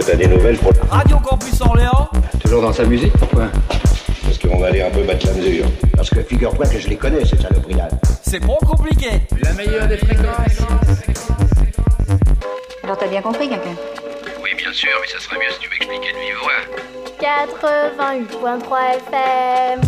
Bah 0.00 0.06
t'as 0.12 0.16
des 0.16 0.28
nouvelles 0.28 0.56
pour... 0.56 0.72
Radio 0.88 1.18
Campus 1.18 1.60
Orléans 1.60 2.08
Toujours 2.42 2.62
dans 2.62 2.72
sa 2.72 2.84
musique, 2.84 3.12
pourquoi 3.18 3.48
Parce 4.22 4.38
qu'on 4.38 4.58
va 4.58 4.68
aller 4.68 4.80
un 4.80 4.88
peu 4.88 5.02
battre 5.02 5.26
la 5.26 5.34
mesure. 5.34 5.66
Parce 5.94 6.08
que 6.08 6.22
figure-toi 6.22 6.64
que 6.64 6.78
je 6.78 6.88
les 6.88 6.96
connais, 6.96 7.22
ces 7.26 7.36
saloperies-là. 7.36 7.86
C'est 8.22 8.40
pas 8.40 8.56
compliqué 8.66 9.10
La 9.42 9.52
meilleure 9.52 9.86
des 9.88 9.98
fréquences. 9.98 10.62
Alors 12.82 12.96
t'as 12.96 13.08
bien 13.08 13.20
compris, 13.20 13.50
quelqu'un? 13.50 13.76
Oui, 14.42 14.54
bien 14.56 14.72
sûr, 14.72 14.88
mais 15.02 15.06
ça 15.06 15.22
serait 15.22 15.36
mieux 15.36 15.52
si 15.52 15.58
tu 15.58 15.68
m'expliquais 15.68 16.14
de 16.14 16.18
vive 16.18 16.38
voix. 16.44 16.62
88.3 17.20 18.96
FM. 18.96 19.80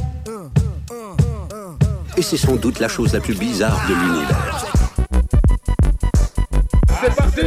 Et 2.19 2.23
c'est 2.23 2.37
sans 2.37 2.57
doute 2.57 2.81
la 2.81 2.89
chose 2.89 3.15
la 3.15 3.21
plus 3.21 3.39
bizarre 3.39 3.81
de 3.89 3.95
l'univers. 3.95 4.67
C'est 7.01 7.17
parti, 7.17 7.41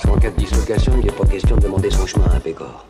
Parce 0.00 0.14
qu'en 0.14 0.20
cas 0.20 0.30
de 0.30 0.36
dislocation, 0.36 0.92
il 0.96 1.06
n'est 1.06 1.10
pas 1.10 1.26
question 1.26 1.56
de 1.56 1.62
demander 1.62 1.90
son 1.90 2.06
chemin 2.06 2.26
à 2.26 2.38
pécor. 2.38 2.87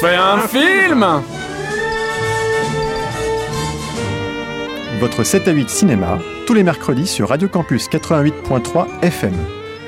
Fait 0.00 0.14
un 0.14 0.38
film 0.46 1.04
Votre 5.00 5.24
7 5.24 5.48
à 5.48 5.50
8 5.50 5.70
cinéma, 5.70 6.18
tous 6.46 6.54
les 6.54 6.62
mercredis 6.62 7.06
sur 7.06 7.28
Radio 7.30 7.48
Campus 7.48 7.88
88.3 7.88 8.86
FM. 9.02 9.34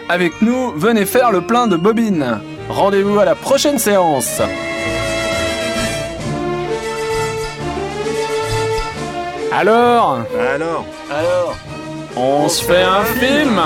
Avec 0.08 0.42
nous, 0.42 0.72
venez 0.72 1.06
faire 1.06 1.30
le 1.30 1.42
plein 1.42 1.68
de 1.68 1.76
bobines. 1.76 2.40
Rendez-vous 2.68 3.18
à 3.20 3.24
la 3.24 3.34
prochaine 3.36 3.78
séance. 3.78 4.40
Alors 9.52 10.20
Alors? 10.36 10.86
Alors? 11.10 11.56
On 12.16 12.48
se 12.48 12.64
fait 12.64 12.82
un 12.82 13.04
film 13.04 13.60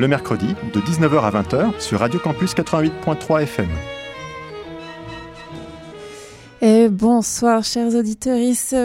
Le 0.00 0.08
mercredi, 0.08 0.54
de 0.72 0.80
19h 0.80 1.20
à 1.20 1.42
20h 1.42 1.78
sur 1.78 2.00
Radio 2.00 2.18
Campus 2.18 2.54
88.3 2.54 3.42
FM. 3.42 3.68
Bonsoir 6.90 7.62
chers 7.64 7.94
auditeurs, 7.94 8.38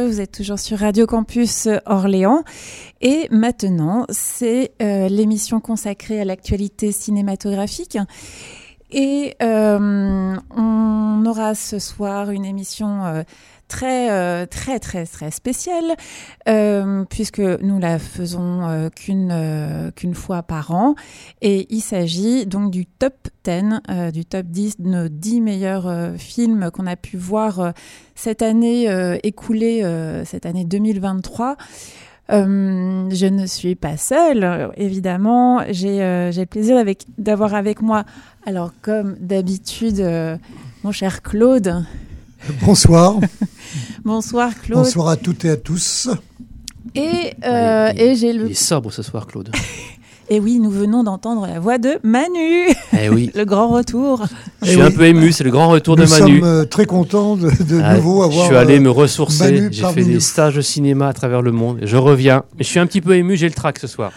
vous 0.07 0.19
êtes 0.19 0.33
toujours 0.33 0.59
sur 0.59 0.77
Radio 0.77 1.05
Campus 1.05 1.69
Orléans. 1.85 2.43
Et 2.99 3.29
maintenant 3.31 4.05
c'est 4.09 4.73
euh, 4.81 5.07
l'émission 5.07 5.61
consacrée 5.61 6.19
à 6.19 6.25
l'actualité 6.25 6.91
cinématographique. 6.91 7.97
Et 8.91 9.35
euh, 9.41 10.35
on 10.53 11.25
aura 11.25 11.55
ce 11.55 11.79
soir 11.79 12.31
une 12.31 12.43
émission 12.43 13.05
euh, 13.05 13.23
très 13.67 14.11
euh, 14.11 14.45
très 14.45 14.79
très 14.79 15.05
très 15.05 15.31
spéciale 15.31 15.95
euh, 16.47 17.03
puisque 17.09 17.39
nous 17.39 17.79
la 17.79 17.99
faisons 17.99 18.67
euh, 18.67 18.89
qu'une 18.89 19.91
qu'une 19.95 20.13
fois 20.13 20.43
par 20.43 20.71
an 20.71 20.95
et 21.41 21.67
il 21.69 21.81
s'agit 21.81 22.45
donc 22.45 22.71
du 22.71 22.85
top 22.85 23.13
10 23.43 23.51
euh, 23.89 24.11
du 24.11 24.25
top 24.25 24.45
10 24.47 24.81
de 24.81 24.87
nos 24.87 25.07
10 25.07 25.41
meilleurs 25.41 26.13
films 26.17 26.69
qu'on 26.71 26.87
a 26.87 26.95
pu 26.95 27.17
voir 27.17 27.73
cette 28.15 28.41
année 28.41 28.87
écoulée 29.23 29.83
cette 30.25 30.45
année 30.45 30.65
2023 30.65 31.57
euh, 32.31 33.07
je 33.11 33.27
ne 33.27 33.45
suis 33.45 33.75
pas 33.75 33.97
seule, 33.97 34.71
évidemment. 34.77 35.61
J'ai 35.69 36.01
euh, 36.01 36.31
le 36.31 36.45
plaisir 36.45 36.83
d'avoir 37.19 37.53
avec 37.53 37.83
moi, 37.83 38.03
alors 38.47 38.71
comme 38.81 39.15
d'habitude, 39.19 40.03
mon 40.83 40.91
cher 40.91 41.21
Claude. 41.21 41.85
Bonsoir. 42.61 43.19
Bonsoir 44.03 44.51
Claude. 44.61 44.83
Bonsoir 44.83 45.09
à 45.09 45.17
toutes 45.17 45.45
et 45.45 45.49
à 45.49 45.57
tous. 45.57 46.09
Et, 46.93 47.33
euh, 47.43 47.91
et 47.95 48.15
j'ai 48.15 48.33
le. 48.33 48.45
Il 48.45 48.51
est 48.51 48.53
sobre 48.53 48.91
ce 48.91 49.01
soir, 49.01 49.27
Claude. 49.27 49.51
Et 50.29 50.39
oui, 50.39 50.59
nous 50.59 50.71
venons 50.71 51.03
d'entendre 51.03 51.45
la 51.45 51.59
voix 51.59 51.77
de 51.77 51.99
Manu. 52.03 52.67
Eh 52.99 53.09
oui. 53.09 53.29
le 53.35 53.45
grand 53.45 53.67
retour. 53.67 54.25
Je 54.63 54.71
suis 54.71 54.81
un 54.81 54.89
peu 54.89 55.05
ému, 55.05 55.31
c'est 55.31 55.43
le 55.43 55.51
grand 55.51 55.67
retour 55.69 55.95
Nous 55.97 56.05
de 56.05 56.09
Manu. 56.09 56.39
sommes 56.39 56.47
euh, 56.47 56.65
très 56.65 56.85
contents 56.87 57.35
de, 57.35 57.51
de 57.63 57.79
Ah, 57.83 57.95
nouveau 57.97 58.23
avoir. 58.23 58.41
je 58.41 58.47
suis 58.47 58.55
allé 58.55 58.77
euh, 58.77 58.81
me 58.81 58.89
ressourcer, 58.89 59.51
Manu 59.51 59.69
j'ai 59.71 59.83
fait 59.85 60.03
des 60.03 60.15
nous. 60.15 60.19
stages 60.19 60.55
de 60.55 60.61
cinéma 60.61 61.07
à 61.09 61.13
travers 61.13 61.41
le 61.43 61.51
monde. 61.51 61.79
Je 61.83 61.97
reviens, 61.97 62.43
mais 62.57 62.63
je 62.63 62.69
suis 62.69 62.79
un 62.79 62.87
petit 62.87 63.01
peu 63.01 63.15
ému, 63.15 63.37
j'ai 63.37 63.47
le 63.47 63.53
trac 63.53 63.77
ce 63.77 63.85
soir. 63.87 64.11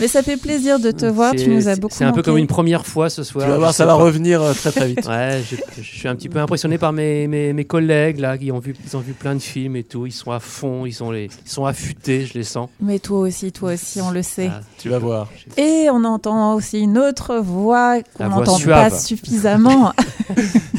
Mais 0.00 0.08
ça 0.08 0.22
fait 0.22 0.36
plaisir 0.36 0.78
de 0.78 0.90
te 0.90 1.06
voir. 1.06 1.32
Tu 1.34 1.48
nous 1.48 1.66
as 1.68 1.76
beaucoup. 1.76 1.94
C'est 1.96 2.04
un 2.04 2.12
peu 2.12 2.22
comme 2.22 2.36
une 2.36 2.46
première 2.46 2.84
fois 2.86 3.08
ce 3.08 3.22
soir. 3.22 3.44
Tu 3.46 3.50
vas 3.50 3.56
voir, 3.58 3.72
ça 3.72 3.86
va 3.86 3.94
revenir 3.94 4.42
euh, 4.42 4.52
très 4.52 4.70
très 4.70 4.86
vite. 4.88 5.00
Ouais, 5.08 5.42
je, 5.50 5.56
je 5.82 5.86
suis 5.98 6.08
un 6.08 6.14
petit 6.16 6.28
peu 6.28 6.38
impressionné 6.40 6.76
par 6.78 6.92
mes, 6.92 7.26
mes, 7.28 7.52
mes 7.52 7.64
collègues 7.64 8.18
là, 8.18 8.36
qui 8.36 8.50
ont 8.52 8.58
vu, 8.58 8.74
ils 8.86 8.96
ont 8.96 9.00
vu 9.00 9.12
plein 9.12 9.34
de 9.34 9.40
films 9.40 9.76
et 9.76 9.84
tout. 9.84 10.06
Ils 10.06 10.12
sont 10.12 10.30
à 10.32 10.40
fond, 10.40 10.86
ils 10.86 10.92
sont, 10.92 11.10
les, 11.10 11.28
ils 11.44 11.50
sont 11.50 11.64
affûtés, 11.66 12.26
je 12.26 12.34
les 12.34 12.44
sens. 12.44 12.68
Mais 12.80 12.98
toi 12.98 13.20
aussi, 13.20 13.52
toi 13.52 13.72
aussi, 13.74 14.00
on 14.00 14.10
le 14.10 14.22
sait. 14.22 14.50
Ah, 14.52 14.60
Tu 14.78 14.88
vas 14.88 14.98
voir. 14.98 15.28
Et 15.56 15.88
on 15.90 16.04
entend 16.04 16.54
aussi 16.54 16.80
une 16.80 16.98
autre 16.98 17.36
voix 17.36 18.02
qu'on 18.16 18.28
n'entend 18.28 18.58
pas 18.58 18.90
suffisamment. 18.90 19.92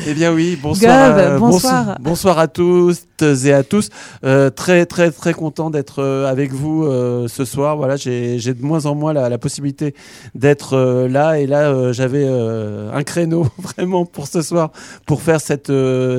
Eh 0.08 0.14
bien 0.14 0.34
oui, 0.34 0.58
bonsoir, 0.62 1.18
euh, 1.18 1.40
bonsoir. 1.40 1.98
bonsoir 2.00 2.38
à 2.40 2.48
tous 2.48 3.06
et 3.22 3.54
à 3.54 3.64
tous. 3.64 3.90
Euh, 4.24 4.50
très 4.50 4.86
très 4.86 5.10
très 5.12 5.34
content 5.34 5.70
d'être 5.70 6.02
euh, 6.02 6.28
avec 6.28 6.52
vous 6.52 6.84
euh, 6.84 7.28
ce 7.28 7.46
soir. 7.46 7.78
Voilà, 7.78 7.96
j'ai 7.96 8.38
de 8.38 8.64
moins 8.64 8.86
en 8.86 8.94
moins 8.96 9.14
la, 9.14 9.30
la 9.30 9.38
possibilité 9.38 9.96
d'être 10.36 10.74
euh, 10.74 11.08
là 11.08 11.40
et 11.40 11.48
là 11.48 11.92
j'avais 11.92 12.28
un 12.28 13.04
créneau 13.04 13.48
vraiment 13.58 14.06
pour 14.06 14.28
ce 14.28 14.42
soir 14.42 14.72
pour 15.06 15.22
faire 15.22 15.42
cette, 15.42 15.72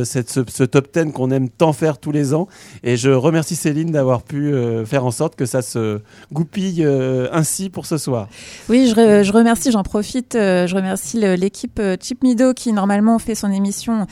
cette 0.05 0.31
ce, 0.31 0.41
ce 0.49 0.65
top 0.65 0.89
10 0.93 1.13
qu'on 1.13 1.31
aime 1.31 1.49
tant 1.49 1.73
faire 1.73 1.99
tous 1.99 2.13
les 2.13 2.35
ans 2.35 2.49
et 2.83 2.97
je 2.97 3.11
remercie 3.11 3.57
Céline 3.57 3.91
d'avoir 3.91 4.23
pu 4.23 4.53
faire 4.85 5.05
en 5.05 5.11
sorte 5.11 5.37
que 5.37 5.47
ça 5.47 5.63
se 5.63 6.01
goupille 6.33 6.87
ainsi 7.33 7.71
pour 7.71 7.87
ce 7.87 7.99
soir. 7.99 8.29
Oui, 8.69 8.89
je, 8.89 8.95
re- 8.95 9.23
je 9.23 9.33
remercie, 9.33 9.71
j'en 9.71 9.83
profite, 9.83 10.35
euh, 10.35 10.67
je 10.67 10.75
remercie 10.75 11.19
l'équipe 11.19 11.79
euh, 11.79 11.97
Chip 12.01 12.23
Mido 12.23 12.53
qui 12.53 12.73
normalement 12.73 13.19
fait 13.19 13.35
son 13.35 13.51
émission 13.53 14.07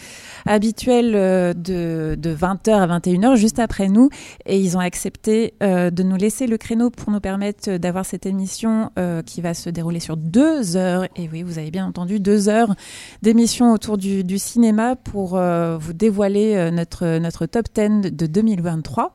habituelle 0.47 1.13
euh, 1.15 1.53
de, 1.55 2.15
de 2.19 2.35
20h 2.35 2.71
à 2.71 2.99
21h 2.99 3.37
juste 3.37 3.59
après 3.59 3.89
nous 3.89 4.11
et 4.47 4.59
ils 4.59 4.77
ont 4.77 4.81
accepté 4.81 5.55
de 5.61 6.03
nous 6.03 6.17
laisser 6.17 6.47
le 6.47 6.59
créneau 6.59 6.91
pour 6.91 7.11
nous 7.11 7.21
permettre 7.21 7.77
d'avoir 7.77 8.05
cette 8.05 8.27
émission 8.27 8.91
qui 9.27 9.41
va 9.41 9.55
se 9.55 9.71
dérouler 9.71 10.01
sur 10.01 10.17
deux 10.17 10.77
heures. 10.77 11.05
Et 11.17 11.29
oui, 11.33 11.43
vous 11.43 11.59
avez 11.59 11.71
bien 11.71 11.87
entendu, 11.87 12.21
deux 12.21 12.49
heures 12.49 12.75
d'émission 13.23 13.73
autour 13.73 13.99
du, 13.99 14.39
cinéma 14.39 14.97
pour 14.97 15.39
vous 15.39 15.93
dévoiler 15.93 16.71
notre, 16.71 17.19
notre 17.19 17.47
top 17.47 17.67
10 17.75 18.13
de 18.13 18.27
2023. 18.27 19.15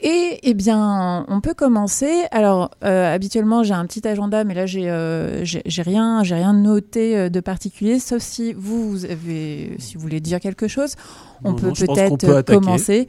Et 0.00 0.38
eh 0.44 0.54
bien, 0.54 1.24
on 1.26 1.40
peut 1.40 1.54
commencer. 1.54 2.22
Alors, 2.30 2.70
euh, 2.84 3.12
habituellement, 3.12 3.64
j'ai 3.64 3.74
un 3.74 3.84
petit 3.84 4.06
agenda, 4.06 4.44
mais 4.44 4.54
là, 4.54 4.64
j'ai 4.64 4.88
euh, 4.88 5.44
j'ai 5.44 5.82
rien, 5.82 6.22
j'ai 6.22 6.36
rien 6.36 6.52
noté 6.52 7.16
euh, 7.16 7.28
de 7.28 7.40
particulier, 7.40 7.98
sauf 7.98 8.22
si 8.22 8.52
vous, 8.52 8.90
vous 8.90 9.04
avez, 9.06 9.74
si 9.78 9.96
vous 9.96 10.00
voulez 10.02 10.20
dire 10.20 10.38
quelque 10.38 10.68
chose, 10.68 10.94
on 11.42 11.50
Non, 11.50 11.56
peut 11.56 11.72
peut-être 11.72 12.16
peut 12.26 12.36
attaquer. 12.36 12.60
commencer. 12.60 13.06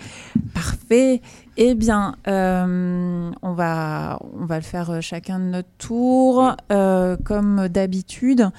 Parfait. 0.55 1.21
Eh 1.57 1.75
bien, 1.75 2.15
euh, 2.27 3.29
on 3.43 3.53
va, 3.53 4.19
on 4.41 4.45
va 4.45 4.55
le 4.55 4.63
faire 4.63 4.89
euh, 4.89 5.01
chacun 5.01 5.37
de 5.37 5.45
notre 5.45 5.69
tour, 5.77 6.55
euh, 6.71 7.17
comme 7.23 7.67
d'habitude. 7.67 8.49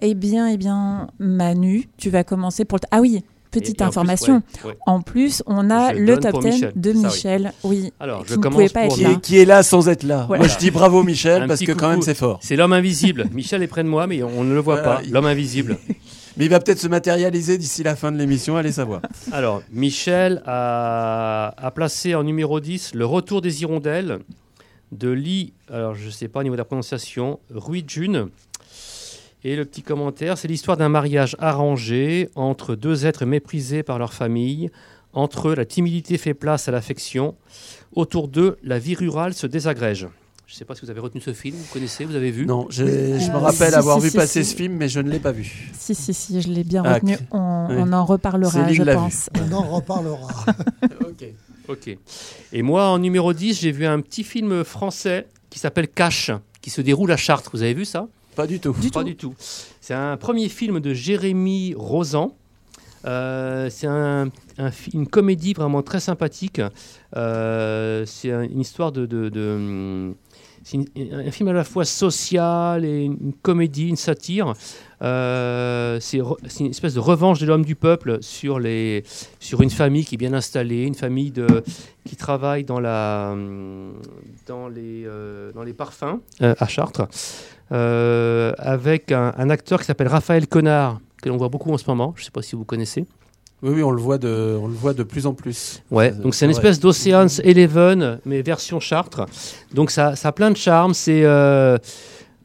Eh 0.00 0.14
bien, 0.14 0.46
eh 0.48 0.56
bien, 0.56 1.08
Manu, 1.18 1.90
tu 1.98 2.08
vas 2.08 2.24
commencer 2.24 2.64
pour 2.64 2.78
le. 2.78 2.86
Ah 2.90 3.02
oui. 3.02 3.22
Petite 3.50 3.80
Et- 3.80 3.82
et 3.82 3.86
en 3.86 3.90
plus, 3.90 3.98
information. 3.98 4.42
ouais, 4.64 4.70
ouais. 4.70 4.76
En 4.86 5.00
plus, 5.00 5.42
on 5.46 5.70
a 5.70 5.92
Je 5.94 5.98
le 6.00 6.18
top 6.18 6.30
pour 6.30 6.40
10 6.40 6.46
Michel, 6.48 6.72
de 6.76 6.92
ça, 6.92 6.98
oui. 6.98 7.04
Michel. 7.04 7.52
Oui. 7.64 7.92
Alors, 7.98 8.22
qui 8.22 8.28
je 8.30 8.34
ne 8.36 8.42
commence 8.42 8.54
pouvait 8.56 8.68
pas 8.68 8.82
pour 8.84 8.92
être 8.92 8.96
Qui 8.96 9.02
là. 9.04 9.10
est, 9.10 9.20
qui 9.20 9.38
est 9.38 9.44
là 9.44 9.62
sans 9.62 9.88
être 9.88 10.02
là? 10.04 10.24
Voilà. 10.28 10.44
Moi 10.44 10.52
je 10.52 10.58
dis 10.58 10.70
bravo 10.70 11.02
Michel 11.02 11.42
Un 11.42 11.48
parce 11.48 11.60
que 11.60 11.72
quand 11.72 11.88
même 11.90 12.02
c'est 12.02 12.14
fort. 12.14 12.38
C'est 12.42 12.54
l'homme 12.56 12.72
invisible. 12.72 13.26
Michel 13.32 13.62
est 13.62 13.66
près 13.66 13.82
de 13.82 13.88
moi, 13.88 14.06
mais 14.06 14.22
on 14.22 14.44
ne 14.44 14.54
le 14.54 14.60
voit 14.60 14.76
Voilà, 14.80 14.96
pas. 14.98 15.02
il- 15.04 15.10
L'homme 15.12 15.26
invisible. 15.26 15.78
Mais 16.36 16.44
il 16.44 16.48
va 16.50 16.60
peut-être 16.60 16.78
se 16.78 16.86
matérialiser 16.86 17.58
d'ici 17.58 17.82
la 17.82 17.96
fin 17.96 18.12
de 18.12 18.16
l'émission, 18.16 18.56
allez 18.56 18.70
savoir. 18.70 19.02
Alors, 19.32 19.62
Michel 19.72 20.42
a, 20.46 21.52
a 21.58 21.70
placé 21.72 22.14
en 22.14 22.22
numéro 22.22 22.60
10 22.60 22.92
Le 22.94 23.04
Retour 23.04 23.40
des 23.42 23.62
Hirondelles 23.62 24.20
de 24.92 25.10
Lee, 25.10 25.52
alors 25.70 25.96
je 25.96 26.06
ne 26.06 26.10
sais 26.10 26.28
pas 26.28 26.40
au 26.40 26.42
niveau 26.44 26.54
de 26.54 26.60
la 26.60 26.64
prononciation, 26.64 27.40
Rui 27.52 27.84
Jun. 27.86 28.28
Et 29.44 29.56
le 29.56 29.64
petit 29.64 29.82
commentaire, 29.82 30.36
c'est 30.36 30.48
l'histoire 30.48 30.76
d'un 30.76 30.88
mariage 30.90 31.34
arrangé 31.38 32.28
entre 32.34 32.74
deux 32.74 33.06
êtres 33.06 33.24
méprisés 33.24 33.82
par 33.82 33.98
leur 33.98 34.12
famille. 34.12 34.70
Entre 35.12 35.48
eux, 35.48 35.54
la 35.54 35.64
timidité 35.64 36.18
fait 36.18 36.34
place 36.34 36.68
à 36.68 36.72
l'affection. 36.72 37.34
Autour 37.94 38.28
d'eux, 38.28 38.58
la 38.62 38.78
vie 38.78 38.94
rurale 38.94 39.32
se 39.34 39.46
désagrège. 39.46 40.06
Je 40.46 40.54
ne 40.54 40.58
sais 40.58 40.64
pas 40.64 40.74
si 40.74 40.82
vous 40.84 40.90
avez 40.90 41.00
retenu 41.00 41.20
ce 41.20 41.32
film, 41.32 41.56
vous 41.56 41.72
connaissez, 41.72 42.04
vous 42.04 42.16
avez 42.16 42.30
vu 42.32 42.44
Non, 42.44 42.66
je 42.70 42.82
me 42.84 42.88
Euh, 42.90 43.38
rappelle 43.38 43.70
si, 43.70 43.74
avoir 43.76 43.98
si, 43.98 44.02
vu 44.04 44.10
si, 44.10 44.16
passer 44.16 44.42
si. 44.44 44.50
ce 44.50 44.56
film, 44.56 44.74
mais 44.74 44.88
je 44.88 44.98
ne 45.00 45.08
l'ai 45.08 45.20
pas 45.20 45.30
vu. 45.32 45.70
Si, 45.78 45.94
si, 45.94 46.12
si, 46.12 46.42
je 46.42 46.48
l'ai 46.48 46.64
bien 46.64 46.82
Ah, 46.84 46.94
retenu. 46.94 47.16
On, 47.30 47.66
Oui. 47.70 47.76
on 47.78 47.92
en 47.92 48.04
reparlera, 48.04 48.72
je 48.72 48.82
pense. 48.82 49.30
On 49.40 49.52
en 49.52 49.62
reparlera. 49.62 50.28
ok. 51.02 51.24
Ok. 51.68 51.96
Et 52.52 52.62
moi, 52.62 52.88
en 52.88 52.98
numéro 52.98 53.32
10, 53.32 53.60
j'ai 53.60 53.70
vu 53.70 53.86
un 53.86 54.00
petit 54.00 54.24
film 54.24 54.64
français 54.64 55.28
qui 55.50 55.60
s'appelle 55.60 55.86
Cache, 55.88 56.32
qui 56.60 56.70
se 56.70 56.80
déroule 56.80 57.12
à 57.12 57.16
Chartres. 57.16 57.50
Vous 57.52 57.62
avez 57.62 57.74
vu 57.74 57.84
ça? 57.84 58.08
Pas 58.36 58.46
du 58.46 58.60
tout. 58.60 58.72
Pas 58.72 59.04
du 59.04 59.16
tout. 59.16 59.34
C'est 59.80 59.94
un 59.94 60.16
premier 60.16 60.48
film 60.48 60.80
de 60.80 60.94
Jérémy 60.94 61.74
Rosan. 61.76 62.34
Euh, 63.06 63.68
c'est 63.70 63.86
un- 63.86 64.28
un 64.58 64.70
fi- 64.70 64.90
une 64.92 65.06
comédie 65.06 65.54
vraiment 65.54 65.82
très 65.82 66.00
sympathique. 66.00 66.60
Euh, 67.16 68.04
c'est 68.06 68.30
un- 68.30 68.42
une 68.42 68.60
histoire 68.60 68.92
de. 68.92 69.06
de- 69.06 69.28
de, 69.30 69.54
hum, 69.56 70.14
c'est 70.62 70.76
une- 70.76 71.14
un 71.14 71.30
film 71.30 71.48
à 71.48 71.54
la 71.54 71.64
fois 71.64 71.86
social 71.86 72.84
et 72.84 73.04
une 73.04 73.32
comédie, 73.40 73.88
une 73.88 73.96
satire. 73.96 74.52
Euh, 75.02 75.98
c'est 76.00 76.18
re- 76.18 76.36
c'est 76.46 76.60
une 76.64 76.70
espèce 76.70 76.92
de 76.92 77.00
revanche 77.00 77.40
de 77.40 77.46
l'homme 77.46 77.64
du 77.64 77.74
peuple 77.74 78.18
sur, 78.20 78.58
les, 78.60 79.02
sur 79.38 79.62
une 79.62 79.70
famille 79.70 80.04
qui 80.04 80.16
est 80.16 80.18
bien 80.18 80.34
installée, 80.34 80.82
une 80.82 80.94
famille 80.94 81.30
de, 81.30 81.46
qui 82.04 82.16
travaille 82.16 82.64
dans, 82.64 82.80
la, 82.80 83.30
hum, 83.32 83.94
dans, 84.46 84.68
les, 84.68 85.04
euh, 85.06 85.52
dans 85.52 85.62
les 85.62 85.72
parfums 85.72 86.20
euh, 86.42 86.54
à 86.58 86.68
Chartres, 86.68 87.08
euh, 87.72 88.52
avec 88.58 89.12
un, 89.12 89.32
un 89.36 89.50
acteur 89.50 89.80
qui 89.80 89.86
s'appelle 89.86 90.08
Raphaël 90.08 90.46
Connard, 90.46 91.00
que 91.22 91.28
l'on 91.28 91.36
voit 91.36 91.48
beaucoup 91.48 91.72
en 91.72 91.78
ce 91.78 91.84
moment. 91.88 92.12
Je 92.16 92.22
ne 92.22 92.24
sais 92.26 92.30
pas 92.30 92.42
si 92.42 92.56
vous 92.56 92.64
connaissez. 92.64 93.06
Oui, 93.62 93.72
oui, 93.74 93.82
on 93.82 93.90
le 93.90 94.00
voit 94.00 94.16
de, 94.16 94.56
on 94.60 94.68
le 94.68 94.72
voit 94.74 94.94
de 94.94 95.02
plus 95.02 95.26
en 95.26 95.34
plus. 95.34 95.82
Ouais, 95.90 96.10
Euh, 96.12 96.22
donc 96.22 96.34
c'est 96.34 96.46
une 96.46 96.50
espèce 96.50 96.80
d'Ocean's 96.80 97.40
Eleven, 97.44 98.18
mais 98.24 98.40
version 98.40 98.80
Chartres. 98.80 99.26
Donc 99.74 99.90
ça, 99.90 100.16
ça 100.16 100.28
a 100.28 100.32
plein 100.32 100.50
de 100.50 100.56
charme. 100.56 100.94
C'est 100.94 101.24
euh, 101.24 101.76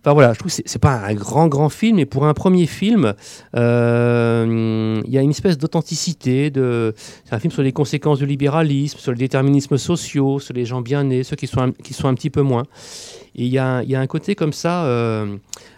Enfin 0.05 0.13
voilà, 0.13 0.33
je 0.33 0.38
trouve 0.38 0.55
que 0.55 0.62
c'est- 0.63 0.77
pas 0.77 0.97
un 1.03 1.15
grand 1.15 1.47
grand 1.47 1.69
film, 1.69 1.95
mais 1.95 2.05
pour 2.05 2.27
un 2.27 2.35
premier 2.35 2.67
film, 2.67 3.15
euh, 3.55 5.01
il 5.03 5.12
y 5.12 5.17
a 5.17 5.21
une 5.21 5.31
espèce 5.31 5.57
d'authenticité. 5.57 6.51
De... 6.51 6.93
C'est 7.25 7.33
un 7.33 7.39
film 7.39 7.51
sur 7.51 7.63
les 7.63 7.71
conséquences 7.71 8.19
du 8.19 8.27
libéralisme, 8.27 9.00
sur 9.00 9.12
le 9.12 9.17
déterminisme 9.17 9.77
sociaux, 9.79 10.39
sur 10.39 10.53
les 10.53 10.63
gens 10.63 10.81
bien 10.81 11.05
nés, 11.05 11.24
ceux 11.24 11.35
qui 11.35 11.47
sont 11.47 11.59
un, 11.59 11.71
qui 11.71 11.95
sont 11.95 12.07
un 12.07 12.13
petit 12.13 12.29
peu 12.29 12.43
moins. 12.43 12.65
Et 13.35 13.45
il 13.45 13.47
y 13.47 13.53
y 13.53 13.57
a 13.57 14.00
un 14.00 14.05
côté 14.07 14.35
comme 14.35 14.53
ça, 14.53 14.85
euh, 14.85 15.38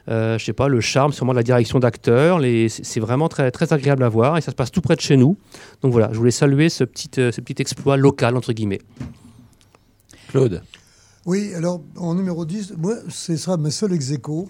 euh, 0.09 0.37
je 0.37 0.43
sais 0.43 0.51
pas, 0.51 0.67
le 0.67 0.81
charme, 0.81 1.13
sûrement 1.13 1.31
de 1.31 1.37
la 1.37 1.43
direction 1.43 1.79
d'acteur. 1.79 2.39
les- 2.39 2.67
C'est 2.67 2.83
c'est 2.83 2.99
vraiment 2.99 3.29
très 3.29 3.49
très 3.51 3.71
agréable 3.71 4.03
à 4.03 4.09
voir 4.09 4.37
et 4.37 4.41
ça 4.41 4.51
se 4.51 4.55
passe 4.57 4.71
tout 4.71 4.81
près 4.81 4.97
de 4.97 5.01
chez 5.01 5.15
nous. 5.15 5.37
Donc 5.81 5.93
voilà, 5.93 6.09
je 6.11 6.17
voulais 6.17 6.31
saluer 6.31 6.67
ce 6.67 6.83
petit 6.83 7.09
euh, 7.19 7.31
ce 7.31 7.39
petit 7.39 7.61
exploit 7.61 7.95
local 7.95 8.35
entre 8.35 8.51
guillemets. 8.51 8.81
Claude. 10.27 10.61
Oui, 11.27 11.53
alors 11.53 11.81
en 11.97 12.15
numéro 12.15 12.45
10, 12.45 12.73
moi, 12.77 12.95
ce 13.09 13.35
sera 13.35 13.57
ma 13.57 13.69
seule 13.69 13.93
ex 13.93 14.11
aequo. 14.11 14.49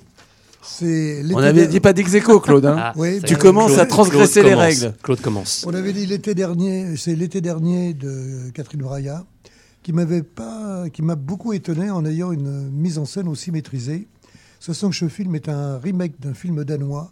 On 0.81 0.85
l'été 0.85 1.35
avait 1.35 1.61
der- 1.61 1.69
dit 1.69 1.79
pas 1.79 1.91
d'ex 1.93 2.11
Claude. 2.43 2.65
hein. 2.65 2.75
Ah, 2.79 2.93
Oui, 2.95 3.19
tu 3.25 3.35
commences 3.35 3.71
Claude- 3.71 3.79
à 3.79 3.85
transgresser 3.87 4.41
Claude 4.41 4.45
les 4.45 4.51
commence. 4.51 4.65
règles. 4.81 4.95
Claude 5.01 5.21
commence. 5.21 5.65
On 5.67 5.73
avait 5.73 5.91
dit 5.93 6.05
l'été 6.05 6.35
dernier, 6.35 6.95
c'est 6.97 7.15
l'été 7.15 7.41
dernier 7.41 7.93
de 7.95 8.51
Catherine 8.53 8.81
Braya, 8.81 9.25
qui 9.81 9.91
m'avait 9.91 10.21
pas, 10.23 10.87
qui 10.93 11.01
m'a 11.01 11.15
beaucoup 11.15 11.53
étonné 11.53 11.89
en 11.89 12.05
ayant 12.05 12.31
une 12.31 12.69
mise 12.69 12.97
en 12.99 13.05
scène 13.05 13.27
aussi 13.27 13.51
maîtrisée. 13.51 14.07
Sachant 14.59 14.89
que 14.91 14.95
ce 14.95 15.07
film 15.07 15.33
est 15.35 15.49
un 15.49 15.79
remake 15.79 16.19
d'un 16.19 16.33
film 16.35 16.63
danois 16.63 17.11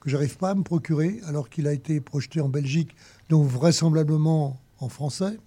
que 0.00 0.10
j'arrive 0.10 0.36
pas 0.36 0.50
à 0.50 0.54
me 0.54 0.62
procurer, 0.62 1.20
alors 1.26 1.48
qu'il 1.48 1.66
a 1.68 1.72
été 1.72 2.00
projeté 2.00 2.40
en 2.40 2.48
Belgique, 2.48 2.90
donc 3.30 3.46
vraisemblablement 3.48 4.60
en 4.78 4.88
français, 4.88 5.38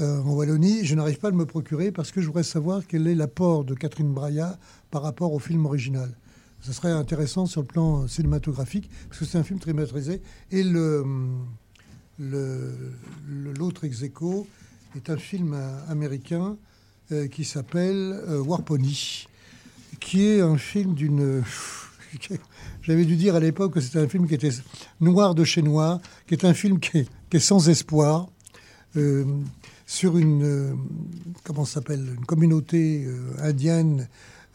euh, 0.00 0.20
en 0.22 0.32
Wallonie. 0.34 0.84
Je 0.84 0.94
n'arrive 0.94 1.18
pas 1.18 1.28
à 1.28 1.32
me 1.32 1.46
procurer 1.46 1.92
parce 1.92 2.10
que 2.12 2.20
je 2.20 2.26
voudrais 2.26 2.42
savoir 2.42 2.82
quel 2.86 3.06
est 3.06 3.14
l'apport 3.14 3.64
de 3.64 3.74
Catherine 3.74 4.12
Braya 4.12 4.58
par 4.90 5.02
rapport 5.02 5.32
au 5.32 5.38
film 5.38 5.66
original. 5.66 6.14
Ce 6.60 6.72
serait 6.72 6.92
intéressant 6.92 7.46
sur 7.46 7.60
le 7.60 7.66
plan 7.66 8.06
cinématographique, 8.08 8.88
parce 9.08 9.20
que 9.20 9.24
c'est 9.26 9.36
un 9.38 9.42
film 9.44 9.58
très 9.58 9.72
maîtrisé. 9.74 10.22
Et 10.50 10.62
le- 10.62 11.04
l'autre 13.58 13.84
ex 13.84 14.02
aequo 14.02 14.46
est 14.96 15.10
un 15.10 15.16
film 15.16 15.52
euh, 15.54 15.78
américain 15.88 16.56
euh, 17.12 17.26
qui 17.28 17.44
s'appelle 17.44 18.18
euh, 18.28 18.40
War 18.40 18.62
Pony, 18.62 19.26
qui 20.00 20.24
est 20.24 20.40
un 20.40 20.56
film 20.56 20.94
d'une. 20.94 21.42
J'avais 22.82 23.04
dû 23.04 23.16
dire 23.16 23.34
à 23.34 23.40
l'époque 23.40 23.74
que 23.74 23.80
c'était 23.80 23.98
un 23.98 24.08
film 24.08 24.26
qui 24.28 24.34
était 24.34 24.50
noir 25.00 25.34
de 25.34 25.42
chez 25.44 25.62
noir, 25.62 26.00
qui 26.26 26.34
est 26.34 26.44
un 26.44 26.54
film 26.54 26.78
qui 26.78 26.98
est, 27.32 27.38
sans 27.40 27.68
espoir, 27.68 28.28
euh, 28.96 29.24
sur 29.86 30.16
une. 30.16 30.42
euh, 30.42 30.74
comment 31.42 31.64
s'appelle 31.64 32.06
Une 32.18 32.26
communauté 32.26 33.04
euh, 33.06 33.48
indienne 33.48 34.08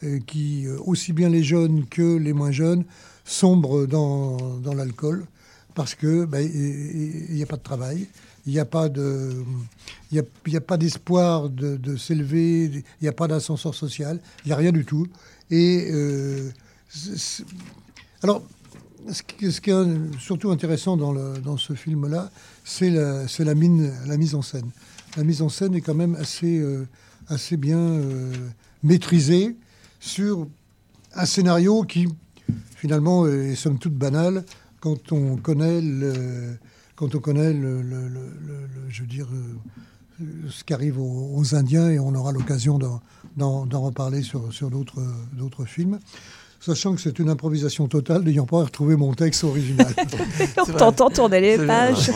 euh, 0.03 0.19
qui, 0.25 0.67
aussi 0.85 1.13
bien 1.13 1.29
les 1.29 1.43
jeunes 1.43 1.85
que 1.85 2.17
les 2.17 2.33
moins 2.33 2.51
jeunes, 2.51 2.85
sombrent 3.25 3.85
dans, 3.85 4.37
dans 4.59 4.73
l'alcool 4.73 5.25
parce 5.75 5.93
que 5.95 6.25
ben, 6.25 6.39
il 6.41 7.35
n'y 7.35 7.43
a 7.43 7.45
pas 7.45 7.57
de 7.57 7.61
travail, 7.61 8.07
il 8.45 8.53
n'y 8.53 8.59
a 8.59 8.65
pas 8.65 8.89
de, 8.89 9.45
il 10.11 10.19
a, 10.55 10.61
pas 10.61 10.77
d'espoir 10.77 11.49
de, 11.49 11.95
s'élever, 11.95 12.65
il 12.65 12.83
n'y 13.01 13.07
a 13.07 13.13
pas 13.13 13.27
d'ascenseur 13.27 13.75
social, 13.75 14.19
il 14.43 14.47
n'y 14.47 14.53
a 14.53 14.57
rien 14.57 14.71
du 14.71 14.83
tout. 14.83 15.07
Et 15.51 15.89
alors, 18.23 18.41
ce 19.09 19.21
qui, 19.23 19.45
est 19.45 20.19
surtout 20.19 20.51
intéressant 20.51 20.97
dans, 20.97 21.13
dans 21.13 21.57
ce 21.57 21.73
film-là, 21.73 22.29
c'est 22.65 22.89
la, 22.89 23.23
la 23.45 24.17
mise 24.17 24.35
en 24.35 24.41
scène. 24.41 24.69
La 25.17 25.23
mise 25.23 25.41
en 25.41 25.49
scène 25.49 25.75
est 25.75 25.81
quand 25.81 25.95
même 25.95 26.15
assez, 26.15 26.59
euh, 26.59 26.85
bien 27.57 27.79
euh, 27.79 28.33
maîtrisée 28.83 29.57
sur 29.99 30.47
un 31.13 31.25
scénario 31.25 31.83
qui, 31.83 32.07
finalement, 32.75 33.27
est 33.27 33.55
somme 33.55 33.79
toute 33.79 33.95
banal 33.95 34.45
quand 34.79 35.11
on 35.11 35.35
connaît 35.37 35.81
je 38.89 39.03
ce 40.49 40.63
qui 40.63 40.73
arrive 40.73 40.99
aux, 40.99 41.55
Indiens 41.55 41.89
et 41.89 41.99
on 41.99 42.13
aura 42.13 42.31
l'occasion 42.31 42.77
d'en, 42.77 43.81
reparler 43.81 44.21
sur, 44.21 44.49
d'autres 44.69 45.65
films. 45.65 45.99
Sachant 46.61 46.93
que 46.93 46.99
c'est 47.01 47.17
une 47.19 47.29
improvisation 47.29 47.87
totale, 47.87 48.21
n'ayant 48.23 48.45
pas 48.45 48.57
retrouvé 48.63 48.97
mon 48.97 49.13
texte 49.13 49.45
original. 49.45 49.87
On 50.57 50.65
t'entend 50.65 51.09
tourner 51.09 51.39
les 51.39 51.57
pages. 51.57 52.11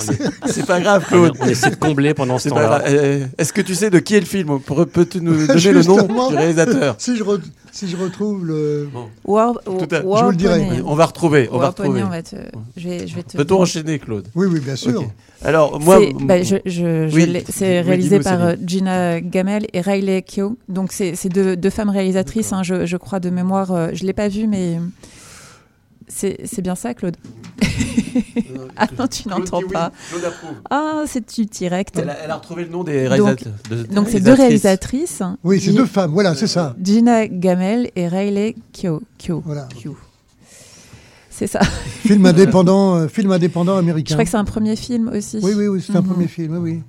C'est 0.47 0.65
pas 0.65 0.81
grave, 0.81 1.05
Claude. 1.07 1.33
On 1.39 1.45
essaie 1.47 1.69
de 1.69 1.75
combler 1.75 2.13
pendant 2.13 2.37
ce 2.37 2.49
temps-là. 2.49 2.67
grave. 2.67 2.83
Euh, 2.87 3.25
Est-ce 3.37 3.53
que 3.53 3.61
tu 3.61 3.73
sais 3.73 3.89
de 3.89 3.99
qui 3.99 4.15
est 4.15 4.19
le 4.19 4.25
film 4.25 4.59
Peux-tu 4.59 5.21
nous 5.21 5.47
donner 5.47 5.71
le 5.71 5.83
nom 5.83 6.29
du 6.29 6.35
réalisateur 6.35 6.95
si 6.97 7.15
je, 7.15 7.23
re- 7.23 7.39
si 7.73 7.87
je 7.87 7.97
retrouve 7.97 8.45
le. 8.45 8.87
War, 9.25 9.55
Tout 9.65 9.87
à- 9.91 10.01
War 10.03 10.19
je 10.19 10.25
vous 10.25 10.31
le 10.31 10.37
dirai. 10.37 10.65
Pony. 10.67 10.81
On 10.85 10.95
va 10.95 11.05
retrouver. 11.07 11.49
On 11.51 11.57
va 11.57 11.69
retrouver. 11.69 12.03
on 12.03 12.09
va 12.09 12.21
te, 12.21 12.35
je 12.77 12.87
vais, 12.87 13.07
je 13.07 13.15
vais 13.15 13.23
te. 13.23 13.35
Peut-on 13.35 13.61
enchaîner, 13.61 13.97
Claude? 13.99 14.27
Oui, 14.35 14.45
oui, 14.47 14.59
bien 14.59 14.75
sûr. 14.75 15.03
Alors, 15.43 15.79
moi. 15.79 15.97
C'est- 15.99 16.13
bah, 16.13 16.35
Oui, 16.39 17.11
oui, 17.13 17.43
réalisé 17.81 18.19
par 18.19 18.41
euh. 18.41 18.55
Gina 18.65 19.19
Gamel 19.19 19.65
et 19.73 19.81
Riley 19.81 20.21
Keough. 20.21 20.55
Donc 20.69 20.91
c'est 20.93 21.15
deux, 21.29 21.57
deux 21.57 21.69
femmes 21.71 21.89
réalisatrices, 21.89 22.53
hein, 22.53 22.61
je, 22.63 22.85
je 22.85 22.97
crois 22.97 23.19
de 23.19 23.29
mémoire. 23.29 23.71
euh, 23.71 23.89
je 23.93 24.05
l'ai 24.05 24.13
pas 24.13 24.27
vu, 24.29 24.47
mais 24.47 24.79
c'est 26.07 26.61
bien 26.61 26.75
ça, 26.75 26.93
Claude? 26.93 27.17
Ah 28.77 28.87
non, 28.97 29.07
tu 29.07 29.27
n'entends 29.27 29.59
oui. 29.59 29.71
pas. 29.71 29.91
Claude 30.09 30.25
approuve. 30.25 30.55
Ah, 30.69 31.03
c'est 31.07 31.35
du 31.35 31.45
direct. 31.45 31.97
Elle 31.97 32.09
a, 32.09 32.17
elle 32.23 32.31
a 32.31 32.35
retrouvé 32.35 32.63
le 32.63 32.69
nom 32.69 32.83
des 32.83 33.07
réalisateurs. 33.07 33.53
de- 33.69 33.83
Donc 33.83 34.07
c'est 34.09 34.19
deux 34.19 34.33
réalisatrices. 34.33 35.21
Oui, 35.43 35.59
c'est 35.61 35.71
deux 35.73 35.85
femmes, 35.85 36.11
voilà, 36.11 36.35
c'est 36.35 36.47
ça. 36.47 36.75
Gina 36.81 37.27
Gamel 37.27 37.89
et 37.95 38.07
Riley 38.07 38.55
Keough. 38.73 39.01
Keough. 39.17 39.41
Voilà. 39.45 39.67
Keough. 39.81 39.95
C'est 41.29 41.47
ça. 41.47 41.61
Film 42.05 42.25
indépendant, 42.27 42.95
euh, 42.95 43.07
film 43.07 43.31
indépendant 43.31 43.75
américain. 43.77 44.09
Je 44.11 44.13
crois 44.13 44.23
que 44.25 44.29
c'est 44.29 44.37
un 44.37 44.43
premier 44.45 44.75
film 44.75 45.07
aussi. 45.09 45.39
Oui, 45.41 45.53
oui, 45.55 45.67
oui, 45.67 45.83
c'est 45.85 45.95
un 45.95 46.01
Mhm. 46.01 46.07
premier 46.07 46.27
film, 46.27 46.57
oui, 46.57 46.71
oui. 46.73 46.81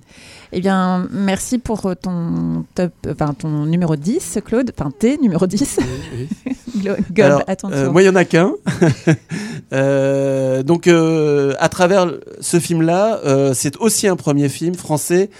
Eh 0.52 0.60
bien, 0.60 1.08
merci 1.10 1.58
pour 1.58 1.86
euh, 1.86 1.94
ton 1.94 2.64
top, 2.74 2.92
enfin 3.10 3.32
ton 3.34 3.64
numéro 3.64 3.96
10, 3.96 4.38
Claude. 4.44 4.70
Enfin, 4.78 4.90
tes 4.96 5.16
numéro 5.16 5.46
10. 5.46 5.78
Glo- 5.80 5.84
Gob, 7.12 7.42
euh, 7.74 7.90
moi, 7.90 8.02
il 8.02 8.04
n'y 8.06 8.10
en 8.10 8.16
a 8.16 8.24
qu'un. 8.24 8.52
Euh, 9.72 10.62
donc, 10.62 10.86
euh, 10.86 11.54
à 11.58 11.68
travers 11.68 12.06
ce 12.40 12.60
film-là, 12.60 13.20
euh, 13.24 13.52
c'est 13.54 13.76
aussi 13.78 14.06
un 14.06 14.14
premier 14.16 14.48
film 14.48 14.74
français. 14.74 15.30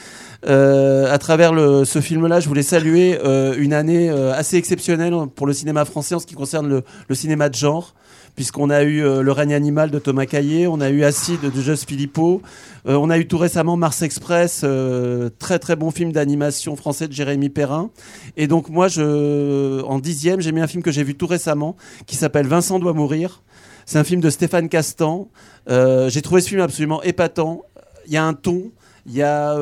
Euh, 0.49 1.13
à 1.13 1.19
travers 1.19 1.53
le- 1.53 1.85
ce 1.85 2.01
film-là, 2.01 2.41
je 2.41 2.49
voulais 2.49 2.63
saluer 2.63 3.19
euh, 3.25 3.55
une 3.57 3.73
année 3.73 4.11
euh, 4.11 4.33
assez 4.35 4.57
exceptionnelle 4.57 5.15
pour 5.37 5.47
le 5.47 5.53
cinéma 5.53 5.85
français 5.85 6.15
en 6.15 6.19
ce 6.19 6.27
qui 6.27 6.35
concerne 6.35 6.69
le, 6.69 6.83
le 7.09 7.15
cinéma 7.15 7.49
de 7.49 7.55
genre. 7.55 7.95
Puisqu'on 8.35 8.69
a 8.69 8.83
eu 8.83 9.05
euh, 9.05 9.23
Le 9.23 9.31
règne 9.31 9.55
animal 9.55 9.93
de 9.93 9.99
Thomas 10.01 10.27
Caillé, 10.27 10.67
on 10.67 10.81
a 10.81 10.91
eu 10.91 11.05
Acide 11.05 11.41
de 11.41 11.61
Joss 11.61 11.85
Philippot, 11.85 12.43
euh, 12.89 12.97
on 12.97 13.09
a 13.09 13.19
eu 13.19 13.29
tout 13.29 13.39
récemment 13.39 13.77
Mars 13.77 14.03
Express, 14.03 14.63
euh, 14.65 15.31
très 15.39 15.61
très 15.61 15.77
bon 15.77 15.93
film 15.93 16.11
d'animation 16.11 16.75
français 16.75 17.07
de 17.07 17.13
Jérémy 17.13 17.49
Perrin. 17.49 17.91
Et 18.37 18.49
donc 18.49 18.71
moi, 18.71 18.89
je, 18.89 19.83
en 19.83 20.01
dixième, 20.01 20.41
j'ai 20.41 20.51
mis 20.51 20.61
un 20.61 20.67
film 20.67 20.83
que 20.83 20.91
j'ai 20.91 21.05
vu 21.05 21.15
tout 21.15 21.29
récemment, 21.29 21.77
qui 22.07 22.17
s'appelle 22.17 22.49
Vincent 22.49 22.81
doit 22.81 22.93
mourir. 22.93 23.43
C'est 23.87 23.99
un 23.99 24.05
film 24.05 24.21
de 24.21 24.31
Stéphane 24.31 24.69
Castan. 24.69 25.29
J'ai 25.69 26.23
trouvé 26.23 26.41
ce 26.41 26.49
film 26.49 26.61
absolument 26.61 27.03
épatant. 27.03 27.63
Il 28.07 28.13
y 28.13 28.17
a 28.17 28.25
un 28.25 28.35
ton, 28.35 28.73
il 29.07 29.15
y, 29.15 29.23
a, 29.23 29.55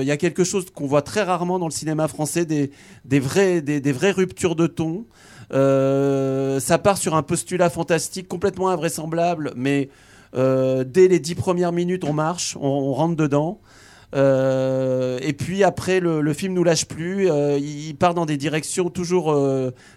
il 0.00 0.06
y 0.06 0.10
a 0.10 0.16
quelque 0.18 0.44
chose 0.44 0.66
qu'on 0.70 0.86
voit 0.86 1.02
très 1.02 1.22
rarement 1.22 1.58
dans 1.58 1.66
le 1.66 1.72
cinéma 1.72 2.06
français, 2.06 2.44
des, 2.44 2.70
des, 3.06 3.20
vrais, 3.20 3.62
des, 3.62 3.80
des 3.80 3.92
vraies 3.92 4.10
ruptures 4.12 4.54
de 4.54 4.66
ton. 4.66 5.06
Euh, 5.54 6.58
ça 6.60 6.78
part 6.78 6.98
sur 6.98 7.14
un 7.14 7.22
postulat 7.22 7.70
fantastique, 7.70 8.28
complètement 8.28 8.68
invraisemblable, 8.70 9.52
mais 9.56 9.88
euh, 10.34 10.84
dès 10.84 11.08
les 11.08 11.20
dix 11.20 11.34
premières 11.34 11.72
minutes, 11.72 12.04
on 12.04 12.12
marche, 12.12 12.56
on, 12.60 12.92
rentre 12.92 13.16
dedans. 13.16 13.60
Euh, 14.14 15.18
et 15.22 15.32
puis 15.32 15.64
après, 15.64 16.00
le, 16.00 16.20
le 16.20 16.32
film 16.32 16.54
nous 16.54 16.64
lâche 16.64 16.86
plus. 16.86 17.28
Il 17.58 17.94
part 17.96 18.14
dans 18.14 18.26
des 18.26 18.36
directions 18.36 18.90
toujours 18.90 19.36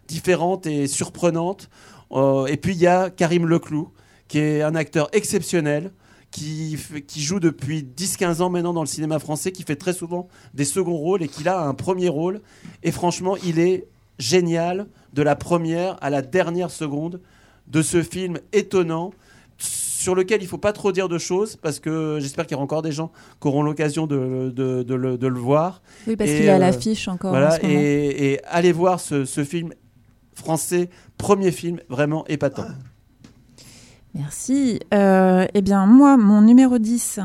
différentes 0.07 0.67
et 0.67 0.87
surprenantes. 0.87 1.69
Et 2.11 2.57
puis 2.57 2.73
il 2.73 2.79
y 2.79 2.87
a 2.87 3.09
Karim 3.09 3.47
Leclou, 3.47 3.89
qui 4.27 4.39
est 4.39 4.61
un 4.61 4.75
acteur 4.75 5.09
exceptionnel, 5.13 5.91
qui, 6.31 6.77
joue 7.15 7.39
depuis 7.39 7.83
10-15 7.83 8.41
ans 8.41 8.49
maintenant 8.49 8.73
dans 8.73 8.81
le 8.81 8.87
cinéma 8.87 9.19
français, 9.19 9.51
qui 9.51 9.63
fait 9.63 9.75
très 9.75 9.93
souvent 9.93 10.27
des 10.53 10.65
seconds 10.65 10.97
rôles 10.97 11.23
et 11.23 11.27
qui 11.27 11.47
a 11.47 11.61
un 11.61 11.73
premier 11.73 12.09
rôle. 12.09 12.41
Et 12.83 12.91
franchement, 12.91 13.37
il 13.43 13.59
est 13.59 13.87
génial 14.19 14.87
de 15.17 15.23
la 15.23 15.35
première 15.35 15.97
à 16.01 16.09
la 16.09 16.21
dernière 16.21 16.69
seconde 16.71 17.19
de 17.67 17.81
ce 17.81 18.01
film 18.03 18.37
étonnant 18.53 19.11
sur 19.57 20.13
lequel 20.13 20.43
il 20.43 20.47
faut 20.47 20.59
pas 20.59 20.73
trop 20.73 20.91
dire 20.91 21.09
de 21.09 21.17
choses 21.17 21.55
parce 21.55 21.79
que 21.79 22.19
j'espère 22.21 22.45
qu'il 22.45 22.53
y 22.53 22.55
aura 22.55 22.63
encore 22.63 22.83
des 22.83 22.91
gens 22.91 23.11
qui 23.41 23.47
auront 23.47 23.63
l'occasion 23.63 24.05
de, 24.05 24.53
de- 24.55 24.83
de 24.83 24.93
le, 24.95 25.17
de 25.17 25.27
le 25.27 25.39
voir. 25.39 25.81
Oui, 26.05 26.15
parce 26.15 26.29
qu'il 26.29 26.43
est 26.43 26.49
à 26.49 26.55
euh, 26.55 26.59
l'affiche 26.59 27.07
encore. 27.07 27.31
Voilà, 27.31 27.47
en 27.55 27.57
ce 27.57 27.61
moment. 27.65 27.73
et, 27.79 28.33
et 28.33 28.39
allez 28.45 28.71
voir 28.71 28.99
ce, 28.99 29.25
ce 29.25 29.43
film 29.43 29.73
français, 30.35 30.89
premier 31.17 31.51
film 31.51 31.79
vraiment 31.89 32.23
épatant. 32.27 32.67
Merci. 34.13 34.79
Euh, 34.93 35.45
eh 35.53 35.61
bien, 35.61 35.85
moi, 35.87 36.15
mon 36.17 36.41
numéro 36.41 36.77
10, 36.77 37.19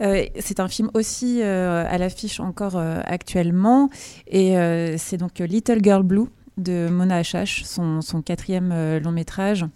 euh, 0.00 0.24
c'est 0.40 0.60
un 0.60 0.68
film 0.68 0.90
aussi 0.94 1.40
euh, 1.42 1.84
à 1.88 1.98
l'affiche 1.98 2.40
encore 2.40 2.76
actuellement. 2.76 3.88
Et 4.26 4.54
c'est 4.98 5.16
donc 5.16 5.38
Little 5.38 5.78
Girl 5.82 6.02
Blue 6.02 6.26
de 6.56 6.88
Mona 6.88 7.16
Achache, 7.16 7.64
son, 7.64 8.00
quatrième 8.24 8.70
euh, 8.72 9.00
long 9.00 9.12
métrage 9.12 9.66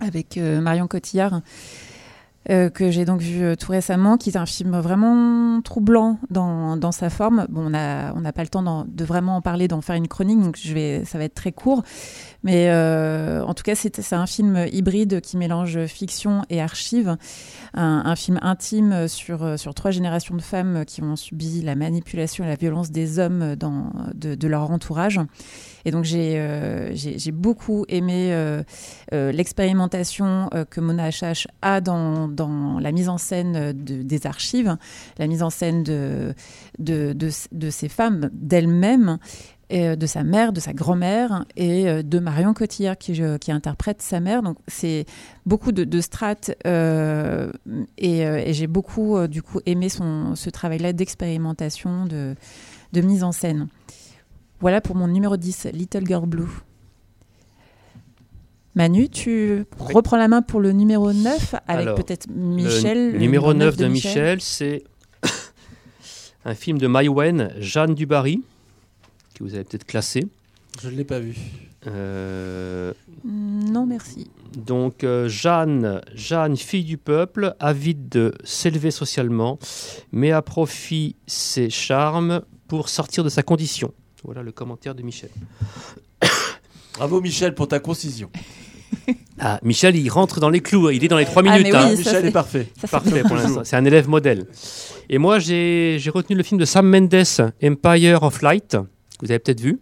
avec 0.00 0.38
euh, 0.38 0.60
Marion 0.60 0.86
Cotillard. 0.86 1.42
euh, 2.48 2.70
que 2.70 2.90
j'ai 2.90 3.04
donc 3.04 3.20
vu 3.20 3.56
tout 3.56 3.70
récemment, 3.70 4.16
qui 4.16 4.30
est 4.30 4.36
un 4.36 4.46
film 4.46 4.78
vraiment 4.78 5.60
troublant 5.60 6.18
dans, 6.30 6.76
dans 6.76 6.92
sa 6.92 7.10
forme. 7.10 7.46
On 7.54 7.70
n'a 7.70 8.32
pas 8.32 8.42
le 8.42 8.48
temps 8.48 8.86
de 8.88 9.04
vraiment 9.04 9.36
en 9.36 9.42
parler, 9.42 9.68
d'en 9.68 9.82
faire 9.82 9.96
une 9.96 10.08
chronique, 10.08 10.40
donc 10.40 10.56
je 10.56 10.72
vais, 10.72 11.04
ça 11.04 11.18
va 11.18 11.24
être 11.24 11.34
très 11.34 11.52
court. 11.52 11.82
Mais 12.42 12.70
euh, 12.70 13.44
en 13.44 13.54
tout 13.54 13.62
cas, 13.62 13.74
c'est 13.74 14.12
un 14.12 14.26
film 14.26 14.66
hybride 14.72 15.20
qui 15.20 15.36
mélange 15.36 15.86
fiction 15.86 16.42
et 16.48 16.60
archive. 16.60 17.16
Un, 17.74 18.16
film 18.16 18.38
intime 18.42 19.08
sur, 19.08 19.58
sur 19.58 19.74
trois 19.74 19.90
générations 19.90 20.34
de 20.34 20.42
femmes 20.42 20.84
qui 20.86 21.02
ont 21.02 21.16
subi 21.16 21.62
la 21.62 21.74
manipulation 21.74 22.44
et 22.44 22.48
la 22.48 22.56
violence 22.56 22.90
des 22.90 23.18
hommes 23.18 23.54
dans, 23.56 23.92
de, 24.14 24.48
leur 24.48 24.70
entourage. 24.70 25.20
Et 25.84 25.90
donc 25.90 26.04
j'ai 26.04 26.34
euh, 26.36 26.94
beaucoup 27.32 27.84
aimé 27.88 28.32
euh, 28.32 28.62
euh, 29.12 29.32
l'expérimentation 29.32 30.50
que 30.70 30.80
Mona 30.80 31.04
Achache 31.04 31.46
a 31.62 31.80
dans, 31.80 32.28
dans 32.28 32.78
la 32.80 32.92
mise 32.92 33.08
en 33.08 33.18
scène 33.18 33.72
de- 33.72 34.02
des 34.02 34.26
archives, 34.26 34.76
la 35.18 35.26
mise 35.26 35.42
en 35.42 35.50
scène 35.50 35.82
de, 35.82 36.34
de, 36.78 37.14
de 37.52 37.70
ces 37.70 37.88
femmes, 37.88 38.30
d'elles-mêmes, 38.32 39.18
et, 39.70 39.88
euh, 39.88 39.96
de 39.96 40.06
sa 40.06 40.22
mère, 40.24 40.52
de 40.52 40.60
sa 40.60 40.72
grand-mère 40.72 41.44
et 41.56 41.88
euh, 41.88 42.02
de 42.02 42.18
Marion 42.18 42.52
Cotillard 42.52 42.98
qui, 42.98 43.14
je- 43.14 43.38
qui 43.38 43.50
interprète 43.52 44.02
sa 44.02 44.20
mère. 44.20 44.42
Donc 44.42 44.58
c'est 44.68 45.06
beaucoup 45.46 45.72
de, 45.72 45.84
de 45.84 46.00
strates 46.00 46.50
euh, 46.66 47.50
et, 47.96 48.18
et 48.20 48.52
j'ai 48.52 48.66
beaucoup 48.66 49.16
euh, 49.16 49.28
du 49.28 49.42
coup 49.42 49.60
aimé 49.66 49.88
son, 49.88 50.34
ce 50.34 50.50
travail-là 50.50 50.92
d'expérimentation, 50.92 52.06
de, 52.06 52.34
de 52.92 53.00
mise 53.00 53.22
en 53.24 53.32
scène. 53.32 53.68
Voilà 54.60 54.80
pour 54.82 54.94
mon 54.96 55.08
numéro 55.08 55.36
10, 55.38 55.68
Little 55.72 56.06
Girl 56.06 56.26
Blue. 56.26 56.48
Manu, 58.74 59.08
tu 59.08 59.64
Oui. 59.80 59.94
reprends 59.94 60.16
la 60.16 60.28
main 60.28 60.42
pour 60.42 60.60
le 60.60 60.72
numéro 60.72 61.12
9 61.12 61.56
avec 61.66 61.94
peut-être 61.96 62.28
Michel. 62.30 63.06
Le 63.08 63.12
le 63.14 63.18
numéro 63.18 63.52
9 63.52 63.76
de 63.76 63.86
Michel, 63.86 64.40
c'est 64.40 64.84
un 66.44 66.54
film 66.54 66.78
de 66.78 66.86
Maïwen, 66.86 67.52
Jeanne 67.58 67.94
Dubarry, 67.94 68.42
que 69.40 69.44
vous 69.44 69.54
avez 69.54 69.64
peut-être 69.64 69.86
classé. 69.86 70.26
Je 70.82 70.88
ne 70.88 70.96
l'ai 70.96 71.04
pas 71.04 71.18
vu. 71.18 71.34
Euh, 71.86 72.92
Non, 73.24 73.86
merci. 73.86 74.30
donc 74.66 75.02
euh, 75.02 75.28
Jeanne, 75.28 76.00
Jeanne, 76.14 76.56
fille 76.56 76.84
du 76.84 76.98
peuple, 76.98 77.54
avide 77.58 78.08
de 78.08 78.34
s'élever 78.44 78.90
socialement, 78.90 79.58
met 80.12 80.30
à 80.30 80.42
profit 80.42 81.16
ses 81.26 81.70
charmes 81.70 82.42
pour 82.68 82.88
sortir 82.88 83.24
de 83.24 83.28
sa 83.30 83.42
condition. 83.42 83.92
Voilà 84.24 84.42
le 84.42 84.52
commentaire 84.52 84.94
de 84.94 85.02
Michel. 85.02 85.30
Bravo 86.94 87.20
Michel 87.20 87.54
pour 87.54 87.68
ta 87.68 87.80
concision. 87.80 88.30
Ah, 89.42 89.58
Michel, 89.62 89.96
il 89.96 90.10
rentre 90.10 90.38
dans 90.38 90.50
les 90.50 90.60
clous, 90.60 90.90
il 90.90 91.02
est 91.02 91.08
dans 91.08 91.16
les 91.16 91.24
3 91.24 91.42
Ah, 91.46 91.58
minutes. 91.58 91.74
hein. 91.74 91.88
oui, 91.96 92.04
ça, 92.04 92.10
Michel 92.12 92.26
est 92.26 92.30
parfait. 92.30 92.68
Ça, 92.78 92.86
Parfait 92.88 93.22
pour 93.22 93.36
l'instant. 93.36 93.62
C'est 93.64 93.76
un 93.76 93.86
élève 93.86 94.06
modèle. 94.06 94.46
Et 95.08 95.16
moi, 95.16 95.38
j'ai 95.38 95.96
j'ai 95.98 96.10
retenu 96.10 96.36
le 96.36 96.42
film 96.42 96.60
de 96.60 96.66
Sam 96.66 96.86
Mendes, 96.86 97.24
Empire 97.64 98.22
of 98.22 98.42
Light, 98.42 98.76
que 99.20 99.26
vous 99.26 99.32
avez 99.32 99.38
peut-être 99.38 99.60
vu. 99.60 99.78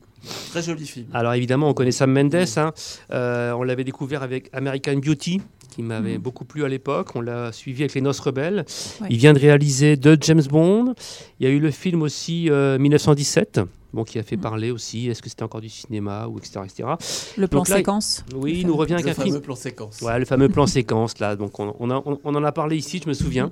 Très 0.50 0.62
joli 0.62 0.84
film. 0.84 1.06
Alors 1.14 1.32
évidemment, 1.34 1.68
on 1.70 1.74
connaît 1.74 1.92
Sam 1.92 2.12
Mendes. 2.12 2.34
hein. 2.56 2.72
Euh, 3.12 3.52
on 3.52 3.62
l'avait 3.62 3.84
découvert 3.84 4.22
avec 4.22 4.50
American 4.52 4.96
Beauty, 4.96 5.40
qui 5.70 5.82
m'avait 5.82 6.18
beaucoup 6.18 6.44
plu 6.44 6.64
à 6.64 6.68
l'époque. 6.68 7.14
On 7.14 7.20
l'a 7.20 7.52
suivi 7.52 7.82
avec 7.82 7.94
Les 7.94 8.00
Noces 8.00 8.18
Rebelles. 8.20 8.64
Ouais. 9.00 9.06
Il 9.10 9.16
vient 9.18 9.32
de 9.32 9.38
réaliser 9.38 9.96
deux 9.96 10.18
James 10.20 10.42
Bond. 10.50 10.94
Il 11.38 11.46
y 11.46 11.50
a 11.50 11.52
eu 11.52 11.60
le 11.60 11.70
film 11.70 12.02
aussi 12.02 12.50
euh, 12.50 12.78
1917, 12.78 13.60
bon, 13.92 14.04
qui 14.04 14.18
a 14.18 14.22
fait 14.22 14.36
parler 14.36 14.70
aussi. 14.70 15.08
Est-ce 15.08 15.22
que 15.22 15.28
c'était 15.28 15.42
encore 15.42 15.60
du 15.60 15.68
cinéma 15.68 16.26
ou 16.28 16.38
etc. 16.38 16.60
etc. 16.64 16.88
Le 17.36 17.46
plan 17.48 17.60
Donc 17.60 17.68
là, 17.68 17.76
séquence. 17.76 18.24
Oui, 18.34 18.52
Le 18.52 18.58
il 18.58 18.66
nous 18.66 18.76
revient 18.76 18.94
avec 18.94 19.06
Le 19.06 19.10
un 19.12 19.14
film. 19.14 19.28
fameux 19.28 19.40
plan 19.40 19.54
séquence. 19.54 20.00
Ouais, 20.02 20.18
le 20.18 20.24
fameux 20.24 20.48
plan 20.48 20.66
séquence, 20.66 21.18
là. 21.18 21.36
Donc, 21.36 21.58
on, 21.60 21.74
on 21.78 21.90
a- 21.90 22.02
on- 22.06 22.18
on 22.24 22.34
en 22.34 22.44
a 22.44 22.52
parlé 22.52 22.76
ici, 22.76 23.00
je 23.02 23.08
me 23.08 23.14
souviens. 23.14 23.50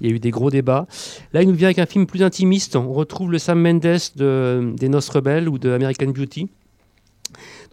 Il 0.00 0.08
y 0.08 0.12
a 0.12 0.14
eu 0.14 0.18
des 0.18 0.30
gros 0.30 0.50
débats. 0.50 0.86
Là, 1.32 1.42
il 1.42 1.48
nous 1.48 1.54
vient 1.54 1.68
avec 1.68 1.78
un 1.78 1.86
film 1.86 2.06
plus 2.06 2.22
intimiste. 2.22 2.76
On 2.76 2.92
retrouve 2.92 3.32
le 3.32 3.38
Sam 3.38 3.60
Mendes 3.60 3.80
de, 4.16 4.72
des 4.76 4.88
Noces 4.88 5.08
Rebelles 5.10 5.48
ou 5.48 5.58
de 5.58 5.70
American 5.70 6.06
Beauty. 6.08 6.48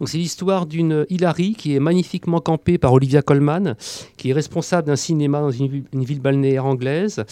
C'est 0.05 0.17
l'histoire 0.17 0.65
d'une 0.65 1.05
Hilary 1.09 1.53
qui 1.53 1.75
est 1.75 1.79
magnifiquement 1.79 2.39
campée 2.39 2.77
par 2.77 2.93
Olivia 2.93 3.21
Colman, 3.21 3.75
qui 4.17 4.29
est 4.29 4.33
responsable 4.33 4.87
d'un 4.87 4.95
cinéma 4.95 5.41
dans 5.41 5.51
une, 5.51 5.67
ville- 5.93 6.19
balnéaire 6.21 6.65
anglaise. 6.65 7.23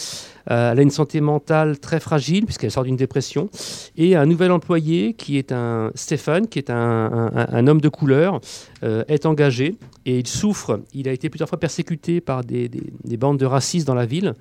Euh, 0.49 0.71
elle 0.71 0.79
a 0.79 0.81
une 0.81 0.89
santé 0.91 1.21
mentale 1.21 1.79
très 1.79 1.99
fragile, 1.99 2.45
puisqu'elle 2.45 2.71
sort 2.71 2.83
d'une 2.83 2.95
dépression. 2.95 3.49
Et 3.97 4.15
un 4.15 4.25
nouvel 4.25 4.51
employé, 4.51 5.13
qui 5.13 5.37
est 5.37 5.51
un 5.51 5.91
Stéphane, 5.95 6.47
qui 6.47 6.59
est 6.59 6.69
un, 6.69 7.67
homme 7.67 7.81
de 7.81 7.89
couleur, 7.89 8.39
euh, 8.83 9.03
est 9.07 9.25
engagé 9.25 9.75
et 10.05 10.19
il 10.19 10.27
souffre. 10.27 10.81
Il 10.93 11.07
a 11.07 11.11
été 11.11 11.29
plusieurs 11.29 11.49
fois 11.49 11.59
persécuté 11.59 12.21
par 12.21 12.43
des, 12.43 12.67
des- 12.69 12.91
des 13.03 13.17
bandes 13.17 13.37
de 13.37 13.45
racistes 13.45 13.85
dans 13.87 13.95
la 13.95 14.05
ville. 14.05 14.33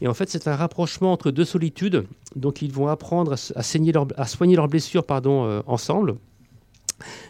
Et 0.00 0.08
en 0.08 0.14
fait, 0.14 0.28
c'est 0.30 0.46
un 0.48 0.56
rapprochement 0.56 1.12
entre 1.12 1.30
deux 1.30 1.44
solitudes. 1.44 2.04
Donc, 2.36 2.62
ils 2.62 2.72
vont 2.72 2.88
apprendre 2.88 3.34
à 3.54 3.62
saigner 3.62 3.92
leur- 3.92 4.06
à 4.16 4.26
soigner 4.26 4.56
leurs 4.56 4.68
blessures 4.68 5.04
pardon, 5.04 5.44
euh, 5.44 5.60
ensemble 5.66 6.14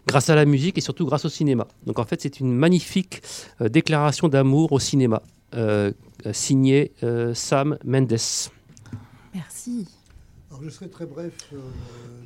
grâce 0.06 0.30
à 0.30 0.34
la 0.34 0.44
musique 0.44 0.78
et 0.78 0.80
surtout 0.80 1.06
grâce 1.06 1.24
au 1.24 1.28
cinéma. 1.28 1.66
Donc 1.86 1.98
en 1.98 2.04
fait, 2.04 2.20
c'est 2.22 2.40
une 2.40 2.52
magnifique 2.52 3.22
euh, 3.60 3.68
déclaration 3.68 4.28
d'amour 4.28 4.72
au 4.72 4.78
cinéma, 4.78 5.22
euh, 5.54 5.92
euh, 6.26 6.32
signée 6.32 6.92
euh, 7.02 7.34
Sam 7.34 7.78
Mendes. 7.84 8.18
Merci. 9.34 9.86
Alors, 10.50 10.62
je 10.64 10.70
serai 10.70 10.88
très 10.88 11.06
bref 11.06 11.32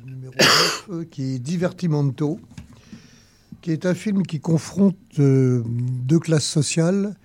numéro 0.05 0.33
9, 0.37 0.87
euh, 0.89 1.05
qui 1.05 1.35
est 1.35 1.39
Divertimento, 1.39 2.39
qui 3.61 3.71
est 3.71 3.85
un 3.85 3.93
film 3.93 4.25
qui 4.25 4.39
confronte 4.39 4.97
euh, 5.19 5.63
deux 5.65 6.19
classes 6.19 6.45
sociales, 6.45 7.15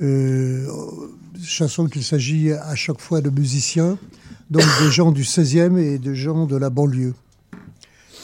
euh, 0.00 0.66
sachant 1.42 1.86
qu'il 1.86 2.04
s'agit 2.04 2.52
à 2.52 2.74
chaque 2.74 3.00
fois 3.00 3.20
de 3.20 3.30
musiciens, 3.30 3.98
donc 4.50 4.64
des 4.80 4.90
gens 4.90 5.12
du 5.12 5.22
16e 5.22 5.78
et 5.78 5.98
des 5.98 6.14
gens 6.14 6.46
de 6.46 6.56
la 6.56 6.70
banlieue. 6.70 7.14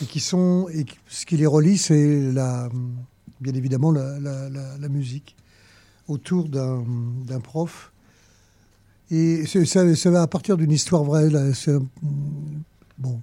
Et 0.03 0.07
qui 0.07 0.21
sont, 0.21 0.69
et 0.75 0.85
ce 1.09 1.25
qui 1.25 1.37
les 1.37 1.47
relie, 1.47 1.79
c'est 1.79 2.33
la, 2.33 2.69
bien 3.41 3.55
évidemment 3.55 3.93
la, 3.93 4.89
musique, 4.89 5.37
autour 6.09 6.49
d'un 6.49 7.41
prof 7.41 7.93
et 9.13 9.45
ça, 9.47 10.11
va 10.11 10.23
à 10.23 10.27
partir 10.27 10.57
d'une 10.57 10.73
histoire 10.73 11.05
vraie. 11.05 11.29
C'est 11.53 11.77
bon, 12.97 13.21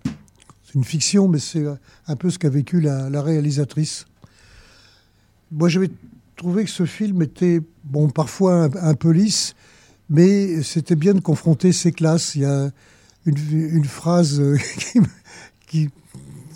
une 0.75 0.83
fiction, 0.83 1.27
mais 1.27 1.39
c'est 1.39 1.65
un 2.07 2.15
peu 2.15 2.29
ce 2.29 2.37
qu'a 2.37 2.49
vécu 2.49 2.79
la, 2.79 3.21
réalisatrice. 3.23 4.05
Moi, 5.51 5.67
j'avais 5.67 5.89
trouvé 6.35 6.65
que 6.65 6.69
ce 6.69 6.85
film 6.85 7.23
était, 7.23 7.61
bon, 7.83 8.07
parfois 8.09 8.69
un, 8.79 8.93
peu 8.93 9.09
lisse, 9.09 9.55
mais 10.11 10.61
c'était 10.61 10.95
bien 10.95 11.15
de 11.15 11.21
confronter 11.21 11.71
ces 11.71 11.91
classes. 11.91 12.35
Il 12.35 12.41
y 12.41 12.45
a 12.45 12.69
une, 13.25 13.85
phrase 13.85 14.39
euh, 14.39 14.57
qui- 15.67 15.89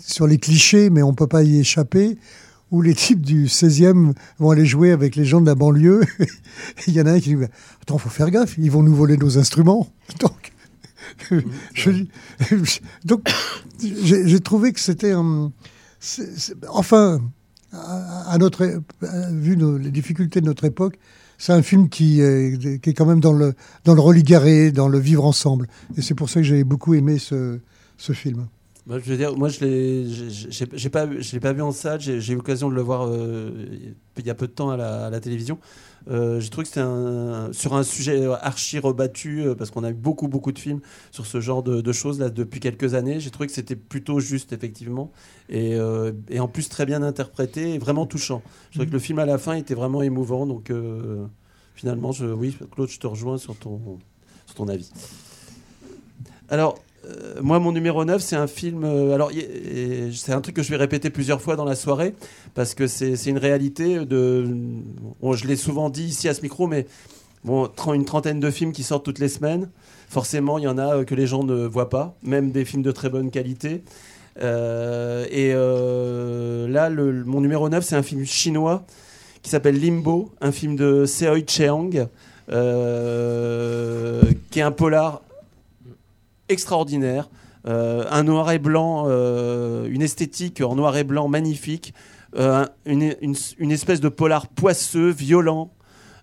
sur 0.06 0.26
les 0.26 0.38
clichés, 0.38 0.90
mais 0.90 1.02
on 1.02 1.14
peut 1.14 1.26
pas 1.26 1.42
y 1.42 1.58
échapper, 1.60 2.18
où 2.70 2.82
les 2.82 2.94
types 2.94 3.20
du 3.20 3.46
16e 3.46 4.12
vont 4.38 4.50
aller 4.50 4.66
jouer 4.66 4.90
avec 4.92 5.16
les 5.16 5.24
gens 5.24 5.40
de 5.40 5.46
la 5.46 5.54
banlieue. 5.54 6.02
Il 6.86 6.94
y 6.94 7.00
en 7.00 7.06
a 7.06 7.12
un 7.12 7.20
qui 7.20 7.34
dit 7.34 7.44
Attends, 7.82 7.98
faut 7.98 8.08
faire 8.10 8.30
gaffe, 8.30 8.56
ils 8.58 8.70
vont 8.70 8.82
nous 8.82 8.94
voler 8.94 9.16
nos 9.16 9.38
instruments. 9.38 9.88
Donc, 10.20 10.52
j'ai 13.82 14.40
trouvé 14.40 14.72
que 14.72 14.80
c'était 14.80 15.12
c'est- 16.00 16.54
enfin, 16.68 17.20
à, 17.72 18.36
notre, 18.38 18.64
à- 19.02 19.30
vu 19.30 19.56
nos- 19.56 19.78
les 19.78 19.90
difficultés 19.90 20.40
de 20.40 20.46
notre 20.46 20.64
époque, 20.64 20.98
c'est 21.38 21.52
un 21.52 21.62
film 21.62 21.88
qui, 21.88 22.20
est- 22.20 22.80
qui 22.80 22.90
est 22.90 22.94
quand 22.94 23.06
même 23.06 23.20
dans 23.20 23.32
le, 23.32 23.54
dans 23.84 23.94
le 23.94 24.00
religaré, 24.00 24.70
dans 24.70 24.88
le 24.88 24.98
vivre 24.98 25.24
ensemble. 25.24 25.68
Et 25.96 26.02
c'est 26.02 26.14
pour 26.14 26.30
ça 26.30 26.40
que 26.40 26.46
j'avais 26.46 26.64
beaucoup 26.64 26.94
aimé 26.94 27.18
ce, 27.18 27.58
ce 27.96 28.12
film. 28.12 28.46
Moi, 28.86 28.98
je 28.98 29.04
veux 29.10 29.16
dire, 29.16 29.34
moi, 29.34 29.48
je 29.48 29.60
l'ai, 29.64 30.06
j'ai- 30.10 30.50
j'ai 30.50 30.66
j'ai 30.70 30.90
pas, 30.90 31.06
je 31.18 31.32
l'ai 31.32 31.40
pas 31.40 31.54
vu 31.54 31.62
en 31.62 31.72
salle. 31.72 32.00
J'ai 32.00 32.32
eu 32.32 32.36
l'occasion 32.36 32.68
de 32.68 32.74
le 32.74 32.82
voir 32.82 33.06
euh, 33.08 33.50
il 34.18 34.26
y 34.26 34.30
a 34.30 34.34
peu 34.34 34.46
de 34.46 34.52
temps 34.52 34.68
à 34.68 34.76
la, 34.76 35.06
à 35.06 35.10
la 35.10 35.20
télévision. 35.20 35.58
Euh, 36.10 36.38
j'ai 36.38 36.50
trouvé 36.50 36.64
que 36.64 36.68
c'était 36.68 36.80
un, 36.82 37.50
sur 37.54 37.74
un 37.74 37.82
sujet 37.82 38.26
archi 38.42 38.78
rebattu 38.78 39.40
euh, 39.42 39.54
parce 39.54 39.70
qu'on 39.70 39.84
a 39.84 39.90
eu 39.90 39.94
beaucoup, 39.94 40.28
beaucoup 40.28 40.52
de 40.52 40.58
films 40.58 40.80
sur 41.10 41.24
ce 41.24 41.40
genre 41.40 41.62
de, 41.62 41.80
de 41.80 41.92
choses 41.92 42.20
là 42.20 42.28
depuis 42.28 42.60
quelques 42.60 42.92
années. 42.92 43.20
J'ai 43.20 43.30
trouvé 43.30 43.46
que 43.46 43.54
c'était 43.54 43.74
plutôt 43.76 44.20
juste, 44.20 44.52
effectivement, 44.52 45.10
et, 45.48 45.74
euh, 45.76 46.12
et 46.28 46.38
en 46.40 46.48
plus 46.48 46.68
très 46.68 46.84
bien 46.84 47.02
interprété 47.02 47.74
et 47.74 47.78
vraiment 47.78 48.04
touchant. 48.04 48.42
Je 48.70 48.76
trouvais 48.76 48.86
que 48.86 48.92
le 48.92 48.98
film 48.98 49.18
à 49.18 49.24
la 49.24 49.38
fin 49.38 49.54
était 49.54 49.74
vraiment 49.74 50.02
émouvant. 50.02 50.46
Donc, 50.46 50.70
finalement, 51.74 52.12
je, 52.12 52.26
oui, 52.26 52.56
Claude, 52.72 52.88
je 52.90 52.98
te 52.98 53.06
rejoins 53.06 53.38
sur 53.38 53.56
ton, 53.56 53.98
sur 54.46 54.54
ton 54.56 54.68
avis. 54.68 54.90
Alors, 56.48 56.78
euh, 57.04 57.34
moi, 57.42 57.58
mon 57.58 57.72
numéro 57.72 58.04
9, 58.04 58.22
c'est 58.22 58.36
un 58.36 58.46
film. 58.46 58.84
euh, 58.84 59.14
alors, 59.14 59.30
c'est 60.12 60.32
un 60.32 60.40
truc 60.40 60.56
que 60.56 60.62
je 60.62 60.70
vais 60.70 60.76
répéter 60.76 61.10
plusieurs 61.10 61.40
fois 61.40 61.56
dans 61.56 61.64
la 61.64 61.74
soirée, 61.74 62.14
parce 62.54 62.74
que 62.74 62.86
c'est 62.86 63.26
une 63.26 63.38
réalité 63.38 64.04
de. 64.04 64.46
je 65.22 65.46
l'ai 65.46 65.56
souvent 65.56 65.90
dit 65.90 66.04
ici 66.04 66.28
à 66.28 66.34
ce 66.34 66.42
micro, 66.42 66.66
mais 66.66 66.86
bon, 67.44 67.70
une 67.92 68.04
trentaine 68.04 68.40
de 68.40 68.50
films 68.50 68.72
qui 68.72 68.82
sortent 68.82 69.04
toutes 69.04 69.18
les 69.18 69.28
semaines. 69.28 69.70
Forcément, 70.08 70.58
il 70.58 70.64
y 70.64 70.68
en 70.68 70.78
a 70.78 70.96
euh, 70.96 71.04
que 71.04 71.14
les 71.14 71.26
gens 71.26 71.44
ne 71.44 71.66
voient 71.66 71.90
pas, 71.90 72.16
même 72.22 72.50
des 72.50 72.64
films 72.64 72.82
de 72.82 72.92
très 72.92 73.08
bonne 73.10 73.30
qualité. 73.30 73.82
Et 74.40 75.52
là, 75.52 76.88
le, 76.88 77.24
mon 77.24 77.40
numéro 77.40 77.68
9, 77.68 77.84
c'est 77.84 77.96
un 77.96 78.02
film 78.02 78.24
chinois 78.24 78.84
qui 79.42 79.50
s'appelle 79.50 79.78
Limbo, 79.80 80.32
un 80.40 80.50
film 80.52 80.74
de 80.74 81.04
Seoi 81.06 81.42
Cheang, 81.46 82.08
qui 84.50 84.58
est 84.58 84.62
un 84.62 84.72
polar 84.72 85.20
extraordinaire. 86.48 87.30
Euh, 87.66 88.04
un 88.10 88.24
noir 88.24 88.50
et 88.52 88.58
blanc, 88.58 89.04
euh, 89.08 89.86
une 89.88 90.02
esthétique 90.02 90.60
en 90.60 90.74
noir 90.76 90.96
et 90.96 91.04
blanc 91.04 91.28
magnifique, 91.28 91.94
euh, 92.36 92.66
une, 92.84 93.14
une- 93.22 93.70
espèce 93.70 94.00
de 94.00 94.08
polar 94.10 94.48
poisseux, 94.48 95.08
violent, 95.10 95.70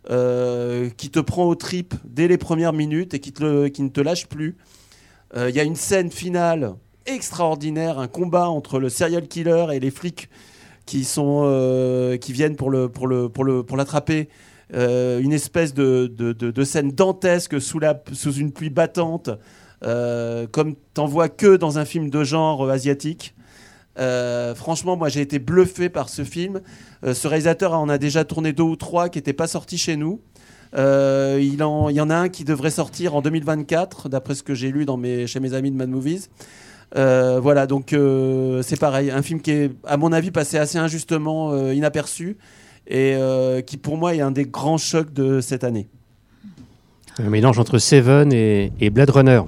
qui 0.07 1.09
te 1.09 1.19
prend 1.19 1.45
aux 1.45 1.55
tripes 1.55 1.93
dès 2.05 2.27
les 2.27 2.37
premières 2.37 2.73
minutes 2.73 3.13
et 3.13 3.19
qui, 3.19 3.31
te 3.31 3.67
qui 3.67 3.81
ne 3.83 3.89
te 3.89 4.01
lâche 4.01 4.27
plus. 4.27 4.57
Il 5.37 5.55
y 5.55 5.59
a 5.59 5.63
une 5.63 5.75
scène 5.75 6.11
finale 6.11 6.73
extraordinaire, 7.05 7.99
un 7.99 8.07
combat 8.07 8.49
entre 8.49 8.79
le 8.79 8.89
serial 8.89 9.27
killer 9.27 9.67
et 9.73 9.79
les 9.79 9.91
flics 9.91 10.27
qui, 10.85 11.03
sont, 11.05 12.17
qui 12.19 12.33
viennent 12.33 12.55
pour 12.55 12.71
le 12.71 12.89
pour 12.89 13.07
le 13.07 13.29
pour 13.29 13.43
le 13.45 13.63
pour 13.63 13.77
l'attraper. 13.77 14.27
Une 14.73 15.33
espèce 15.33 15.73
de, 15.73 16.07
de, 16.07 16.33
de- 16.33 16.51
de 16.51 16.63
scène 16.63 16.91
dantesque 16.91 17.61
sous, 17.61 17.79
la, 17.79 18.01
sous 18.11 18.33
une 18.33 18.51
pluie 18.51 18.69
battante, 18.71 19.29
comme 19.81 20.75
t'en 20.93 21.05
vois 21.05 21.29
que 21.29 21.55
dans 21.55 21.77
un 21.79 21.85
film 21.85 22.09
de 22.09 22.23
genre 22.23 22.65
euh, 22.65 22.71
asiatique. 22.71 23.35
Euh, 23.99 24.55
franchement, 24.55 24.95
moi 24.95 25.09
j'ai 25.09 25.21
été 25.21 25.39
bluffé 25.39 25.89
par 25.89 26.09
ce 26.09 26.23
film. 26.23 26.61
Euh, 27.03 27.13
ce 27.13 27.27
réalisateur 27.27 27.73
en 27.73 27.89
a 27.89 27.97
déjà 27.97 28.23
tourné 28.23 28.53
deux 28.53 28.63
ou 28.63 28.75
trois 28.75 29.09
qui 29.09 29.17
n'étaient 29.17 29.33
pas 29.33 29.47
sortis 29.47 29.77
chez 29.77 29.97
nous. 29.97 30.21
Euh, 30.73 31.39
il, 31.41 31.55
y 31.55 31.61
en 32.01 32.09
a 32.09 32.15
un 32.15 32.29
qui 32.29 32.45
devrait 32.45 32.71
sortir 32.71 33.15
en 33.15 33.21
2024, 33.21 34.07
d'après 34.07 34.35
ce 34.35 34.43
que 34.43 34.53
j'ai 34.53 34.71
lu 34.71 34.85
chez 35.27 35.39
mes 35.39 35.53
amis 35.53 35.71
de 35.71 35.75
Mad 35.75 35.89
Movies. 35.89 36.29
Euh, 36.97 37.39
voilà, 37.41 37.67
donc 37.67 37.93
euh, 37.93 38.61
c'est 38.63 38.79
pareil, 38.79 39.11
un 39.11 39.21
film 39.21 39.41
qui 39.41 39.51
est, 39.51 39.71
à 39.85 39.97
mon 39.97 40.11
avis, 40.11 40.31
passé 40.31 40.57
assez 40.57 40.77
injustement 40.77 41.51
euh, 41.51 41.73
inaperçu 41.73 42.37
et 42.87 43.15
euh, 43.15 43.61
qui, 43.61 43.77
pour 43.77 43.97
moi, 43.97 44.15
est 44.15 44.21
un 44.21 44.31
des 44.31 44.45
grands 44.45 44.77
chocs 44.77 45.13
de 45.13 45.41
cette 45.41 45.63
année. 45.63 45.87
Un 47.17 47.29
mélange 47.29 47.59
entre 47.59 47.77
Seven 47.77 48.31
et, 48.33 48.71
et 48.79 48.89
Blade 48.89 49.09
Runner. 49.09 49.41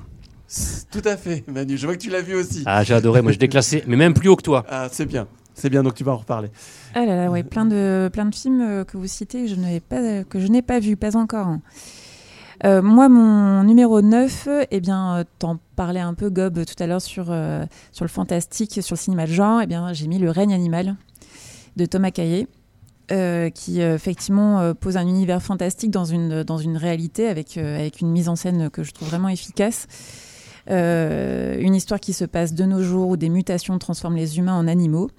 Tout 0.92 1.02
à 1.06 1.18
fait, 1.18 1.44
Manu. 1.48 1.78
Je 1.78 1.86
vois 1.86 1.96
que 1.96 2.02
tu 2.02 2.10
l'as 2.10 2.22
vu 2.22 2.36
aussi. 2.36 2.64
Ah, 2.66 2.84
j'ai 2.84 2.94
adoré. 2.94 3.22
Moi, 3.22 3.32
je 3.32 3.40
l'ai 3.40 3.48
classé, 3.48 3.84
mais 3.88 3.96
même 3.96 4.14
plus 4.14 4.30
haut 4.30 4.36
que 4.36 4.44
toi. 4.44 4.66
Ah, 4.70 4.88
c'est 4.92 5.06
bien. 5.06 5.28
C'est 5.56 5.70
bien, 5.70 5.84
donc 5.84 5.94
tu 5.94 6.04
vas 6.04 6.14
en 6.14 6.18
reparler. 6.18 6.50
Ah 6.96 7.06
là 7.06 7.16
là, 7.16 7.30
ouais, 7.30 7.44
plein 7.44 7.66
de, 7.66 8.10
plein 8.12 8.26
de 8.26 8.34
films 8.34 8.62
euh, 8.62 8.84
que 8.84 8.98
vous 8.98 9.06
citez 9.06 9.44
que 9.44 9.48
je 9.50 9.56
n'ai 9.56 9.80
pas, 9.80 10.24
que 10.24 10.40
je 10.40 10.48
n'ai 10.48 10.64
pas 10.64 10.80
vu, 10.80 10.96
pas 10.98 11.16
encore. 11.16 11.48
hein. 11.48 11.62
Euh, 12.66 12.82
moi, 12.82 13.08
mon 13.10 13.64
numéro 13.64 14.02
9, 14.02 14.48
eh 14.72 14.80
bien, 14.80 15.18
euh, 15.18 15.24
t'en 15.38 15.60
parlais 15.76 16.00
un 16.00 16.14
peu, 16.14 16.30
Gob, 16.30 16.66
tout 16.66 16.82
à 16.82 16.88
l'heure 16.88 17.02
sur, 17.02 17.28
euh, 17.30 17.66
sur 17.92 18.04
le 18.06 18.10
fantastique, 18.10 18.82
sur 18.82 18.96
le 18.96 19.00
cinéma 19.00 19.26
de 19.28 19.32
genre. 19.32 19.62
Eh 19.62 19.68
bien, 19.68 19.92
j'ai 19.94 20.08
mis 20.08 20.18
Le 20.18 20.32
règne 20.32 20.54
animal 20.54 20.96
de 21.76 21.86
Thomas 21.86 22.12
Caillet, 22.12 22.48
euh, 23.12 23.50
qui 23.50 23.82
euh, 23.82 23.96
effectivement 23.96 24.60
euh, 24.62 24.74
pose 24.74 24.98
un 24.98 25.08
univers 25.08 25.42
fantastique 25.42 25.92
dans 25.92 26.06
une, 26.06 26.44
dans 26.44 26.58
une 26.58 26.78
réalité 26.78 27.28
avec, 27.28 27.58
euh, 27.58 27.80
avec 27.80 28.02
une 28.02 28.10
mise 28.12 28.30
en 28.30 28.36
scène 28.36 28.70
que 28.70 28.84
je 28.84 28.92
trouve 28.92 29.10
vraiment 29.10 29.30
efficace. 29.30 29.88
Euh, 30.70 31.58
une 31.60 31.76
histoire 31.76 32.00
qui 32.00 32.14
se 32.14 32.26
passe 32.26 32.54
de 32.54 32.64
nos 32.64 32.82
jours 32.82 33.10
où 33.10 33.18
des 33.18 33.30
mutations 33.30 33.78
transforment 33.80 34.16
les 34.16 34.38
humains 34.38 34.58
en 34.58 34.68
animaux. 34.68 35.10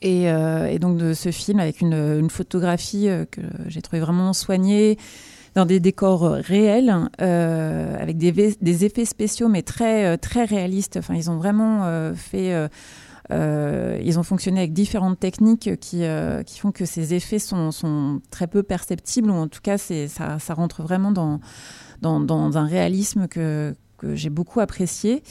Et, 0.00 0.28
euh, 0.30 0.76
donc 0.78 0.98
de 0.98 1.14
ce 1.14 1.30
film 1.30 1.60
avec 1.60 1.80
une, 1.80 2.28
photographie 2.28 3.08
euh, 3.08 3.24
que 3.24 3.40
j'ai 3.68 3.82
trouvé 3.82 4.00
vraiment 4.00 4.32
soignée 4.32 4.98
dans 5.54 5.64
des 5.64 5.80
décors 5.80 6.22
réels, 6.22 6.92
avec 7.18 8.16
des, 8.16 8.84
effets 8.84 9.04
spéciaux 9.04 9.48
mais 9.48 9.62
très 9.62 10.16
très 10.16 10.44
réalistes. 10.44 10.96
Enfin, 10.96 11.14
ils 11.14 11.30
ont 11.30 11.36
vraiment 11.36 12.14
fait, 12.14 12.54
ils 13.30 14.18
ont 14.18 14.22
fonctionné 14.22 14.60
avec 14.60 14.72
différentes 14.72 15.20
techniques 15.20 15.78
qui 15.78 16.04
qui 16.46 16.58
font 16.58 16.72
que 16.72 16.86
ces 16.86 17.12
effets 17.12 17.38
sont, 17.38 18.22
très 18.30 18.46
peu 18.46 18.62
perceptibles 18.62 19.30
ou 19.30 19.34
en 19.34 19.46
tout 19.46 19.60
cas 19.62 19.76
ça, 19.76 20.38
ça 20.38 20.54
rentre 20.54 20.82
vraiment 20.82 21.12
dans 21.12 21.38
dans, 22.00 22.18
dans 22.18 22.56
un 22.56 22.64
réalisme 22.64 23.28
que 23.28 23.74
que 24.02 24.14
j'ai 24.14 24.30
beaucoup 24.30 24.60
apprécié. 24.60 25.22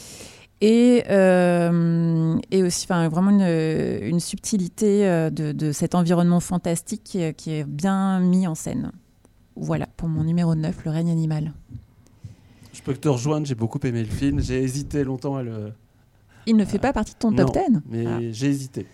Et, 0.64 1.02
euh, 1.10 2.38
et 2.52 2.62
aussi 2.62 2.86
enfin, 2.88 3.08
vraiment 3.08 3.30
une, 3.30 4.06
une 4.08 4.20
subtilité 4.20 5.06
euh, 5.08 5.28
de, 5.28 5.50
de 5.50 5.72
cet 5.72 5.96
environnement 5.96 6.38
fantastique 6.38 7.02
qui 7.02 7.20
est, 7.20 7.34
qui 7.34 7.50
est 7.50 7.64
bien 7.64 8.20
mis 8.20 8.46
en 8.46 8.54
scène. 8.54 8.92
Voilà, 9.56 9.86
pour 9.96 10.08
mon 10.08 10.22
numéro 10.24 10.54
9, 10.54 10.84
Le 10.84 10.90
règne 10.92 11.10
animal. 11.10 11.52
Je 12.72 12.80
peux 12.80 12.94
te 12.94 13.08
rejoindre, 13.08 13.44
j'ai 13.46 13.56
beaucoup 13.56 13.80
aimé 13.84 14.00
le 14.02 14.08
film. 14.08 14.40
J'ai 14.40 14.62
hésité 14.62 15.02
longtemps 15.04 15.36
à 15.36 15.42
le. 15.42 15.72
Il 16.46 16.56
ne 16.56 16.64
fait 16.64 16.78
pas 16.78 16.92
partie 16.92 17.12
de 17.14 17.18
ton 17.18 17.32
top 17.32 17.54
Non, 17.54 17.62
10 17.70 17.80
Mais 17.90 18.06
Ah. 18.06 18.18
j'ai 18.30 18.46
hésité. 18.46 18.86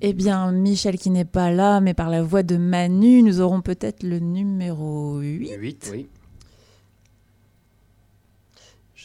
Eh 0.00 0.12
bien, 0.12 0.50
Michel 0.52 0.98
qui 0.98 1.10
n'est 1.10 1.24
pas 1.24 1.50
là, 1.50 1.80
mais 1.80 1.94
par 1.94 2.10
la 2.10 2.22
voix 2.22 2.42
de 2.42 2.56
Manu, 2.56 3.22
nous 3.22 3.40
aurons 3.40 3.60
peut-être 3.60 4.02
le 4.02 4.18
numéro 4.18 5.18
8. 5.20 5.52
8, 5.58 5.90
oui. 5.92 6.06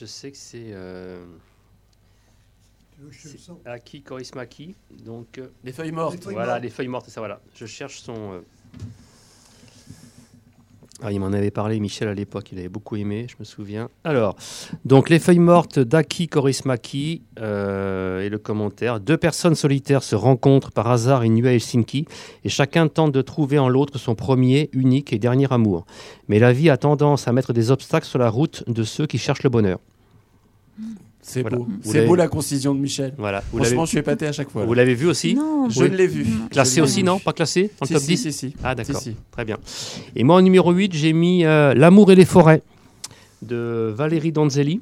Je 0.01 0.07
sais 0.07 0.31
que 0.31 0.37
c'est. 0.37 0.71
Euh... 0.71 1.23
Aki 3.65 4.01
Korismaki. 4.01 4.73
Donc, 5.05 5.37
euh, 5.37 5.49
Les 5.63 5.71
feuilles 5.71 5.91
mortes. 5.91 6.25
Voilà, 6.25 6.57
les 6.57 6.71
feuilles 6.71 6.87
mortes, 6.87 7.05
c'est 7.05 7.11
ça, 7.11 7.21
voilà. 7.21 7.39
Je 7.53 7.67
cherche 7.67 7.99
son. 7.99 8.15
euh, 8.33 8.39
Ah, 11.03 11.11
il 11.11 11.19
m'en 11.19 11.31
avait 11.33 11.51
parlé, 11.51 11.79
Michel, 11.79 12.07
à 12.07 12.15
l'époque. 12.15 12.51
Il 12.51 12.57
avait 12.57 12.67
beaucoup 12.67 12.95
aimé, 12.95 13.27
je 13.29 13.35
me 13.39 13.43
souviens. 13.43 13.89
Alors, 14.03 14.35
donc, 14.85 15.07
Les 15.11 15.19
feuilles 15.19 15.37
mortes 15.37 15.77
d'Aki 15.77 16.27
Korismaki 16.27 17.21
euh, 17.39 18.21
et 18.21 18.29
le 18.29 18.39
commentaire. 18.39 18.99
Deux 18.99 19.17
personnes 19.17 19.55
solitaires 19.55 20.01
se 20.01 20.15
rencontrent 20.15 20.71
par 20.71 20.89
hasard 20.89 21.21
une 21.21 21.35
nuit 21.35 21.47
à 21.47 21.53
Helsinki 21.53 22.07
et 22.43 22.49
chacun 22.49 22.87
tente 22.87 23.11
de 23.11 23.21
trouver 23.21 23.59
en 23.59 23.69
l'autre 23.69 23.99
son 23.99 24.15
premier, 24.15 24.71
unique 24.73 25.13
et 25.13 25.19
dernier 25.19 25.51
amour. 25.53 25.85
Mais 26.27 26.39
la 26.39 26.53
vie 26.53 26.71
a 26.71 26.77
tendance 26.77 27.27
à 27.27 27.33
mettre 27.33 27.53
des 27.53 27.69
obstacles 27.69 28.07
sur 28.07 28.17
la 28.17 28.31
route 28.31 28.63
de 28.67 28.81
ceux 28.83 29.05
qui 29.05 29.19
cherchent 29.19 29.43
le 29.43 29.51
bonheur. 29.51 29.77
C'est 31.23 31.41
Voilà. 31.41 31.57
beau. 31.57 31.67
C'est 31.83 32.05
beau 32.07 32.15
la 32.15 32.27
concision 32.27 32.73
de 32.73 32.79
Michel. 32.79 33.13
Voilà. 33.17 33.43
Vous 33.51 33.57
Franchement, 33.59 33.75
l'avez- 33.75 33.85
je 33.85 33.89
suis 33.89 33.97
épaté 33.99 34.25
à 34.27 34.31
chaque 34.31 34.49
fois. 34.49 34.65
Vous 34.65 34.73
l'avez 34.73 34.95
vu 34.95 35.05
aussi 35.07 35.35
Non, 35.35 35.69
Je 35.69 35.83
Oui. 35.83 35.89
ne 35.91 35.95
l'ai 35.95 36.07
vu. 36.07 36.25
Classé 36.49 36.81
aussi, 36.81 36.97
vu. 37.01 37.03
non 37.03 37.19
Pas 37.19 37.31
classé 37.33 37.69
Dans 37.79 37.85
Si, 37.85 37.93
le 37.93 37.99
top 37.99 38.03
si, 38.07 38.15
10 38.15 38.17
si, 38.23 38.31
si. 38.33 38.53
Ah, 38.63 38.73
d'accord. 38.73 38.95
Si, 38.99 39.11
si. 39.11 39.15
Très 39.29 39.45
bien. 39.45 39.57
Et 40.15 40.23
moi, 40.23 40.37
en 40.37 40.41
numéro 40.41 40.71
8, 40.71 40.93
j'ai 40.93 41.13
mis 41.13 41.45
euh, 41.45 41.75
L'amour 41.75 42.11
et 42.11 42.15
les 42.15 42.25
forêts 42.25 42.63
de 43.43 43.93
Valérie 43.95 44.31
Donzelli. 44.31 44.81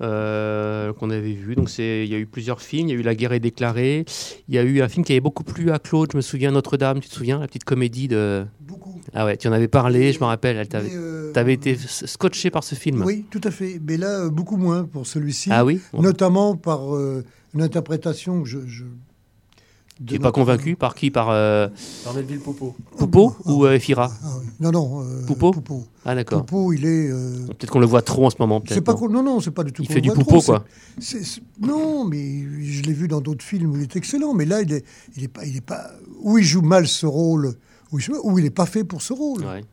Euh, 0.00 0.92
qu'on 0.94 1.10
avait 1.10 1.32
vu. 1.32 1.54
Donc 1.54 1.68
c'est, 1.68 2.04
il 2.04 2.10
y 2.10 2.14
a 2.14 2.18
eu 2.18 2.26
plusieurs 2.26 2.62
films. 2.62 2.88
Il 2.88 2.92
y 2.92 2.96
a 2.96 3.00
eu 3.00 3.02
La 3.02 3.14
guerre 3.14 3.32
est 3.32 3.40
déclarée. 3.40 4.04
Il 4.48 4.54
y 4.54 4.58
a 4.58 4.62
eu 4.62 4.80
un 4.80 4.88
film 4.88 5.04
qui 5.04 5.12
avait 5.12 5.20
beaucoup 5.20 5.44
plu 5.44 5.70
à 5.70 5.78
Claude. 5.78 6.10
Je 6.12 6.16
me 6.16 6.22
souviens 6.22 6.50
Notre-Dame. 6.50 7.00
Tu 7.00 7.08
te 7.08 7.14
souviens 7.14 7.38
la 7.38 7.46
petite 7.46 7.64
comédie 7.64 8.08
de. 8.08 8.44
Beaucoup. 8.60 9.00
Ah 9.14 9.24
ouais, 9.24 9.36
tu 9.36 9.48
en 9.48 9.52
avais 9.52 9.68
parlé. 9.68 10.12
Je 10.12 10.20
me 10.20 10.24
rappelle. 10.24 10.56
Elle 10.56 10.68
t'avait, 10.68 10.88
Mais, 10.88 10.96
euh, 10.96 11.32
t'avais 11.32 11.54
été 11.54 11.76
scotché 11.76 12.50
par 12.50 12.64
ce 12.64 12.74
film. 12.74 13.02
Oui, 13.04 13.26
tout 13.30 13.40
à 13.44 13.50
fait. 13.50 13.80
Mais 13.86 13.96
là, 13.96 14.28
beaucoup 14.28 14.56
moins 14.56 14.84
pour 14.84 15.06
celui-ci. 15.06 15.50
Ah 15.52 15.64
oui? 15.64 15.80
Notamment 15.92 16.56
par 16.56 16.94
euh, 16.94 17.24
une 17.54 17.62
interprétation 17.62 18.42
que 18.42 18.48
je. 18.48 18.84
Tu 20.06 20.14
n'es 20.14 20.18
pas 20.18 20.32
convaincu 20.32 20.76
par 20.76 20.94
qui 20.94 21.10
Par 21.10 21.28
euh, 21.30 21.68
Par 22.04 22.14
Melville 22.14 22.40
Popo. 22.40 22.74
Poupeau 22.96 23.36
ou 23.44 23.66
euh, 23.66 23.78
Fira 23.78 24.10
Ah 24.24 24.28
oui. 24.40 24.46
Non, 24.58 24.70
non. 24.72 25.02
euh, 25.02 25.26
Poupeau 25.26 25.50
Poupeau. 25.50 25.84
Ah 26.06 26.14
d'accord. 26.14 26.40
Poupeau, 26.46 26.72
il 26.72 26.86
est. 26.86 27.10
euh, 27.10 27.46
Peut-être 27.48 27.70
qu'on 27.70 27.80
le 27.80 27.86
voit 27.86 28.00
trop 28.00 28.24
en 28.26 28.30
ce 28.30 28.36
moment. 28.38 28.62
C'est 28.66 28.80
pas 28.80 28.94
non 28.94 29.08
non 29.08 29.22
non 29.22 29.40
c'est 29.40 29.50
pas 29.50 29.62
du 29.64 29.72
tout. 29.72 29.82
Il 29.82 29.92
fait 29.92 30.00
du 30.00 30.08
trop, 30.08 30.40
quoi. 30.40 30.64
non 31.60 32.04
mais 32.04 32.42
je 32.62 32.82
l'ai 32.82 32.92
vu 32.92 33.08
dans 33.08 33.20
d'autres 33.20 33.44
films 33.44 33.72
où 33.72 33.76
il 33.76 33.82
est 33.82 33.96
excellent 33.96 34.32
mais 34.34 34.44
là 34.46 34.62
il 34.62 34.72
est 34.72 34.84
il 35.16 35.24
est 35.24 35.28
pas 35.28 35.44
il 35.44 35.56
est 35.56 35.60
pas 35.60 35.90
où 36.22 36.38
il 36.38 36.44
joue 36.44 36.62
mal 36.62 36.86
ce 36.88 37.06
rôle 37.06 37.54
où 37.92 37.98
il, 37.98 38.02
joue- 38.02 38.20
où 38.22 38.38
il 38.38 38.44
est 38.46 38.50
pas 38.50 38.66
fait 38.66 38.84
pour 38.84 39.02
ce 39.02 39.12
rôle. 39.12 39.44
Ouais. 39.44 39.64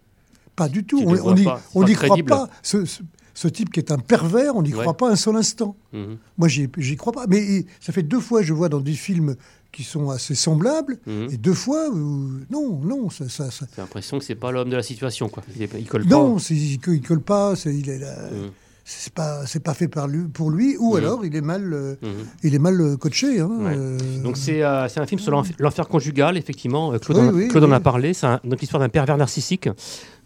Pas 0.56 0.68
du 0.70 0.84
tout. 0.84 1.00
Tu 1.00 1.06
On 1.06 1.34
n'y 1.36 1.44
pas, 1.44 1.62
c'est 1.72 1.78
on 1.78 1.82
pas 1.82 1.88
n'y 1.88 1.96
croit 1.96 2.18
pas. 2.26 2.50
Ce, 2.63 2.84
ce- 2.86 3.04
ce 3.38 3.47
type 3.47 3.71
qui 3.71 3.80
est 3.80 3.91
un 3.91 4.00
pervers, 4.00 4.56
on 4.56 4.63
n'y 4.63 4.73
Ouais. 4.73 4.82
croit 4.82 4.97
pas 4.97 5.12
un 5.12 5.15
seul 5.15 5.36
instant. 5.36 5.76
Mhm. 5.93 6.17
Moi, 6.39 6.47
j'y 6.47 6.95
crois 6.95 7.13
pas. 7.13 7.26
Mais 7.28 7.67
ça 7.80 7.93
fait 7.93 8.02
deux 8.02 8.19
fois 8.19 8.41
je 8.41 8.52
vois 8.52 8.67
dans 8.67 8.80
des 8.80 8.93
films 8.93 9.36
qui 9.71 9.84
sont 9.84 10.10
assez 10.10 10.34
semblables, 10.34 10.97
Mhm. 11.06 11.28
et 11.32 11.38
deux 11.38 11.54
fois 11.54 11.88
où 11.89 12.32
non, 12.50 12.80
non, 12.84 13.12
ça, 13.12 13.30
ça, 13.30 13.52
ça- 13.52 13.67
J'ai 13.76 13.82
l'impression 13.84 14.17
que 14.17 14.26
c'est 14.26 14.34
pas 14.34 14.52
l'homme 14.52 14.71
de 14.71 14.76
la 14.76 14.82
situation, 14.82 15.30
quoi. 15.30 15.43
Il, 15.56 15.62
est- 15.62 15.69
il 15.78 15.86
colle 15.88 16.06
non, 16.08 16.34
pas. 16.34 16.39
c'est- 16.39 16.56
il, 16.56 16.80
colle- 16.80 16.95
il 16.95 17.02
colle 17.02 17.21
pas. 17.21 17.54
il 17.65 17.88
est 17.89 18.00
là. 18.00 18.15
Mhm. 18.32 18.50
C'est 18.89 19.13
pas, 19.13 19.45
c'est 19.45 19.60
pas 19.62 19.73
fait 19.73 19.89
par 19.89 20.08
lui, 20.08 20.30
pour 20.30 20.50
lui, 20.50 20.78
ou 20.80 20.91
Mhm. 20.91 20.97
alors 20.97 21.26
il 21.26 21.36
est 21.36 21.41
mal, 21.41 21.73
euh, 21.73 21.95
Mhm. 22.02 22.10
il 22.43 22.56
est 22.56 22.60
mal 22.60 22.80
euh, 22.80 22.95
coaché. 22.95 23.41
hein, 23.41 23.50
Ouais. 23.60 23.73
euh, 23.76 23.97
Donc 24.23 24.38
c'est 24.38 24.63
euh, 24.63 24.86
un 24.95 25.06
film 25.06 25.19
sur 25.19 25.32
l'enf- 25.34 25.52
l'enfer 25.60 25.89
conjugal, 25.89 26.38
effectivement. 26.38 26.97
Claude, 26.97 27.17
Oui, 27.17 27.28
en, 27.28 27.34
oui, 27.34 27.47
Claude 27.50 27.65
en 27.65 27.71
a 27.73 27.82
parlé. 27.82 28.13
C'est 28.13 28.28
donc 28.45 28.62
l'histoire 28.62 28.80
d'un 28.80 28.88
pervers 28.88 29.17
narcissique. 29.17 29.67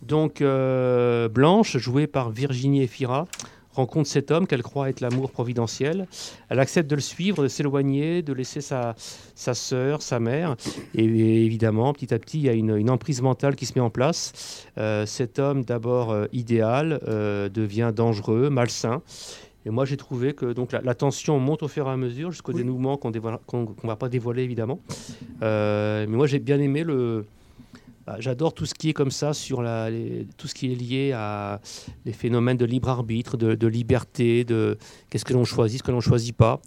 Donc 0.04 0.42
euh, 0.42 1.28
Blanche, 1.28 1.78
jouée 1.78 2.06
par 2.06 2.30
Virginie 2.30 2.84
Efira, 2.84 3.26
rencontre 3.74 4.10
cet 4.10 4.32
homme 4.32 4.48
qu'elle 4.48 4.64
croit 4.64 4.90
être 4.90 5.02
l'amour 5.02 5.32
providentiel. 5.32 6.08
Elle 6.50 6.60
accepte 6.60 6.90
de 6.90 6.96
le 6.96 7.02
suivre, 7.02 7.44
de 7.44 7.48
s'éloigner, 7.48 8.22
de 8.22 8.34
laisser 8.34 8.62
sa, 8.62 8.96
sa 9.36 9.54
sœur, 9.54 10.02
sa 10.02 10.20
mère. 10.20 10.56
Et, 10.96 11.06
évidemment, 11.46 11.94
petit 11.94 12.14
à 12.14 12.20
petit, 12.20 12.40
il 12.40 12.44
y 12.44 12.50
a 12.50 12.54
une, 12.54 12.76
une 12.76 12.90
emprise 12.90 13.22
mentale 13.22 13.56
qui 13.56 13.66
se 13.66 13.74
met 13.76 13.82
en 13.82 13.90
place. 13.90 14.68
Euh, 14.78 15.06
cet 15.06 15.40
homme, 15.40 15.64
d'abord 15.64 16.12
euh, 16.12 16.26
idéal, 16.34 17.00
euh, 17.08 17.50
devient 17.50 17.92
dangereux, 17.96 18.50
malsain. 18.50 19.02
Et 19.66 19.70
moi, 19.70 19.86
j'ai 19.86 19.98
trouvé 19.98 20.34
que 20.34 20.54
donc, 20.54 20.72
la, 20.72 20.82
la 20.82 20.96
tension 20.96 21.40
monte 21.40 21.62
au 21.64 21.68
fur 21.68 21.88
et 21.88 21.92
à 21.92 21.98
mesure 21.98 22.32
jusqu'au 22.32 22.54
dénouement 22.54 22.98
qu'on 22.98 23.12
ne 23.12 23.88
va 23.88 23.96
pas 23.96 24.10
dévoiler, 24.10 24.42
évidemment. 24.44 24.80
Mais 25.40 26.08
moi, 26.08 26.28
j'ai 26.28 26.40
bien 26.40 26.60
aimé 26.60 26.84
le. 26.84 27.26
Bah, 28.12 28.18
J'adore 28.20 28.54
tout 28.54 28.66
ce 28.66 28.74
qui 28.74 28.90
est 28.90 28.94
comme 28.94 29.12
ça 29.12 29.34
sur 29.34 29.62
la, 29.62 29.90
tout 30.38 30.48
ce 30.48 30.54
qui 30.54 30.72
est 30.72 30.76
lié 30.76 31.14
à 31.14 31.62
les 32.06 32.12
phénomènes 32.12 32.58
de 32.58 32.66
libre 32.66 32.90
arbitre, 32.90 33.38
de, 33.38 33.56
de 33.56 33.68
liberté, 33.68 34.44
de 34.44 34.78
qu'est-ce 35.10 35.24
que 35.24 35.34
l'on 35.34 35.46
choisit, 35.46 35.80
ce 35.80 35.84
que 35.84 35.92
l'on 35.92 36.02
choisit 36.02 36.36
pas. 36.36 36.62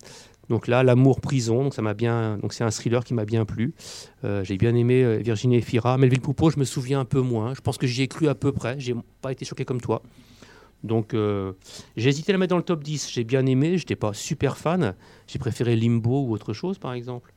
Donc 0.49 0.69
là, 0.69 0.83
l'amour 0.83 1.21
prison, 1.21 1.65
donc 1.65 1.75
ça 1.75 1.83
m'a 1.83 1.95
bien, 1.95 2.39
donc 2.39 2.53
c'est 2.53 2.65
un 2.65 2.71
thriller 2.71 3.05
qui 3.05 3.15
m'a 3.15 3.25
bien 3.25 3.45
plu. 3.45 3.75
Euh, 4.25 4.45
j'ai 4.45 4.57
bien 4.57 4.75
aimé 4.75 5.03
euh, 5.03 5.17
Virginie 5.17 5.57
Efira, 5.57 5.97
Melville 5.99 6.21
Poupeau, 6.21 6.51
je 6.51 6.59
me 6.59 6.65
souviens 6.65 7.01
un 7.01 7.05
peu 7.05 7.21
moins. 7.21 7.55
Je 7.55 7.61
pense 7.61 7.79
que 7.79 7.87
j'y 7.87 8.03
ai 8.03 8.09
cru 8.09 8.29
à 8.29 8.35
peu 8.35 8.53
près. 8.53 8.77
J'ai 8.79 8.95
pas 9.21 9.33
été 9.33 9.45
choqué 9.45 9.65
comme 9.65 9.81
toi. 9.81 10.03
Donc 10.83 11.15
euh, 11.15 11.53
j'ai 11.97 12.11
hésité 12.11 12.33
à 12.33 12.35
la 12.35 12.39
mettre 12.39 12.51
dans 12.51 12.59
le 12.59 12.63
top 12.63 12.83
10. 12.83 13.11
J'ai 13.11 13.25
bien 13.25 13.45
aimé, 13.47 13.79
j'étais 13.79 13.97
pas 13.97 14.13
super 14.13 14.57
fan. 14.59 14.95
J'ai 15.27 15.39
préféré 15.39 15.77
Limbo 15.77 16.25
ou 16.25 16.33
autre 16.33 16.53
chose, 16.53 16.79
par 16.79 16.93
exemple. 16.93 17.33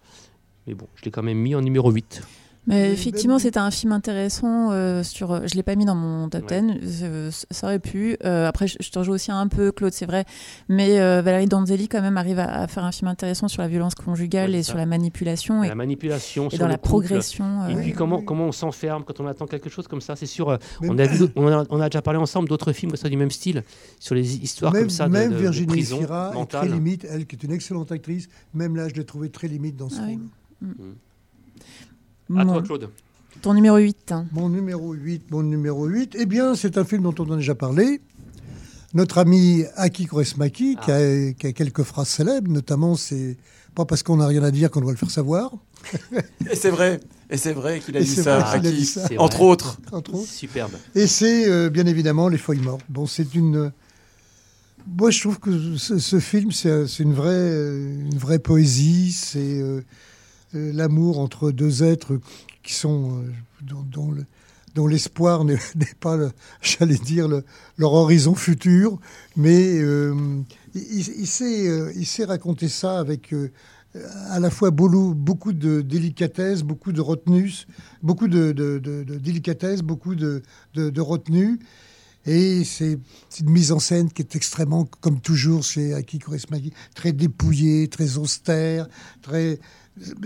Mais 0.65 0.73
bon, 0.73 0.87
je 0.95 1.03
l'ai 1.05 1.11
quand 1.11 1.23
même 1.23 1.37
mis 1.37 1.55
en 1.55 1.61
numéro 1.61 1.91
8. 1.91 2.21
Mais 2.67 2.91
effectivement, 2.91 3.39
c'était 3.39 3.59
un 3.59 3.71
film 3.71 3.91
intéressant. 3.93 4.71
euh, 4.71 5.01
sur, 5.01 5.47
je 5.47 5.55
l'ai 5.55 5.63
pas 5.63 5.75
mis 5.75 5.85
dans 5.85 5.95
mon 5.95 6.27
top 6.29 6.47
10. 6.47 6.99
euh, 7.03 7.31
ça 7.49 7.67
aurait 7.67 7.79
pu. 7.79 8.17
Euh, 8.25 8.47
après, 8.47 8.67
je, 8.67 8.75
je 8.81 8.89
te 8.91 8.99
rejoins 8.99 9.15
aussi 9.15 9.31
un 9.31 9.47
peu, 9.47 9.71
Claude, 9.71 9.93
c'est 9.93 10.05
vrai. 10.05 10.25
Mais 10.67 10.99
euh, 10.99 11.21
Valérie 11.21 11.45
Donzelli, 11.47 11.87
quand 11.87 12.01
même, 12.01 12.17
arrive 12.17 12.39
à, 12.39 12.61
à 12.61 12.67
faire 12.67 12.83
un 12.83 12.91
film 12.91 13.07
intéressant 13.07 13.47
sur 13.47 13.61
la 13.61 13.67
violence 13.69 13.95
conjugale 13.95 14.51
Ouais, 14.51 14.57
et 14.57 14.63
ça. 14.63 14.69
sur 14.71 14.77
la 14.77 14.85
manipulation. 14.85 15.63
Et, 15.63 15.69
La 15.69 15.75
manipulation, 15.75 16.47
et 16.47 16.49
sur 16.51 16.59
dans 16.59 16.67
la 16.67 16.75
couple. 16.77 16.87
progression. 16.89 17.67
Et 17.69 17.75
euh, 17.75 17.81
puis 17.81 17.93
comment, 17.93 18.21
comment 18.21 18.45
on 18.47 18.51
s'enferme 18.51 19.03
quand 19.05 19.19
on 19.21 19.27
attend 19.27 19.45
quelque 19.45 19.69
chose 19.69 19.87
comme 19.87 20.01
ça? 20.01 20.15
C'est 20.17 20.25
sûr, 20.25 20.49
euh, 20.49 20.57
on, 20.81 20.97
a 20.99 21.05
vu, 21.05 21.25
on, 21.37 21.47
a, 21.47 21.63
on 21.69 21.79
a 21.79 21.87
déjà 21.89 22.01
parlé 22.01 22.19
ensemble 22.19 22.49
d'autres 22.49 22.73
films 22.73 22.91
comme 22.91 22.97
ça, 22.97 23.07
du 23.09 23.15
même 23.17 23.31
style, 23.31 23.63
sur 23.99 24.13
les 24.13 24.35
histoires 24.37 24.73
même 24.73 24.83
comme 24.83 24.89
ça 24.89 25.07
de, 25.07 25.13
même 25.13 25.29
de- 25.31 25.35
de 25.35 25.39
Virginie 25.41 25.67
prison 25.67 25.99
Fira 25.99 26.33
est 26.37 26.45
très 26.47 26.67
limite, 26.67 27.07
elle 27.09 27.25
qui 27.25 27.37
est 27.37 27.43
une 27.43 27.51
excellente 27.53 27.91
actrice. 27.93 28.27
Même 28.53 28.75
là, 28.75 28.89
je 28.89 28.93
l'ai 28.95 29.05
trouvée 29.05 29.29
très 29.29 29.47
limite 29.47 29.77
dans 29.77 29.87
ce 29.89 29.99
Ah 30.01 30.05
oui. 30.07 30.19
rôle. 30.61 30.95
À 32.35 32.43
Bon. 32.45 32.53
toi, 32.53 32.61
Claude. 32.63 32.89
Ton 33.41 33.53
numéro 33.53 33.77
8. 33.77 34.11
hein. 34.11 34.25
Mon 34.31 34.49
numéro 34.49 34.93
8, 34.93 35.29
mon 35.31 35.43
numéro 35.43 35.85
8, 35.85 36.15
eh 36.19 36.25
bien, 36.25 36.55
c'est 36.55 36.77
un 36.77 36.83
film 36.83 37.03
dont 37.03 37.13
on 37.19 37.31
a 37.31 37.35
déjà 37.37 37.55
parlé. 37.55 38.01
Notre 38.93 39.19
ami 39.19 39.63
Aki 39.75 40.05
Kaurismäki, 40.07 40.75
qui, 40.83 40.91
a, 40.91 41.33
qui 41.33 41.47
a 41.47 41.51
quelques 41.53 41.83
phrases 41.83 42.07
célèbres, 42.07 42.49
notamment, 42.51 42.95
c'est 42.95 43.37
pas 43.75 43.85
parce 43.85 44.01
qu'on 44.01 44.17
n'a 44.17 44.25
rien 44.27 44.43
à 44.43 44.49
dire 44.49 44.71
qu'on 44.71 44.81
doit 44.81 44.91
le 44.91 44.97
faire 44.97 45.11
savoir. 45.11 45.51
Et 46.49 46.55
c'est 46.55 46.71
vrai. 46.71 46.99
Et 47.29 47.37
c'est 47.37 47.53
vrai 47.53 47.79
qu'il 47.79 47.95
a 47.97 47.99
dit 47.99 48.07
ça. 48.07 48.39
vrai 48.39 48.57
qu'il 48.59 48.67
a 48.67 48.69
Aki, 48.71 48.77
dit 48.79 48.85
ça. 48.85 49.07
C'est 49.07 49.17
Entre 49.19 49.41
autres. 49.41 49.77
Entre 49.91 50.15
autres. 50.15 50.27
Superbe. 50.27 50.71
Et 50.95 51.05
c'est 51.05 51.47
euh, 51.47 51.69
bien 51.69 51.85
évidemment 51.85 52.29
Les 52.29 52.37
Feuilles 52.39 52.61
Mortes. 52.61 52.85
Bon, 52.89 53.05
c'est 53.05 53.35
une. 53.35 53.71
Moi, 54.97 55.11
je 55.11 55.19
trouve 55.19 55.39
que 55.39 55.75
ce, 55.75 55.99
ce 55.99 56.19
film, 56.19 56.51
c'est 56.51 56.85
une 56.99 57.13
vraie, 57.13 57.29
euh, 57.29 57.99
une 58.09 58.17
vraie 58.17 58.39
poésie. 58.39 59.11
C'est 59.11 59.59
euh, 59.59 59.81
l'amour 60.53 61.19
entre 61.19 61.51
deux 61.51 61.83
êtres 61.83 62.19
qui 62.63 62.73
sont 62.73 63.21
euh, 63.21 63.31
dont, 63.61 63.83
dont 63.83 64.11
le- 64.11 64.25
dont 64.75 64.87
l'espoir 64.87 65.43
n'est 65.45 65.57
pas, 65.99 66.17
j'allais 66.61 66.97
dire, 66.97 67.27
le- 67.27 67.43
leur 67.77 67.93
horizon 67.93 68.35
futur, 68.35 68.99
mais 69.35 69.79
euh, 69.79 70.13
il, 70.75 71.07
il- 71.19 71.27
sait, 71.27 71.67
euh, 71.67 71.91
il 71.95 72.05
sait 72.05 72.25
raconter 72.25 72.67
ça 72.69 72.99
avec 72.99 73.33
euh, 73.33 73.51
à 74.29 74.39
la 74.39 74.51
fois 74.51 74.69
beaucoup, 74.69 75.53
de 75.53 75.81
délicatesse, 75.81 76.61
beaucoup 76.61 76.91
de 76.91 77.01
retenue, 77.01 77.51
beaucoup 78.03 78.27
de, 78.27 78.51
délicatesse, 79.19 79.81
beaucoup 79.81 80.13
de, 80.13 80.43
retenue. 80.99 81.59
Et 82.25 82.63
c'est 82.65 82.99
une 83.39 83.49
mise 83.49 83.71
en 83.71 83.79
scène 83.79 84.11
qui 84.11 84.21
est 84.21 84.35
extrêmement, 84.35 84.85
comme 84.99 85.21
toujours 85.21 85.63
chez 85.63 85.93
Aki 85.93 86.19
Kaurismäki, 86.19 86.73
très 86.93 87.13
dépouillée, 87.13 87.87
très 87.87 88.17
austère, 88.17 88.87
très. 89.21 89.59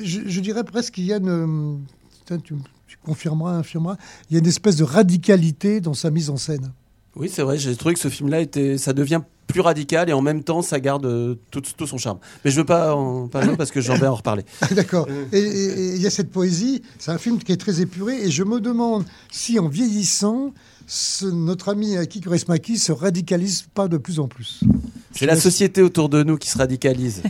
Je, 0.03 0.19
je 0.25 0.39
dirais 0.41 0.63
presque 0.63 0.93
qu'il 0.95 1.05
y 1.05 1.13
a 1.13 1.17
une. 1.17 1.79
Tu, 2.27 2.53
tu 2.87 2.97
confirmeras, 3.03 3.55
infirmeras. 3.57 3.97
Il 4.29 4.33
y 4.33 4.37
a 4.37 4.39
une 4.39 4.47
espèce 4.47 4.75
de 4.77 4.83
radicalité 4.83 5.81
dans 5.81 5.93
sa 5.93 6.09
mise 6.11 6.29
en 6.29 6.37
scène. 6.37 6.71
Oui, 7.15 7.29
c'est 7.29 7.41
vrai. 7.41 7.57
J'ai 7.57 7.75
trouvé 7.75 7.93
que 7.93 7.99
ce 7.99 8.07
film-là 8.07 8.39
était, 8.39 8.77
ça 8.77 8.93
devient 8.93 9.19
plus 9.47 9.59
radical 9.59 10.09
et 10.09 10.13
en 10.13 10.21
même 10.21 10.43
temps, 10.43 10.61
ça 10.61 10.79
garde 10.79 11.05
euh, 11.05 11.35
tout, 11.51 11.59
tout 11.75 11.85
son 11.85 11.97
charme. 11.97 12.19
Mais 12.45 12.51
je 12.51 12.55
veux 12.61 12.65
pas 12.65 12.95
en 12.95 13.27
parler 13.27 13.57
parce 13.57 13.69
que 13.69 13.81
j'en 13.81 13.95
vais 13.97 14.07
en 14.07 14.15
reparler. 14.15 14.45
D'accord. 14.71 15.09
Et 15.33 15.39
et- 15.39 15.95
il 15.95 16.01
y 16.01 16.07
a 16.07 16.09
cette 16.09 16.31
poésie. 16.31 16.83
C'est 16.99 17.11
un 17.11 17.17
film 17.17 17.37
qui 17.39 17.51
est 17.51 17.57
très 17.57 17.81
épuré. 17.81 18.21
Et 18.23 18.31
je 18.31 18.43
me 18.43 18.61
demande 18.61 19.03
si, 19.29 19.59
en 19.59 19.67
vieillissant, 19.67 20.53
ce- 20.87 21.25
notre 21.25 21.67
ami 21.67 21.97
Aki 21.97 22.21
Kaurismäki 22.21 22.77
se 22.77 22.93
radicalise 22.93 23.63
pas 23.73 23.89
de 23.89 23.97
plus 23.97 24.19
en 24.21 24.29
plus. 24.29 24.61
C'est 25.13 25.25
la 25.25 25.35
société 25.35 25.81
autour 25.81 26.07
de 26.07 26.23
nous 26.23 26.37
qui 26.37 26.47
se 26.49 26.57
radicalise. 26.57 27.21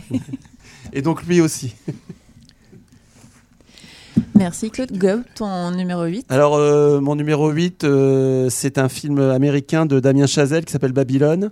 et 0.92 1.02
donc 1.02 1.24
lui 1.24 1.40
aussi. 1.40 1.74
Merci, 4.34 4.70
Claude. 4.70 4.92
Gob, 4.96 5.22
ton 5.34 5.70
numéro 5.72 6.04
8. 6.04 6.26
Alors, 6.30 6.56
euh, 6.56 7.00
mon 7.00 7.14
numéro 7.16 7.50
8, 7.50 7.84
euh, 7.84 8.48
c'est 8.50 8.78
un 8.78 8.88
film 8.88 9.18
américain 9.18 9.86
de 9.86 10.00
Damien 10.00 10.26
Chazelle 10.26 10.64
qui 10.64 10.72
s'appelle 10.72 10.92
Babylone. 10.92 11.50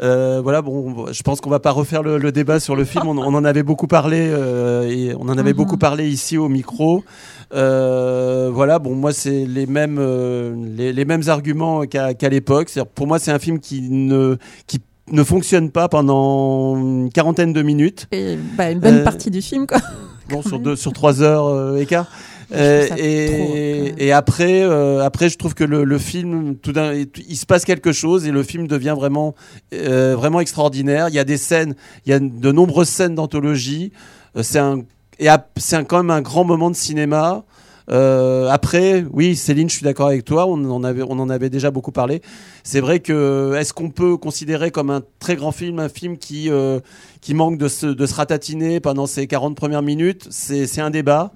Euh, 0.00 0.40
voilà, 0.40 0.62
bon, 0.62 1.06
je 1.12 1.22
pense 1.24 1.40
qu'on 1.40 1.50
va 1.50 1.58
pas 1.58 1.72
refaire 1.72 2.04
le, 2.04 2.18
le 2.18 2.30
débat 2.30 2.60
sur 2.60 2.76
le 2.76 2.84
film. 2.84 3.08
On, 3.08 3.18
on 3.18 3.34
en 3.34 3.44
avait 3.44 3.64
beaucoup 3.64 3.88
parlé 3.88 4.28
euh, 4.30 4.88
et 4.88 5.12
on 5.18 5.22
en 5.28 5.36
avait 5.36 5.50
Mhm. 5.50 5.56
beaucoup 5.56 5.76
parlé 5.76 6.08
ici 6.08 6.38
au 6.38 6.48
micro. 6.48 7.02
Euh, 7.52 8.48
voilà, 8.52 8.78
bon, 8.78 8.94
moi 8.94 9.12
c'est 9.12 9.44
les 9.44 9.66
mêmes 9.66 9.98
les, 10.76 10.92
les 10.92 11.04
mêmes 11.04 11.22
arguments 11.26 11.82
qu'à 11.82 12.14
qu'à 12.14 12.28
l'époque. 12.28 12.70
Pour 12.94 13.08
moi, 13.08 13.18
c'est 13.18 13.32
un 13.32 13.40
film 13.40 13.58
qui 13.58 13.90
ne 13.90 14.36
qui 14.68 14.78
ne 15.10 15.24
fonctionne 15.24 15.70
pas 15.72 15.88
pendant 15.88 16.76
une 16.76 17.10
quarantaine 17.10 17.52
de 17.52 17.62
minutes. 17.62 18.06
Et 18.12 18.36
bah, 18.56 18.70
une 18.70 18.78
bonne 18.78 19.02
partie 19.02 19.30
du 19.32 19.42
film, 19.42 19.66
quoi. 19.66 19.78
Bon, 20.28 20.42
sur, 20.42 20.58
deux, 20.58 20.76
sur 20.76 20.92
trois 20.92 21.22
heures 21.22 21.46
euh, 21.46 21.78
écart. 21.78 22.06
Euh, 22.52 22.86
trop, 22.86 22.96
et, 22.98 23.26
quand 23.28 23.54
même. 23.54 23.94
et 23.98 24.12
après, 24.12 24.62
euh, 24.62 25.04
après, 25.04 25.28
je 25.28 25.36
trouve 25.36 25.54
que 25.54 25.64
le, 25.64 25.84
le 25.84 25.98
film, 25.98 26.56
tout 26.56 26.72
d'un, 26.72 26.92
il 26.94 27.36
se 27.36 27.46
passe 27.46 27.64
quelque 27.64 27.92
chose 27.92 28.26
et 28.26 28.30
le 28.30 28.42
film 28.42 28.66
devient 28.66 28.94
vraiment, 28.96 29.34
euh, 29.74 30.14
vraiment 30.16 30.40
extraordinaire. 30.40 31.08
Il 31.08 31.14
y 31.14 31.18
a 31.18 31.24
des 31.24 31.36
scènes, 31.36 31.74
il 32.06 32.10
y 32.10 32.12
a 32.12 32.18
de 32.18 32.52
nombreuses 32.52 32.88
scènes 32.88 33.14
d'anthologie. 33.14 33.92
Euh, 34.36 34.42
c'est 34.42 34.58
un, 34.58 34.82
et 35.18 35.28
c'est 35.56 35.84
quand 35.86 35.98
même 35.98 36.10
un 36.10 36.22
grand 36.22 36.44
moment 36.44 36.70
de 36.70 36.76
cinéma. 36.76 37.44
Euh, 37.90 38.48
après, 38.48 39.04
oui, 39.12 39.36
Céline, 39.36 39.68
je 39.68 39.74
suis 39.74 39.84
d'accord 39.84 40.08
avec 40.08 40.24
toi. 40.24 40.46
On 40.46 40.64
en 40.70 40.84
avait, 40.84 41.02
on 41.02 41.18
en 41.18 41.30
avait 41.30 41.50
déjà 41.50 41.70
beaucoup 41.70 41.92
parlé. 41.92 42.20
C'est 42.62 42.80
vrai 42.80 43.00
que 43.00 43.54
est-ce 43.56 43.72
qu'on 43.72 43.90
peut 43.90 44.16
considérer 44.16 44.70
comme 44.70 44.90
un 44.90 45.02
très 45.18 45.36
grand 45.36 45.52
film, 45.52 45.78
un 45.78 45.88
film 45.88 46.18
qui 46.18 46.50
euh, 46.50 46.80
qui 47.20 47.34
manque 47.34 47.58
de 47.58 47.68
se, 47.68 47.86
de 47.86 48.06
se 48.06 48.14
ratatiner 48.14 48.80
pendant 48.80 49.06
ces 49.06 49.26
40 49.26 49.56
premières 49.56 49.82
minutes? 49.82 50.26
C'est 50.30 50.66
c'est 50.66 50.80
un 50.80 50.90
débat. 50.90 51.32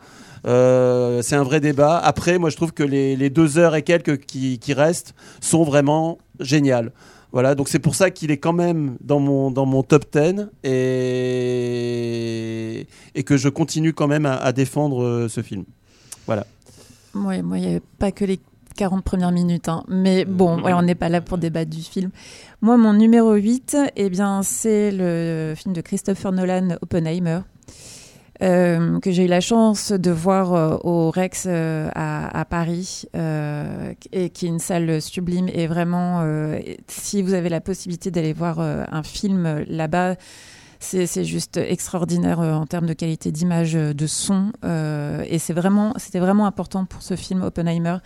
Euh, 0.47 1.23
c'est 1.23 1.37
un 1.37 1.45
vrai 1.45 1.61
débat. 1.61 1.99
Après, 1.99 2.39
moi, 2.39 2.51
je 2.51 2.57
trouve 2.57 2.73
que 2.73 2.83
les, 2.83 3.15
les 3.17 3.31
deux 3.31 3.59
heures 3.59 3.77
et 3.77 3.83
quelques 3.83 4.19
qui, 4.19 4.59
qui 4.59 4.75
restent 4.75 5.15
sont 5.41 5.63
vraiment 5.63 6.19
géniales. 6.41 6.93
Voilà, 7.33 7.55
donc 7.55 7.69
c'est 7.71 7.79
pour 7.79 7.95
ça 7.95 8.11
qu'il 8.11 8.31
est 8.31 8.37
quand 8.37 8.53
même 8.53 8.97
dans 9.01 9.19
mon, 9.19 9.51
dans 9.51 9.65
mon 9.65 9.83
top 9.83 10.05
10 10.13 10.49
et, 10.65 12.09
et 13.15 13.23
que 13.23 13.39
je 13.39 13.49
continue 13.49 13.95
quand 13.95 14.07
même 14.07 14.27
à, 14.27 14.37
à 14.37 14.53
défendre 14.53 15.03
euh, 15.03 15.29
ce 15.29 15.41
film. 15.41 15.65
Voilà. 16.27 16.47
Ouais, 17.15 17.43
moi, 17.43 17.59
il 17.59 17.63
n'y 17.63 17.69
avait 17.69 17.83
pas 17.99 18.13
que 18.13 18.25
les 18.25 18.41
40 18.77 19.05
premières 19.05 19.33
minutes. 19.33 19.69
hein. 19.69 19.85
Mais 19.89 20.25
bon, 20.25 20.59
voilà, 20.61 20.79
on 20.79 20.83
n'est 20.83 20.95
pas 20.95 21.09
là 21.11 21.21
pour 21.21 21.37
débattre 21.39 21.71
du 21.71 21.83
film. 21.83 22.11
Moi, 22.63 22.77
mon 22.77 22.93
numéro 22.95 23.35
8, 23.35 23.77
eh 23.97 24.09
bien, 24.11 24.43
c'est 24.43 24.91
le 24.91 25.55
film 25.57 25.75
de 25.75 25.81
Christopher 25.83 26.33
Nolan, 26.33 26.77
Oppenheimer. 26.81 27.41
euh, 28.43 28.99
que 29.01 29.13
j'ai 29.13 29.27
eu 29.27 29.29
la 29.29 29.41
chance 29.41 29.93
de 29.93 30.11
voir 30.11 30.53
euh, 30.55 30.77
au 30.83 31.11
Rex 31.13 31.45
euh, 31.47 31.89
à, 31.95 32.41
à 32.41 32.45
Paris, 32.45 33.05
et 33.15 34.31
qui 34.31 34.47
est 34.47 34.49
une 34.49 34.59
salle 34.59 35.01
sublime. 35.03 35.49
Et 35.53 35.67
vraiment, 35.67 36.27
si 36.89 37.23
vous 37.23 37.35
avez 37.35 37.51
la 37.51 37.61
possibilité 37.61 38.11
d'aller 38.11 38.33
voir 38.33 38.59
un 38.59 39.03
film 39.03 39.65
là-bas, 39.69 40.17
c'est 40.83 41.25
juste 41.25 41.57
extraordinaire 41.57 42.41
euh, 42.41 42.53
en 42.53 42.67
termes 42.67 42.87
de 42.87 42.93
qualité 42.93 43.31
d'image, 43.31 43.77
euh, 43.77 43.93
de 43.93 44.07
son. 44.07 44.53
euh, 44.65 45.25
et 45.29 45.39
c'est 45.39 45.53
vraiment, 45.53 45.95
c'était 45.97 46.19
vraiment 46.19 46.47
important 46.47 46.85
pour 46.85 47.03
ce 47.03 47.17
film 47.17 47.43
Oppenheimer. 47.43 47.99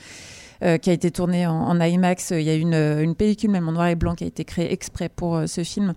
qui 0.61 0.89
a 0.89 0.93
été 0.93 1.11
tourné 1.11 1.47
en, 1.47 1.79
IMAX. 1.79 2.31
Il 2.31 2.41
y 2.41 2.49
a 2.49 2.55
une, 2.55 2.75
une 2.75 3.15
pellicule, 3.15 3.51
même 3.51 3.69
en 3.69 3.73
noir 3.73 3.89
et 3.89 3.95
blanc, 3.95 4.15
qui 4.15 4.25
a 4.25 4.27
été 4.27 4.45
créée 4.45 4.73
exprès 4.73 5.11
pour 5.11 5.43
ce 5.47 5.63
film. 5.65 5.93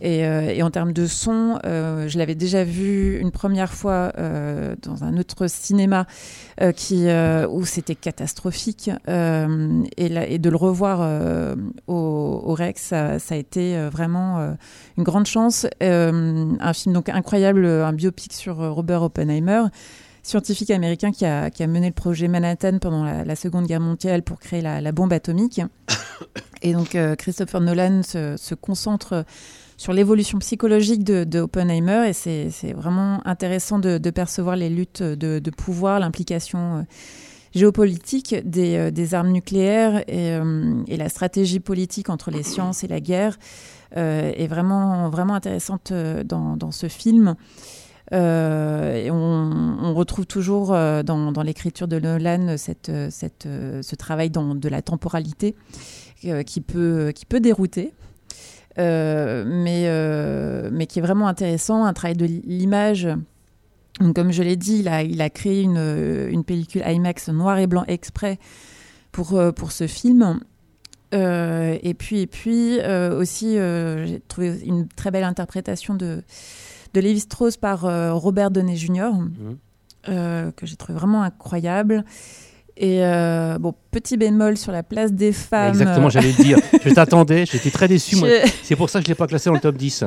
Et, 0.00 0.24
euh, 0.24 0.52
et 0.54 0.62
en 0.62 0.70
termes 0.70 0.92
de 0.92 1.06
son, 1.06 1.58
euh, 1.64 2.08
je 2.08 2.18
l'avais 2.18 2.34
déjà 2.34 2.64
vu 2.64 3.18
une 3.18 3.30
première 3.30 3.72
fois 3.72 4.12
euh, 4.18 4.76
dans 4.82 5.04
un 5.04 5.16
autre 5.16 5.48
cinéma 5.48 6.06
où 6.60 7.64
c'était 7.64 7.94
catastrophique. 7.94 8.90
Et, 9.06 10.38
de 10.38 10.50
le 10.50 10.56
revoir 10.56 11.56
au, 11.86 12.54
Rex, 12.54 12.82
ça, 12.82 13.18
a 13.30 13.36
été 13.36 13.78
vraiment 13.88 14.56
une 14.96 15.04
grande 15.04 15.26
chance. 15.26 15.66
Un 15.80 16.72
film 16.72 16.94
donc 16.94 17.08
incroyable, 17.08 17.64
un 17.64 17.92
biopic 17.92 18.32
sur 18.32 18.56
Robert 18.56 19.02
Oppenheimer 19.02 19.64
scientifique 20.22 20.70
américain 20.70 21.10
qui 21.10 21.24
a, 21.24 21.50
mené 21.66 21.86
le 21.86 21.94
projet 21.94 22.28
Manhattan 22.28 22.78
pendant 22.80 23.04
la, 23.04 23.36
Seconde 23.36 23.66
Guerre 23.66 23.80
mondiale 23.80 24.22
pour 24.22 24.38
créer 24.40 24.60
la, 24.60 24.92
bombe 24.92 25.12
atomique. 25.12 25.60
Et 26.62 26.72
donc 26.72 26.96
Christopher 27.18 27.60
Nolan 27.60 28.02
se 28.02 28.54
concentre 28.54 29.24
sur 29.78 29.92
l'évolution 29.92 30.38
psychologique 30.40 31.04
de, 31.04 31.38
Oppenheimer 31.38 32.08
et 32.08 32.12
c'est 32.12 32.72
vraiment 32.72 33.26
intéressant 33.26 33.78
de, 33.78 34.10
percevoir 34.10 34.56
les 34.56 34.68
luttes 34.68 35.02
de, 35.02 35.50
pouvoir, 35.50 36.00
l'implication 36.00 36.78
euh, 36.78 36.82
géopolitique 37.54 38.34
des, 38.44 38.76
euh, 38.76 38.90
des 38.90 39.14
armes 39.14 39.30
nucléaires 39.30 40.00
et, 40.08 40.32
euh, 40.32 40.82
et 40.88 40.96
la 40.96 41.08
stratégie 41.08 41.60
politique 41.60 42.10
entre 42.10 42.32
les 42.32 42.42
sciences 42.42 42.82
et 42.82 42.88
la 42.88 43.00
guerre 43.00 43.38
est 43.94 44.48
vraiment, 44.48 45.08
vraiment 45.08 45.34
intéressante 45.34 45.92
dans, 45.92 46.70
ce 46.72 46.88
film. 46.88 47.36
On, 48.12 49.94
retrouve 49.94 50.26
toujours 50.26 50.68
dans, 50.68 51.42
l'écriture 51.42 51.88
de 51.88 51.98
Nolan 51.98 52.56
ce 52.58 53.94
travail 53.94 54.30
de 54.30 54.68
la 54.68 54.82
temporalité 54.82 55.54
qui 56.20 56.60
peut 56.60 57.40
dérouter. 57.40 57.94
Euh, 58.78 59.44
mais, 59.46 59.84
euh, 59.86 60.70
mais 60.72 60.86
qui 60.86 61.00
est 61.00 61.02
vraiment 61.02 61.26
intéressant, 61.26 61.84
un 61.84 61.92
travail 61.92 62.16
de 62.16 62.26
l'image. 62.26 63.08
Donc, 64.00 64.14
comme 64.14 64.30
je 64.30 64.42
l'ai 64.42 64.56
dit, 64.56 64.78
il 64.78 64.88
a, 64.88 65.02
il 65.02 65.20
a 65.20 65.30
créé 65.30 65.62
une, 65.62 66.28
une 66.30 66.44
pellicule 66.44 66.82
IMAX 66.86 67.28
noir 67.30 67.58
et 67.58 67.66
blanc 67.66 67.84
exprès 67.88 68.38
pour, 69.10 69.34
euh, 69.34 69.50
pour 69.50 69.72
ce 69.72 69.86
film. 69.88 70.40
Euh, 71.14 71.78
et 71.82 71.94
puis, 71.94 72.20
et 72.20 72.26
puis 72.26 72.78
euh, 72.80 73.18
aussi, 73.18 73.58
euh, 73.58 74.06
j'ai 74.06 74.20
trouvé 74.20 74.60
une 74.64 74.86
très 74.86 75.10
belle 75.10 75.24
interprétation 75.24 75.94
de, 75.94 76.22
de 76.94 77.00
Lévi 77.00 77.20
Strauss 77.20 77.56
par 77.56 77.80
Robert 78.20 78.50
Downey 78.50 78.76
Jr., 78.76 79.10
euh, 80.08 80.52
que 80.52 80.64
j'ai 80.66 80.76
trouvé 80.76 80.98
vraiment 80.98 81.22
incroyable. 81.22 82.04
Et 82.80 83.04
euh, 83.04 83.58
bon, 83.58 83.74
petit 83.90 84.16
bémol 84.16 84.56
sur 84.56 84.70
la 84.70 84.84
place 84.84 85.12
des 85.12 85.32
femmes. 85.32 85.70
Exactement, 85.70 86.08
j'allais 86.10 86.32
le 86.38 86.44
dire. 86.44 86.58
Je 86.84 86.94
t'attendais, 86.94 87.44
j'étais 87.44 87.70
très 87.70 87.88
déçu. 87.88 88.14
Je- 88.16 88.48
C'est 88.62 88.76
pour 88.76 88.88
ça 88.88 89.00
que 89.00 89.04
je 89.04 89.08
ne 89.10 89.14
l'ai 89.14 89.18
pas 89.18 89.26
classé 89.26 89.50
dans 89.50 89.54
le 89.54 89.60
top 89.60 89.76
10. 89.76 90.04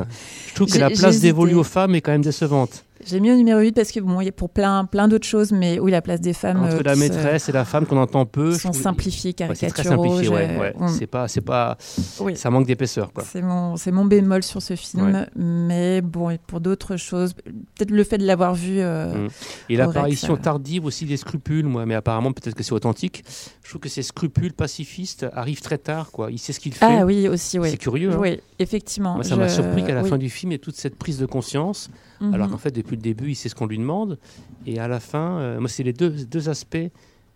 Je 0.48 0.54
trouve 0.54 0.68
que 0.68 0.78
la 0.78 0.88
place 0.88 1.20
dévolue 1.20 1.54
aux 1.54 1.64
femmes 1.64 1.94
est 1.94 2.00
quand 2.00 2.12
même 2.12 2.22
décevante. 2.22 2.84
J'ai 3.04 3.20
mis 3.20 3.30
au 3.30 3.34
numéro 3.36 3.58
8 3.60 3.72
parce 3.72 3.90
que 3.92 4.00
bon, 4.00 4.20
il 4.20 4.26
y 4.26 4.28
a 4.28 4.32
pour 4.32 4.50
plein, 4.50 4.84
plein 4.84 5.08
d'autres 5.08 5.26
choses, 5.26 5.50
mais 5.52 5.78
oui, 5.80 5.90
la 5.90 6.02
place 6.02 6.20
des 6.20 6.32
femmes. 6.32 6.62
Entre 6.62 6.76
euh, 6.76 6.82
la 6.84 6.94
se- 6.94 7.00
maîtresse 7.00 7.48
et 7.48 7.52
la 7.52 7.64
femme 7.64 7.86
qu'on 7.86 7.96
entend 7.98 8.26
peu. 8.26 8.52
sont 8.52 8.70
trouve- 8.70 8.82
simplifiés, 8.82 9.34
Ouais, 9.40 9.48
c'est 9.54 9.66
caricaturaux. 9.72 10.16
ouais, 10.18 10.24
j'ai- 10.24 10.28
ouais. 10.30 10.74
on- 10.78 10.88
C'est 10.88 11.06
pas, 11.06 11.26
c'est 11.28 11.40
pas, 11.40 11.76
Oui. 12.20 12.36
ça 12.36 12.50
manque 12.50 12.66
d'épaisseur. 12.66 13.10
C'est 13.24 13.42
mon, 13.42 13.76
c'est 13.76 13.90
mon 13.90 14.04
bémol 14.04 14.42
sur 14.42 14.62
ce 14.62 14.76
film, 14.76 15.12
Ouais. 15.12 15.26
mais 15.36 16.00
bon, 16.00 16.30
et 16.30 16.38
pour 16.38 16.60
d'autres 16.60 16.96
choses, 16.96 17.34
peut-être 17.34 17.90
le 17.90 18.04
fait 18.04 18.18
de 18.18 18.26
l'avoir 18.26 18.54
vu. 18.54 18.80
euh, 18.80 19.26
Mm. 19.26 19.28
Et 19.70 19.76
l'apparition 19.76 20.34
euh, 20.34 20.36
tardive 20.36 20.84
aussi 20.84 21.04
des 21.04 21.16
scrupules, 21.16 21.66
moi, 21.66 21.86
mais 21.86 21.94
apparemment 21.94 22.32
peut-être 22.32 22.54
que 22.54 22.62
c'est 22.62 22.72
authentique. 22.72 23.24
Je 23.64 23.68
trouve 23.70 23.80
que 23.80 23.88
ces 23.88 24.02
scrupules 24.02 24.52
pacifistes 24.52 25.26
arrivent 25.34 25.60
très 25.60 25.78
tard, 25.78 26.10
quoi. 26.12 26.30
Il 26.30 26.38
sait 26.38 26.52
ce 26.52 26.60
qu'il 26.60 26.72
fait. 26.74 26.84
Ah 26.84 27.04
oui, 27.04 27.28
aussi, 27.28 27.58
oui. 27.58 27.70
C'est 27.70 27.76
curieux. 27.78 28.12
hein. 28.12 28.18
Oui, 28.18 28.40
effectivement. 28.58 29.14
Moi, 29.14 29.24
ça 29.24 29.36
m'a 29.36 29.48
surpris 29.48 29.84
qu'à 29.84 29.94
la 29.94 30.02
oui. 30.02 30.08
fin 30.10 30.18
du 30.18 30.30
film, 30.30 30.52
il 30.52 30.54
y 30.54 30.56
ait 30.56 30.58
toute 30.58 30.76
cette 30.76 30.96
prise 30.96 31.18
de 31.18 31.26
conscience, 31.26 31.90
Mhm. 32.22 32.34
alors 32.34 32.48
qu'en 32.50 32.58
fait, 32.58 32.70
depuis 32.70 32.96
le 32.96 33.02
début, 33.02 33.30
il 33.30 33.34
sait 33.34 33.48
ce 33.48 33.54
qu'on 33.54 33.66
lui 33.66 33.78
demande. 33.78 34.18
Et 34.66 34.78
à 34.78 34.88
la 34.88 35.00
fin, 35.00 35.38
euh, 35.38 35.60
moi, 35.60 35.68
c'est 35.68 35.82
les 35.82 35.92
deux, 35.92 36.10
deux 36.10 36.48
aspects, 36.48 36.76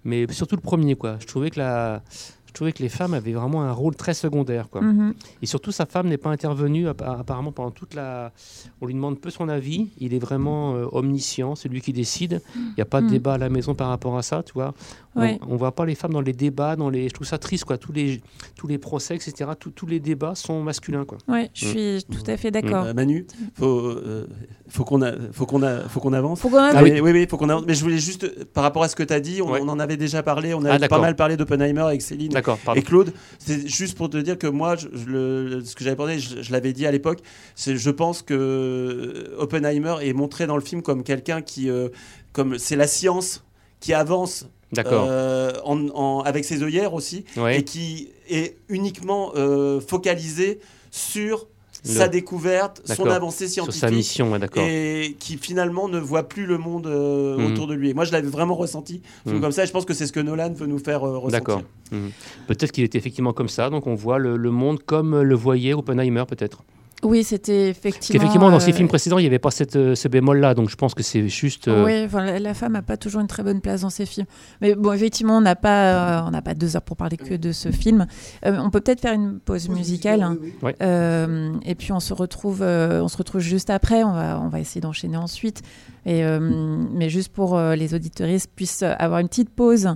mais 0.04 0.26
surtout 0.32 0.56
le 0.56 0.62
premier, 0.62 0.94
quoi. 0.94 1.16
Je 1.20 1.26
trouvais 1.26 1.50
que 1.50 1.58
la. 1.58 2.02
Je 2.46 2.52
trouvais 2.60 2.72
que 2.72 2.82
les 2.82 2.88
femmes 2.88 3.12
avaient 3.12 3.34
vraiment 3.34 3.64
un 3.64 3.72
rôle 3.72 3.94
très 3.96 4.14
secondaire. 4.14 4.70
Quoi. 4.70 4.80
Mhm. 4.80 5.12
Et 5.42 5.46
surtout, 5.46 5.72
sa 5.72 5.84
femme 5.84 6.08
n'est 6.08 6.16
pas 6.16 6.30
intervenue 6.30 6.86
appa- 6.88 7.18
apparemment 7.20 7.52
pendant 7.52 7.70
toute 7.70 7.92
la... 7.92 8.32
On 8.80 8.86
lui 8.86 8.94
demande 8.94 9.20
peu 9.20 9.28
son 9.28 9.50
avis. 9.50 9.90
Il 9.98 10.14
est 10.14 10.18
vraiment 10.18 10.74
euh, 10.74 10.86
omniscient, 10.90 11.54
c'est 11.54 11.68
lui 11.68 11.82
qui 11.82 11.92
décide. 11.92 12.40
Il 12.56 12.72
n'y 12.78 12.80
a 12.80 12.86
pas 12.86 13.02
de 13.02 13.06
Mhm. 13.06 13.12
débat 13.12 13.34
à 13.34 13.38
la 13.38 13.50
maison 13.50 13.74
par 13.74 13.88
rapport 13.90 14.16
à 14.16 14.22
ça, 14.22 14.42
tu 14.42 14.54
vois. 14.54 14.72
On 15.16 15.52
ne 15.54 15.58
voit 15.58 15.72
pas 15.74 15.84
les 15.86 15.94
femmes 15.94 16.12
dans 16.12 16.20
les 16.20 16.32
débats, 16.32 16.76
dans 16.76 16.90
les... 16.90 17.08
je 17.08 17.14
trouve 17.14 17.26
ça 17.26 17.38
triste, 17.38 17.64
quoi. 17.64 17.78
Tous 17.78 17.92
les, 17.92 18.20
tous 18.56 18.66
les 18.66 18.78
procès, 18.78 19.14
etc., 19.14 19.50
tous- 19.58 19.70
tous 19.70 19.86
les 19.86 19.98
débats 20.00 20.34
sont 20.34 20.62
masculins, 20.62 21.04
quoi. 21.04 21.18
Ouais, 21.28 21.50
je 21.54 21.66
Mm. 21.66 21.70
suis 21.70 22.04
tout 22.04 22.30
à 22.30 22.36
fait 22.36 22.50
d'accord. 22.50 22.84
Euh, 22.84 22.94
Manu, 22.94 23.26
faut, 23.54 23.66
euh, 23.88 24.26
faut 24.68 24.84
qu'on 24.84 25.02
a- 25.02 25.12
faut 25.32 25.46
qu'on 25.46 25.62
a- 25.62 25.80
faut 25.88 26.00
qu'on 26.00 26.12
avance. 26.12 26.40
Faut 26.40 26.48
qu'on 26.48 26.58
avance. 26.58 26.74
Ah 26.76 26.82
oui. 26.82 26.92
oui, 26.94 27.00
oui, 27.00 27.12
oui, 27.12 27.26
faut 27.28 27.36
qu'on 27.38 27.48
avance. 27.48 27.64
Mais 27.66 27.74
je 27.74 27.82
voulais 27.82 27.98
juste, 27.98 28.44
par 28.44 28.62
rapport 28.62 28.82
à 28.82 28.88
ce 28.88 28.96
que 28.96 29.02
tu 29.02 29.12
as 29.14 29.20
dit, 29.20 29.40
on, 29.42 29.50
Ouais. 29.52 29.60
on 29.62 29.68
en 29.68 29.78
avait 29.78 29.96
déjà 29.96 30.22
parlé, 30.22 30.52
on 30.54 30.64
Ah, 30.64 30.74
a 30.74 30.88
pas 30.88 31.00
mal 31.00 31.16
parlé 31.16 31.36
d'Oppenheimer 31.36 31.80
avec 31.82 32.02
Céline 32.02 32.32
et 32.74 32.82
Claude. 32.82 33.12
C'est 33.38 33.66
juste 33.68 33.96
pour 33.96 34.10
te 34.10 34.16
dire 34.18 34.38
que 34.38 34.46
moi, 34.46 34.76
je, 34.76 34.88
je 34.92 35.06
le- 35.06 35.62
ce 35.64 35.74
que 35.74 35.82
j'avais 35.84 35.96
parlé, 35.96 36.18
je, 36.18 36.42
je 36.42 36.52
l'avais 36.52 36.72
dit 36.72 36.86
à 36.86 36.90
l'époque, 36.90 37.20
c'est 37.54 37.76
je 37.76 37.90
pense 37.90 38.22
que 38.22 38.34
euh, 38.34 39.34
Oppenheimer 39.38 39.96
est 40.02 40.12
montré 40.12 40.46
dans 40.46 40.56
le 40.56 40.62
film 40.62 40.82
comme 40.82 41.02
quelqu'un 41.02 41.42
qui, 41.42 41.70
euh, 41.70 41.88
comme 42.32 42.58
c'est 42.58 42.76
la 42.76 42.86
science 42.86 43.44
qui 43.80 43.92
avance 43.94 44.48
D'accord. 44.72 45.06
euh, 45.08 45.52
en- 45.64 45.88
en- 45.94 46.20
avec 46.22 46.44
ses 46.44 46.62
œillères 46.62 46.92
aussi 46.94 47.24
Ouais. 47.36 47.58
et 47.58 47.62
qui 47.64 48.08
est 48.28 48.56
uniquement 48.68 49.32
euh, 49.36 49.80
focalisé 49.80 50.58
sur 50.90 51.46
Le- 51.84 51.90
sa 51.92 52.08
découverte, 52.08 52.82
son 52.84 53.06
avancée 53.06 53.46
Sur 53.46 53.64
scientifique 53.64 53.80
sa 53.80 53.90
mission, 53.90 54.32
ouais, 54.32 54.40
d'accord. 54.40 54.64
et 54.66 55.14
qui 55.20 55.36
finalement 55.36 55.88
ne 55.88 56.00
voit 56.00 56.24
plus 56.24 56.46
le 56.46 56.58
monde 56.58 56.88
euh, 56.88 57.36
Mhm. 57.38 57.52
autour 57.52 57.66
de 57.68 57.74
lui. 57.74 57.90
Et 57.90 57.94
moi, 57.94 58.04
je 58.04 58.10
l'avais 58.10 58.26
vraiment 58.26 58.56
ressenti 58.56 59.02
Mhm. 59.24 59.40
comme 59.40 59.52
ça. 59.52 59.62
Et 59.62 59.66
je 59.68 59.72
pense 59.72 59.84
que 59.84 59.94
c'est 59.94 60.06
ce 60.08 60.12
que 60.12 60.18
Nolan 60.20 60.52
veut 60.52 60.66
nous 60.66 60.80
faire 60.80 61.04
euh, 61.06 61.16
ressentir. 61.16 61.30
D'accord. 61.38 61.62
Mhm. 61.92 62.10
Peut-être 62.48 62.72
qu'il 62.72 62.82
était 62.82 62.98
effectivement 62.98 63.32
comme 63.32 63.48
ça, 63.48 63.70
donc 63.70 63.86
on 63.86 63.94
voit 63.94 64.18
le, 64.18 64.36
le 64.36 64.50
monde 64.50 64.82
comme 64.84 65.20
le 65.20 65.34
voyait 65.36 65.74
Oppenheimer, 65.74 66.24
peut-être. 66.26 66.64
Oui, 67.02 67.24
c'était 67.24 67.68
effectivement. 67.68 68.18
Qu'effectivement, 68.18 68.50
dans 68.50 68.58
ses 68.58 68.70
euh, 68.70 68.74
films 68.74 68.88
précédents, 68.88 69.18
il 69.18 69.22
n'y 69.22 69.26
avait 69.28 69.38
pas 69.38 69.50
cette, 69.50 69.76
euh, 69.76 69.94
ce 69.94 70.08
bémol-là, 70.08 70.54
donc 70.54 70.70
je 70.70 70.76
pense 70.76 70.94
que 70.94 71.02
c'est 71.02 71.28
juste. 71.28 71.68
euh, 71.68 71.84
Oui, 71.84 72.02
enfin, 72.04 72.38
la, 72.38 72.54
femme 72.54 72.72
n'a 72.72 72.80
pas 72.82 72.96
toujours 72.96 73.20
une 73.20 73.26
très 73.26 73.42
bonne 73.42 73.60
place 73.60 73.82
dans 73.82 73.90
ses 73.90 74.06
films. 74.06 74.26
Mais 74.62 74.74
bon, 74.74 74.92
effectivement, 74.92 75.36
on 75.36 75.40
n'a 75.42 75.56
pas, 75.56 76.20
euh, 76.22 76.26
on 76.26 76.30
n'a 76.30 76.40
pas 76.40 76.54
deux 76.54 76.74
heures 76.74 76.82
pour 76.82 76.96
parler 76.96 77.18
que 77.18 77.34
de 77.34 77.52
ce 77.52 77.70
film. 77.70 78.06
Euh, 78.46 78.56
on 78.58 78.70
peut 78.70 78.80
peut-être 78.80 79.00
faire 79.02 79.12
une 79.12 79.38
pause 79.40 79.68
musicale. 79.68 80.22
hein. 80.22 80.36
Euh, 80.80 81.52
et 81.66 81.74
puis 81.74 81.92
on 81.92 82.00
se 82.00 82.14
retrouve, 82.14 82.62
euh, 82.62 83.02
on 83.02 83.08
se 83.08 83.18
retrouve 83.18 83.42
juste 83.42 83.68
après. 83.68 84.02
On 84.02 84.12
va, 84.12 84.40
on 84.40 84.48
va 84.48 84.58
essayer 84.58 84.80
d'enchaîner 84.80 85.18
ensuite. 85.18 85.62
Et, 86.06 86.24
euh, 86.24 86.38
mais 86.40 87.10
juste 87.10 87.30
pour 87.32 87.58
euh, 87.58 87.74
les 87.76 87.94
auditoristes 87.94 88.50
puissent 88.56 88.82
avoir 88.82 89.20
une 89.20 89.28
petite 89.28 89.50
pause. 89.50 89.90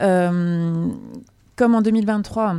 Euh, 0.00 0.86
comme 1.56 1.74
en 1.74 1.82
2023. 1.82 2.56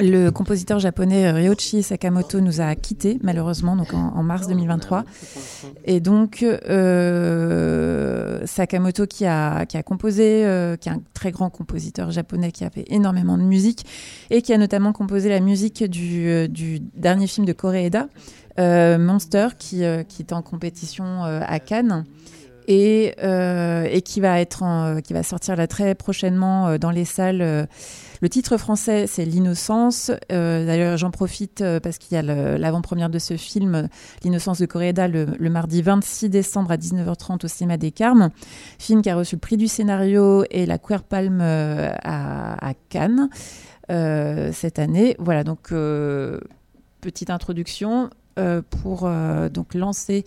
Le 0.00 0.30
compositeur 0.30 0.80
japonais 0.80 1.30
Ryoichi 1.30 1.84
Sakamoto 1.84 2.40
nous 2.40 2.60
a 2.60 2.74
quittés 2.74 3.20
malheureusement 3.22 3.76
donc 3.76 3.94
en, 3.94 4.12
en 4.16 4.24
mars 4.24 4.48
2023 4.48 5.04
et 5.84 6.00
donc 6.00 6.42
euh, 6.42 8.44
Sakamoto 8.44 9.06
qui 9.06 9.24
a, 9.24 9.66
qui 9.66 9.76
a 9.76 9.84
composé 9.84 10.44
euh, 10.44 10.76
qui 10.76 10.88
est 10.88 10.92
un 10.92 11.00
très 11.14 11.30
grand 11.30 11.48
compositeur 11.48 12.10
japonais 12.10 12.50
qui 12.50 12.64
a 12.64 12.70
fait 12.70 12.86
énormément 12.88 13.38
de 13.38 13.44
musique 13.44 13.86
et 14.30 14.42
qui 14.42 14.52
a 14.52 14.58
notamment 14.58 14.92
composé 14.92 15.28
la 15.28 15.38
musique 15.38 15.84
du, 15.84 16.26
euh, 16.26 16.48
du 16.48 16.80
dernier 16.80 17.28
film 17.28 17.46
de 17.46 17.52
Koreeda 17.52 18.08
euh, 18.58 18.98
Monster 18.98 19.48
qui, 19.58 19.84
euh, 19.84 20.02
qui 20.02 20.22
est 20.22 20.32
en 20.32 20.42
compétition 20.42 21.24
euh, 21.24 21.40
à 21.46 21.60
Cannes 21.60 22.04
et, 22.66 23.14
euh, 23.22 23.86
et 23.90 24.02
qui 24.02 24.20
va 24.20 24.40
être 24.40 24.62
qui 25.02 25.12
va 25.12 25.22
sortir 25.22 25.56
très 25.68 25.94
prochainement 25.94 26.68
euh, 26.68 26.78
dans 26.78 26.90
les 26.90 27.04
salles. 27.04 27.42
euh, 27.42 27.66
le 28.22 28.28
titre 28.30 28.56
français, 28.56 29.06
c'est 29.06 29.26
L'innocence. 29.26 30.10
D'ailleurs, 30.30 30.96
j'en 30.96 31.10
profite 31.10 31.62
parce 31.82 31.98
qu'il 31.98 32.14
y 32.14 32.18
a 32.18 32.22
l'avant-première 32.22 33.10
de 33.10 33.18
ce 33.18 33.36
film, 33.36 33.88
L'innocence 34.22 34.60
de 34.60 34.66
Coréda, 34.66 35.08
le, 35.08 35.26
le 35.38 35.50
mardi 35.50 35.82
26 35.82 36.30
décembre 36.30 36.70
à 36.70 36.76
19h30 36.78 37.44
au 37.44 37.48
cinéma 37.48 37.76
des 37.76 37.90
Carmes. 37.90 38.30
Film 38.78 39.02
qui 39.02 39.10
a 39.10 39.16
reçu 39.16 39.34
le 39.34 39.40
prix 39.40 39.58
du 39.58 39.68
scénario 39.68 40.44
et 40.50 40.64
la 40.64 40.78
Queer 40.78 41.02
Palm 41.02 41.40
euh, 41.42 41.92
à, 42.02 42.72
Cannes 42.88 43.28
cette 43.90 44.78
année. 44.78 45.16
Voilà, 45.18 45.44
donc 45.44 45.74
petite 47.02 47.28
introduction 47.28 48.08
pour 48.70 49.10
donc 49.50 49.74
lancer 49.74 50.24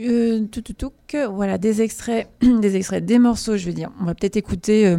euh, 0.00 0.46
tout, 0.46 0.92
voilà, 1.30 1.58
des 1.58 1.82
extraits, 1.82 2.28
des 2.40 2.76
extraits, 2.76 3.04
des 3.04 3.18
morceaux, 3.18 3.56
je 3.56 3.66
veux 3.66 3.72
dire. 3.72 3.90
On 4.00 4.04
va 4.04 4.14
peut-être 4.14 4.36
écouter 4.36 4.86
euh, 4.86 4.98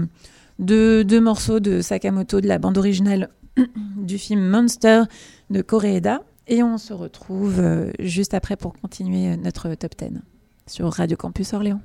deux, 0.59 1.19
morceaux 1.19 1.59
de 1.59 1.81
Sakamoto 1.81 2.41
de 2.41 2.47
la 2.47 2.59
bande 2.59 2.77
originale 2.77 3.29
du 3.97 4.17
film 4.17 4.47
Monster 4.47 5.03
de 5.49 5.61
Koreeda. 5.61 6.21
Et 6.47 6.61
on 6.61 6.77
se 6.77 6.93
retrouve 6.93 7.59
euh, 7.59 7.91
juste 7.99 8.33
après 8.33 8.55
pour 8.55 8.73
continuer 8.73 9.35
notre 9.35 9.73
top 9.75 9.95
10 9.97 10.21
sur 10.67 10.91
Radio 10.91 11.17
Campus 11.17 11.53
Orléans. 11.53 11.81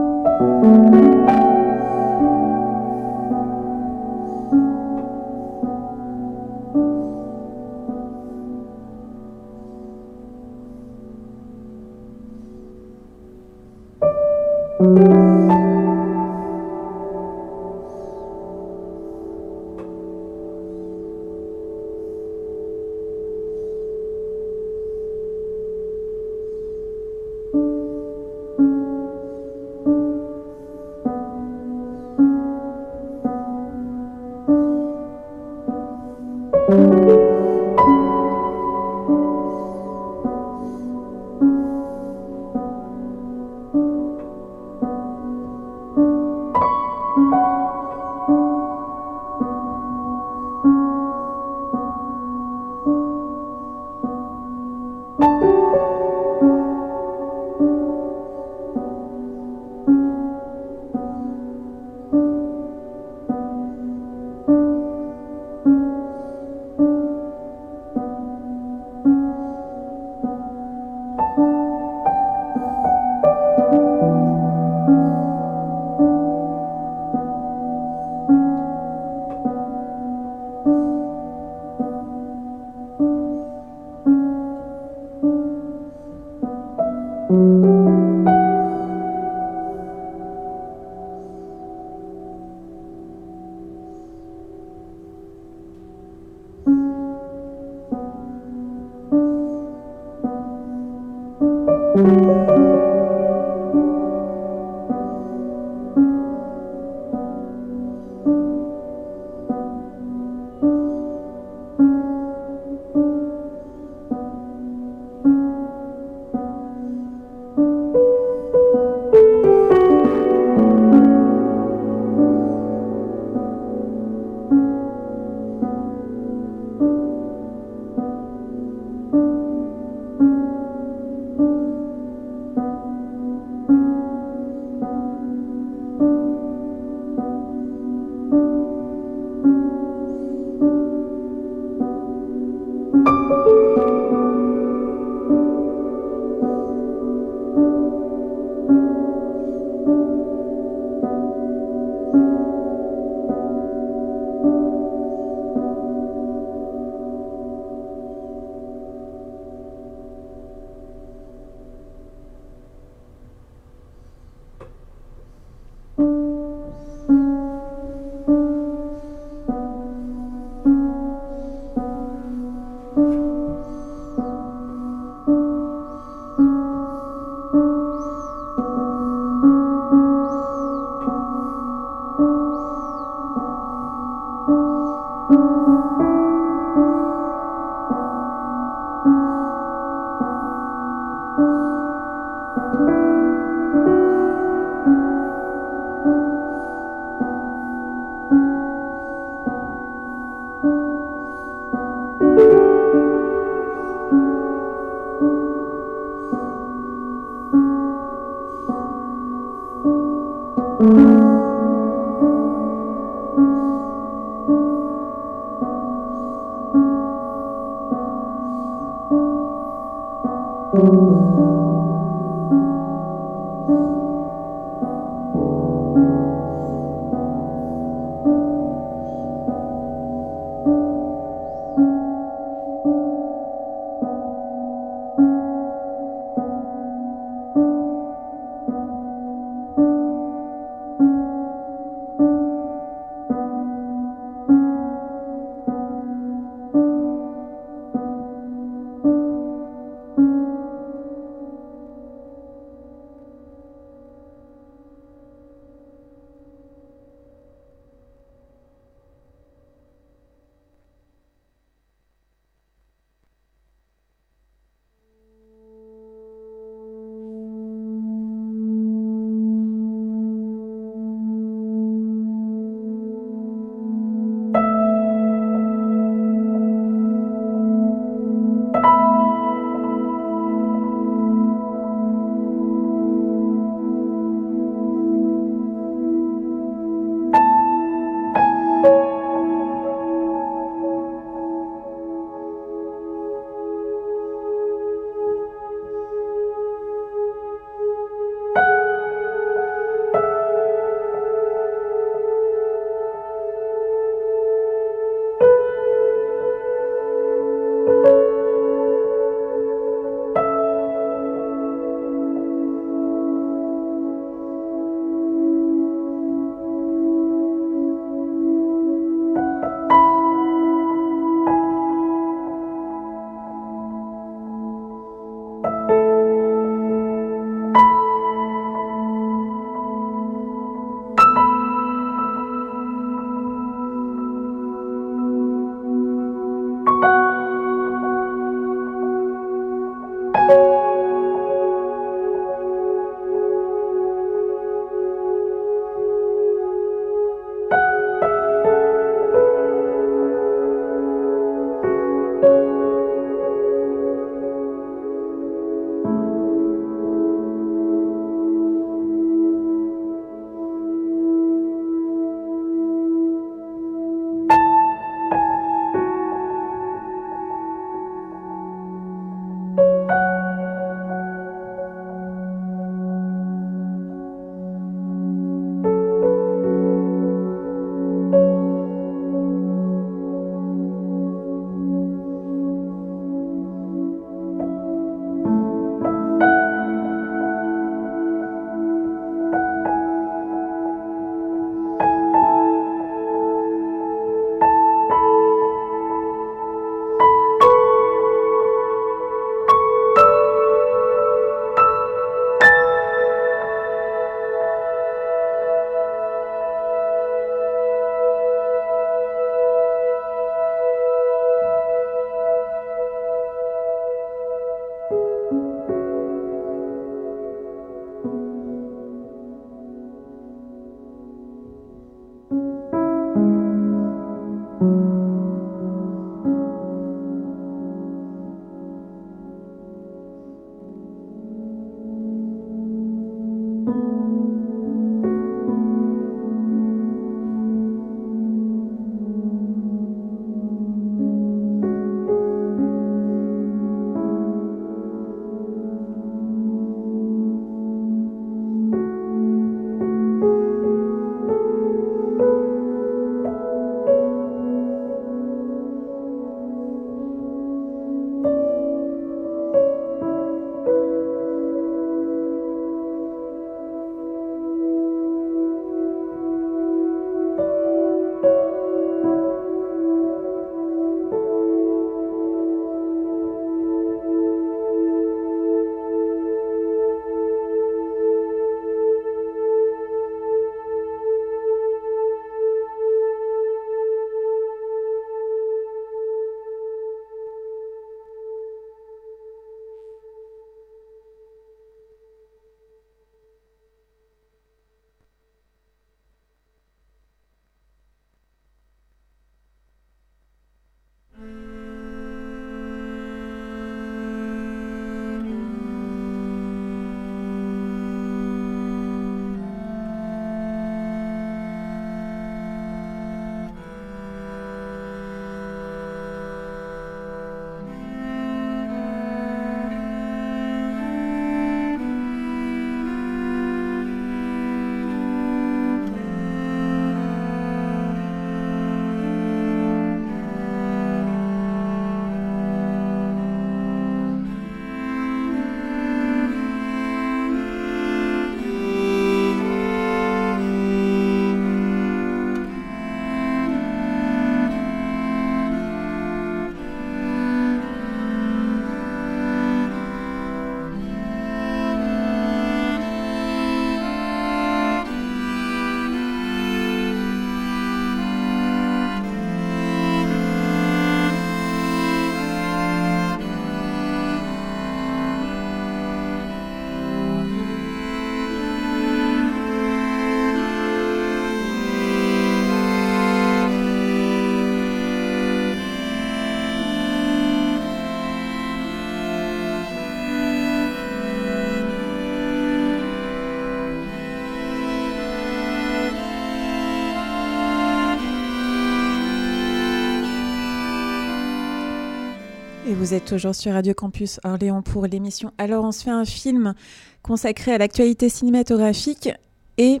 Vous 592.98 593.14
êtes 593.14 593.26
toujours 593.26 593.54
sur 593.54 593.74
Radio 593.74 593.94
Campus 593.94 594.40
Orléans 594.42 594.82
pour 594.82 595.06
l'émission 595.06 595.52
Alors 595.56 595.84
on 595.84 595.92
se 595.92 596.02
fait 596.02 596.10
un 596.10 596.24
film 596.24 596.74
consacré 597.22 597.72
à 597.72 597.78
l'actualité 597.78 598.28
cinématographique 598.28 599.30
et 599.76 600.00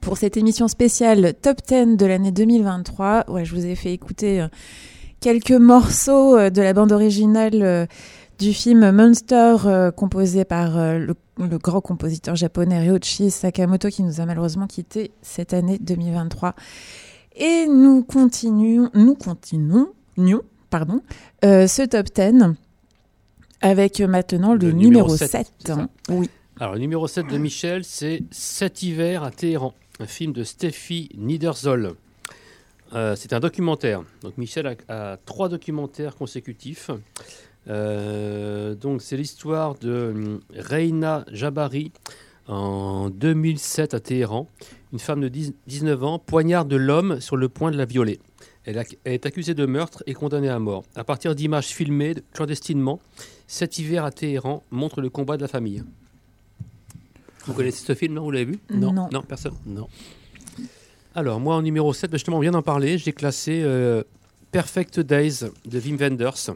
pour 0.00 0.16
cette 0.16 0.38
émission 0.38 0.66
spéciale 0.66 1.34
Top 1.42 1.58
10 1.68 1.98
de 1.98 2.06
l'année 2.06 2.32
2023, 2.32 3.26
ouais, 3.28 3.44
je 3.44 3.54
vous 3.54 3.66
ai 3.66 3.74
fait 3.74 3.92
écouter 3.92 4.40
euh, 4.40 4.48
quelques 5.20 5.50
morceaux 5.50 6.38
euh, 6.38 6.48
de 6.48 6.62
la 6.62 6.72
bande 6.72 6.90
originale 6.90 7.62
euh, 7.62 7.86
du 8.38 8.54
film 8.54 8.90
Monster 8.92 9.90
composé 9.94 10.46
par 10.46 10.78
le, 10.78 11.14
le 11.38 11.58
grand 11.58 11.82
compositeur 11.82 12.36
japonais 12.36 12.80
Ryoichi 12.80 13.30
Sakamoto 13.30 13.90
qui 13.90 14.02
nous 14.02 14.22
a 14.22 14.24
malheureusement 14.24 14.66
quitté 14.66 15.10
cette 15.20 15.52
année 15.52 15.76
2023. 15.78 16.54
Et 17.36 17.66
nous 17.66 18.02
continuons, 18.02 18.88
nous 18.94 19.14
continuons, 19.14 19.88
nous, 20.16 20.40
pardon, 20.70 21.02
euh, 21.44 21.66
ce 21.66 21.82
top 21.82 22.06
10 22.14 22.54
avec 23.60 24.00
maintenant 24.00 24.54
le, 24.54 24.58
Le 24.60 24.72
numéro, 24.72 25.08
numéro 25.08 25.16
7. 25.16 25.30
sept, 25.30 25.52
c'est 25.58 25.68
ça 25.74 25.88
Oui. 26.08 26.30
Alors, 26.58 26.74
le 26.74 26.80
numéro 26.80 27.06
7 27.06 27.26
de 27.26 27.38
Michel, 27.38 27.84
c'est 27.84 28.22
Cet 28.30 28.82
hiver 28.82 29.22
à 29.22 29.30
Téhéran, 29.30 29.74
un 29.98 30.06
film 30.06 30.32
de 30.32 30.44
Steffi 30.44 31.08
Niederzoll. 31.16 31.92
Euh, 32.92 33.14
c'est 33.16 33.32
un 33.32 33.40
documentaire. 33.40 34.02
Donc, 34.22 34.36
Michel 34.36 34.66
a, 34.66 35.12
a 35.12 35.16
trois 35.18 35.48
documentaires 35.48 36.16
consécutifs. 36.16 36.90
Euh, 37.68 38.74
donc, 38.74 39.02
c'est 39.02 39.16
l'histoire 39.16 39.74
de 39.76 40.12
hum, 40.14 40.40
Reina 40.54 41.24
Jabari 41.30 41.92
en 42.48 43.10
2007 43.10 43.94
à 43.94 44.00
Téhéran. 44.00 44.48
Une 44.92 44.98
femme 44.98 45.20
de 45.20 45.28
10 45.28 45.54
19 45.66 46.04
ans 46.04 46.18
poignarde 46.18 46.72
l'homme 46.72 47.20
sur 47.20 47.36
le 47.36 47.48
point 47.48 47.70
de 47.70 47.76
la 47.76 47.84
violer. 47.84 48.18
Elle, 48.70 48.78
a- 48.78 48.84
elle 49.04 49.12
est 49.14 49.26
accusée 49.26 49.54
de 49.54 49.66
meurtre 49.66 50.02
et 50.06 50.14
condamnée 50.14 50.48
à 50.48 50.58
mort. 50.58 50.84
À 50.94 51.04
partir 51.04 51.34
d'images 51.34 51.66
filmées 51.68 52.14
clandestinement, 52.32 53.00
cet 53.46 53.78
hiver 53.78 54.04
à 54.04 54.10
Téhéran 54.12 54.62
montre 54.70 55.00
le 55.00 55.10
combat 55.10 55.36
de 55.36 55.42
la 55.42 55.48
famille. 55.48 55.82
Vous 57.46 57.52
connaissez 57.54 57.84
ce 57.84 57.94
film, 57.94 58.14
non? 58.14 58.22
Vous 58.22 58.30
l'avez 58.30 58.44
vu? 58.44 58.58
Non. 58.70 58.92
Non, 58.92 59.22
personne? 59.22 59.54
Non. 59.66 59.88
Alors, 61.14 61.40
moi, 61.40 61.56
en 61.56 61.62
numéro 61.62 61.92
7, 61.92 62.10
ben, 62.10 62.16
justement, 62.18 62.36
on 62.36 62.40
vient 62.40 62.52
d'en 62.52 62.62
parler. 62.62 62.96
J'ai 62.98 63.12
classé 63.12 63.62
euh, 63.64 64.02
Perfect 64.52 65.00
Days 65.00 65.40
de 65.64 65.80
Wim 65.80 65.96
Wenders. 65.96 66.50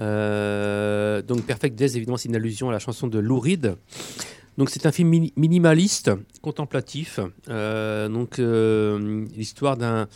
Euh, 0.00 1.22
donc, 1.22 1.42
Perfect 1.44 1.76
Days, 1.76 1.96
évidemment, 1.96 2.16
c'est 2.16 2.28
une 2.28 2.36
allusion 2.36 2.68
à 2.68 2.72
la 2.72 2.78
chanson 2.78 3.06
de 3.06 3.18
Lou 3.18 3.38
Reed. 3.38 3.76
Donc, 4.58 4.68
c'est 4.70 4.84
un 4.86 4.92
film 4.92 5.08
mini- 5.08 5.32
minimaliste, 5.36 6.10
contemplatif. 6.42 7.18
Euh, 7.48 8.08
donc, 8.08 8.38
euh, 8.38 9.24
l'histoire 9.36 9.76
d'un 9.76 10.06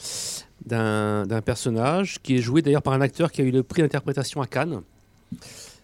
d'un 0.66 1.26
d'un 1.26 1.42
personnage 1.42 2.20
qui 2.22 2.36
est 2.36 2.40
joué 2.40 2.62
d'ailleurs 2.62 2.82
par 2.82 2.94
un 2.94 3.00
acteur 3.02 3.30
qui 3.30 3.42
a 3.42 3.44
eu 3.44 3.50
le 3.50 3.62
prix 3.62 3.82
d'interprétation 3.82 4.40
à 4.40 4.46
Cannes. 4.46 4.80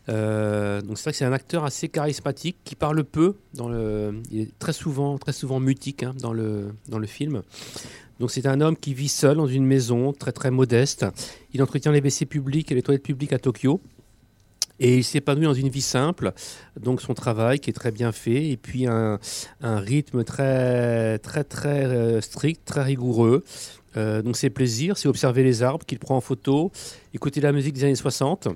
Euh, 0.09 0.81
donc 0.81 0.97
c'est 0.97 1.05
vrai 1.05 1.13
que 1.13 1.19
c'est 1.19 1.25
un 1.27 1.33
acteur 1.33 1.65
assez 1.65 1.89
charismatique 1.89 2.57
qui 2.65 2.75
parle 2.75 3.05
peu 3.05 3.35
dans 3.55 3.69
le, 3.69 4.15
il 4.31 4.41
est 4.41 4.59
très 4.59 4.73
souvent 4.73 5.19
très 5.19 5.33
souvent 5.33 5.61
mutique 5.61 6.03
hein, 6.03 6.15
dans 6.21 6.33
le 6.33 6.73
dans 6.89 6.99
le 6.99 7.07
film. 7.07 7.43
Donc 8.19 8.31
c'est 8.31 8.47
un 8.47 8.61
homme 8.63 8.77
qui 8.77 8.95
vit 8.95 9.09
seul 9.09 9.37
dans 9.37 9.47
une 9.47 9.67
maison 9.67 10.13
très 10.13 10.33
très 10.33 10.51
modeste. 10.51 11.05
Il 11.53 11.63
entretient 11.63 11.93
les 11.93 12.01
WC 12.01 12.25
publics 12.27 12.73
et 12.73 12.75
les 12.75 12.83
toilettes 12.83 13.03
publiques 13.03 13.35
à 13.35 13.39
Tokyo. 13.39 13.81
Et 14.81 14.97
il 14.97 15.05
s'épanouit 15.05 15.45
dans 15.45 15.55
une 15.55 15.69
vie 15.69 15.83
simple, 15.83 16.33
donc 16.81 17.03
son 17.03 17.13
travail 17.13 17.61
qui 17.61 17.69
est 17.69 17.75
très 17.75 17.93
bien 17.93 18.13
fait, 18.13 18.49
et 18.49 18.57
puis 18.57 18.87
un, 18.87 19.19
un 19.61 19.79
rythme 19.79 20.25
très 20.25 21.19
très 21.19 21.45
très 21.45 21.85
euh, 21.85 22.21
strict, 22.23 22.65
très 22.65 22.83
rigoureux. 22.83 23.45
Euh, 23.99 24.23
donc 24.23 24.39
ses 24.39 24.49
plaisirs, 24.49 24.97
c'est 24.97 25.09
observer 25.09 25.45
les 25.45 25.63
arbres 25.63 25.85
qu'il 25.85 25.99
prend 25.99 26.17
en 26.17 26.23
photo, 26.23 26.73
écouter 27.13 27.43
la 27.43 27.53
musique 27.53 27.75
des 27.75 27.85
années 27.85 27.95
60. 27.95 28.49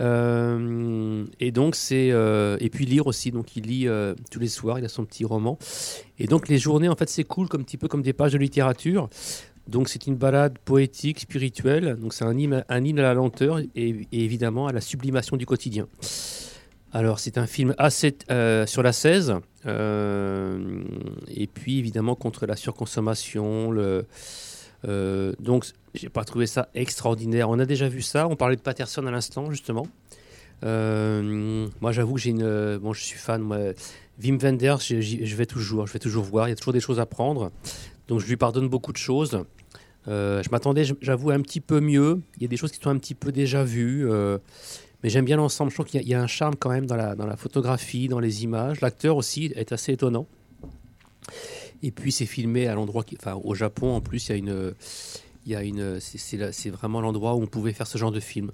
Euh, 0.00 1.24
et 1.38 1.52
donc 1.52 1.76
et 1.90 2.70
puis 2.72 2.84
lire 2.84 3.06
aussi. 3.06 3.30
Donc 3.30 3.56
il 3.56 3.66
lit 3.66 3.86
tous 4.32 4.40
les 4.40 4.48
soirs. 4.48 4.80
Il 4.80 4.84
a 4.84 4.88
son 4.88 5.04
petit 5.04 5.24
roman. 5.24 5.58
Et 6.18 6.26
donc 6.26 6.48
les 6.48 6.58
journées 6.58 6.88
en 6.88 6.96
fait 6.96 7.08
c'est 7.08 7.24
cool 7.24 7.48
comme 7.48 7.64
petit 7.64 7.76
peu 7.76 7.86
comme 7.86 8.02
des 8.02 8.12
pages 8.12 8.32
de 8.32 8.38
littérature. 8.38 9.08
Donc 9.68 9.88
c'est 9.88 10.06
une 10.06 10.16
balade 10.16 10.58
poétique, 10.58 11.20
spirituelle. 11.20 11.96
Donc 11.96 12.14
c'est 12.14 12.24
un 12.24 12.36
hymne, 12.36 12.64
à 12.68 12.80
la 13.02 13.14
lenteur 13.14 13.60
et, 13.74 14.06
évidemment 14.12 14.66
à 14.66 14.72
la 14.72 14.80
sublimation 14.80 15.36
du 15.36 15.46
quotidien. 15.46 15.86
Alors 16.92 17.20
c'est 17.20 17.38
un 17.38 17.46
film 17.46 17.74
assez 17.78 18.14
euh, 18.30 18.66
sur 18.66 18.82
la 18.82 18.92
16 18.92 19.36
euh, 19.64 20.82
et 21.34 21.46
puis 21.46 21.78
évidemment 21.78 22.14
contre 22.14 22.46
la 22.46 22.56
surconsommation. 22.56 23.70
Le, 23.70 24.04
euh, 24.86 25.32
donc 25.40 25.64
j'ai 25.94 26.10
pas 26.10 26.24
trouvé 26.24 26.46
ça 26.46 26.68
extraordinaire. 26.74 27.48
On 27.48 27.58
a 27.58 27.64
déjà 27.64 27.88
vu 27.88 28.02
ça. 28.02 28.28
On 28.28 28.36
parlait 28.36 28.56
de 28.56 28.60
Patterson 28.60 29.06
à 29.06 29.10
l'instant 29.10 29.50
justement. 29.50 29.86
Euh, 30.64 31.66
moi 31.80 31.92
j'avoue 31.92 32.14
que 32.14 32.20
j'ai 32.20 32.30
une, 32.30 32.78
bon 32.78 32.92
je 32.92 33.02
suis 33.02 33.18
fan. 33.18 33.40
Moi, 33.40 33.58
Wim 34.22 34.38
Wenders, 34.38 34.80
je 34.80 35.36
vais 35.36 35.46
toujours, 35.46 35.86
je 35.86 35.92
vais 35.92 35.98
toujours 35.98 36.24
voir. 36.24 36.46
Il 36.48 36.50
y 36.50 36.52
a 36.52 36.56
toujours 36.56 36.74
des 36.74 36.80
choses 36.80 37.00
à 37.00 37.06
prendre. 37.06 37.50
Donc 38.12 38.20
je 38.20 38.26
lui 38.26 38.36
pardonne 38.36 38.68
beaucoup 38.68 38.92
de 38.92 38.98
choses. 38.98 39.42
Euh, 40.06 40.42
je 40.42 40.50
m'attendais, 40.50 40.84
j'avoue, 41.00 41.30
un 41.30 41.40
petit 41.40 41.60
peu 41.62 41.80
mieux. 41.80 42.20
Il 42.36 42.42
y 42.42 42.44
a 42.44 42.48
des 42.48 42.58
choses 42.58 42.70
qui 42.70 42.78
sont 42.78 42.90
un 42.90 42.98
petit 42.98 43.14
peu 43.14 43.32
déjà 43.32 43.64
vues. 43.64 44.06
euh, 44.10 44.36
mais 45.02 45.08
j'aime 45.08 45.24
bien 45.24 45.36
l'ensemble. 45.38 45.70
Je 45.70 45.76
trouve 45.76 45.86
qu'il 45.86 46.06
y, 46.06 46.12
a- 46.12 46.20
un 46.20 46.26
charme 46.26 46.54
quand 46.56 46.68
même 46.68 46.84
dans 46.84 46.96
la, 46.96 47.14
dans 47.14 47.24
la 47.24 47.38
photographie, 47.38 48.08
dans 48.08 48.18
les 48.18 48.44
images. 48.44 48.82
L'acteur 48.82 49.16
aussi 49.16 49.46
est 49.56 49.72
assez 49.72 49.92
étonnant. 49.92 50.26
Et 51.82 51.90
puis 51.90 52.12
c'est 52.12 52.26
filmé 52.26 52.66
à 52.68 52.74
l'endroit, 52.74 53.02
enfin 53.18 53.40
au 53.42 53.54
Japon 53.54 53.94
en 53.94 54.02
plus, 54.02 54.28
il 54.28 54.30
y 54.30 54.34
a 54.34 54.36
une, 54.36 54.74
il 55.46 55.52
y 55.52 55.56
a 55.56 55.62
une, 55.62 55.98
c'est 56.00 56.68
vraiment 56.70 57.00
l'endroit 57.00 57.34
où 57.34 57.42
on 57.42 57.46
pouvait 57.46 57.72
faire 57.72 57.86
ce 57.86 57.96
genre 57.96 58.12
de 58.12 58.20
film. 58.20 58.50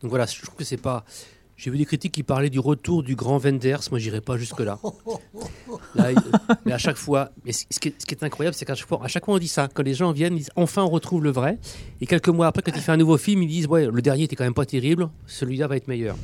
Donc 0.00 0.08
voilà, 0.08 0.24
je 0.24 0.40
trouve 0.40 0.56
que 0.56 0.64
c'est 0.64 0.78
pas. 0.80 1.04
J'ai 1.62 1.70
vu 1.70 1.78
des 1.78 1.84
critiques 1.84 2.10
qui 2.10 2.24
parlaient 2.24 2.50
du 2.50 2.58
retour 2.58 3.04
du 3.04 3.14
grand 3.14 3.38
Wenders. 3.38 3.78
Moi, 3.92 4.00
j'irai 4.00 4.20
pas 4.20 4.36
jusque 4.36 4.58
là. 4.58 4.80
Là, 5.94 6.10
il- 6.10 6.18
mais 6.64 6.72
à 6.72 6.78
chaque 6.78 6.96
fois, 6.96 7.30
mais 7.44 7.52
ce 7.52 7.64
qui 7.78 7.88
est, 7.88 7.94
ce 8.00 8.04
qui 8.04 8.16
est 8.16 8.24
incroyable, 8.24 8.52
c'est 8.56 8.64
qu'à 8.64 8.74
chaque 8.74 8.88
fois, 8.88 9.00
à 9.04 9.06
chaque 9.06 9.24
fois, 9.24 9.34
on 9.34 9.38
dit 9.38 9.46
ça. 9.46 9.68
Quand 9.72 9.84
les 9.84 9.94
gens 9.94 10.10
viennent, 10.10 10.34
ils 10.34 10.38
disent 10.38 10.50
enfin 10.56 10.82
on 10.82 10.88
retrouve 10.88 11.22
le 11.22 11.30
vrai. 11.30 11.58
Et 12.00 12.06
quelques 12.06 12.30
mois 12.30 12.48
après, 12.48 12.62
quand 12.62 12.72
il 12.74 12.80
fait 12.82 12.90
un 12.90 12.96
nouveau 12.96 13.16
film, 13.16 13.42
ils 13.44 13.48
disent 13.48 13.66
ouais, 13.68 13.86
le 13.86 14.02
dernier 14.02 14.24
était 14.24 14.34
quand 14.34 14.42
même 14.42 14.54
pas 14.54 14.66
terrible. 14.66 15.08
Celui-là 15.28 15.68
va 15.68 15.76
être 15.76 15.86
meilleur. 15.86 16.16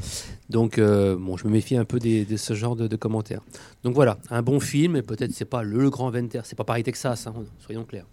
Donc 0.50 0.78
euh, 0.78 1.16
bon, 1.16 1.36
je 1.36 1.46
me 1.46 1.52
méfie 1.52 1.76
un 1.76 1.84
peu 1.84 2.00
des- 2.00 2.24
de 2.24 2.36
ce 2.36 2.54
genre 2.54 2.74
de, 2.74 2.88
de 2.88 2.96
commentaires. 2.96 3.42
Donc 3.84 3.94
voilà, 3.94 4.18
un 4.30 4.42
bon 4.42 4.58
film, 4.58 4.96
et 4.96 5.02
peut-être 5.02 5.32
c'est 5.32 5.44
pas 5.44 5.62
le 5.62 5.88
grand 5.88 6.10
Wenders, 6.10 6.42
c'est 6.46 6.56
pas 6.58 6.64
Paris 6.64 6.82
Texas, 6.82 7.28
hein, 7.28 7.34
soyons 7.64 7.84
clairs. 7.84 8.06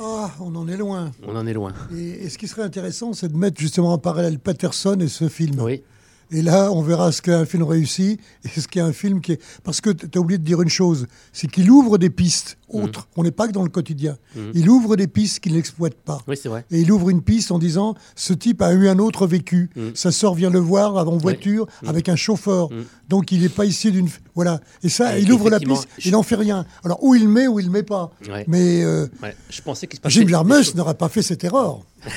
Ah, 0.00 0.32
on 0.40 0.54
en 0.56 0.66
est 0.66 0.76
loin. 0.76 1.12
On 1.28 1.36
en 1.36 1.46
est 1.46 1.52
loin. 1.52 1.72
Et, 1.94 2.24
et 2.24 2.28
ce 2.28 2.38
qui 2.38 2.48
serait 2.48 2.62
intéressant, 2.62 3.12
c'est 3.12 3.28
de 3.30 3.36
mettre 3.36 3.60
justement 3.60 3.92
en 3.92 3.98
parallèle 3.98 4.40
Patterson 4.40 4.98
et 5.00 5.08
ce 5.08 5.28
film? 5.28 5.60
Oui. 5.60 5.82
Et 6.30 6.42
là, 6.42 6.70
on 6.72 6.82
verra 6.82 7.12
ce 7.12 7.22
qu'est 7.22 7.32
un 7.32 7.44
film 7.46 7.62
réussi 7.64 8.18
et 8.44 8.60
ce 8.60 8.66
qu'est 8.66 8.80
un 8.80 8.92
film 8.92 9.20
qui 9.20 9.32
est. 9.32 9.40
Parce 9.62 9.80
que 9.80 9.90
tu 9.90 10.08
as 10.18 10.20
oublié 10.20 10.38
de 10.38 10.44
dire 10.44 10.60
une 10.62 10.68
chose, 10.68 11.06
c'est 11.32 11.48
qu'il 11.50 11.70
ouvre 11.70 11.98
des 11.98 12.10
pistes 12.10 12.56
autres. 12.68 13.06
On 13.16 13.22
n'est 13.22 13.30
pas 13.30 13.46
que 13.46 13.52
dans 13.52 13.62
le 13.62 13.68
quotidien. 13.68 14.16
Mhm. 14.34 14.50
Il 14.54 14.68
ouvre 14.68 14.96
des 14.96 15.06
pistes 15.06 15.38
qu'il 15.40 15.54
n'exploite 15.54 15.94
pas. 15.94 16.18
Oui, 16.26 16.36
c'est 16.36 16.48
vrai. 16.48 16.64
Et 16.72 16.80
il 16.80 16.90
ouvre 16.90 17.10
une 17.10 17.22
piste 17.22 17.52
en 17.52 17.58
disant 17.58 17.94
ce 18.16 18.32
type 18.32 18.62
a 18.62 18.72
eu 18.72 18.88
un 18.88 18.98
autre 18.98 19.26
vécu. 19.28 19.70
Mhm. 19.76 19.92
Sa 19.94 20.10
sœur 20.10 20.34
vient 20.34 20.50
le 20.50 20.58
voir 20.58 20.96
en 20.96 21.16
voiture 21.18 21.66
avec 21.86 22.08
un 22.08 22.16
chauffeur. 22.16 22.68
Donc 23.08 23.30
il 23.30 23.42
n'est 23.42 23.48
pas 23.48 23.64
issu 23.66 23.92
d'une. 23.92 24.08
Voilà. 24.34 24.60
Et 24.82 24.88
ça, 24.88 25.18
il 25.18 25.30
ouvre 25.32 25.50
la 25.50 25.60
piste, 25.60 25.86
je- 25.98 26.08
il 26.08 26.12
n'en 26.12 26.22
fait 26.24 26.34
rien. 26.36 26.64
Alors, 26.84 27.02
où 27.04 27.14
il 27.14 27.28
met, 27.28 27.46
où 27.46 27.60
il 27.60 27.66
ne 27.66 27.70
met 27.72 27.82
pas. 27.84 28.10
Ouais. 28.28 28.44
Mais 28.48 28.82
euh, 28.82 29.06
Ouais. 29.22 29.36
Je 29.50 29.60
pensais 29.62 29.86
qu'il 29.86 29.96
se 29.98 30.00
passait 30.00 30.20
Jim 30.20 30.26
Jarmusch 30.28 30.74
n'aurait 30.74 30.94
pas 30.94 31.08
fait 31.08 31.22
cette 31.22 31.44
erreur. 31.44 31.80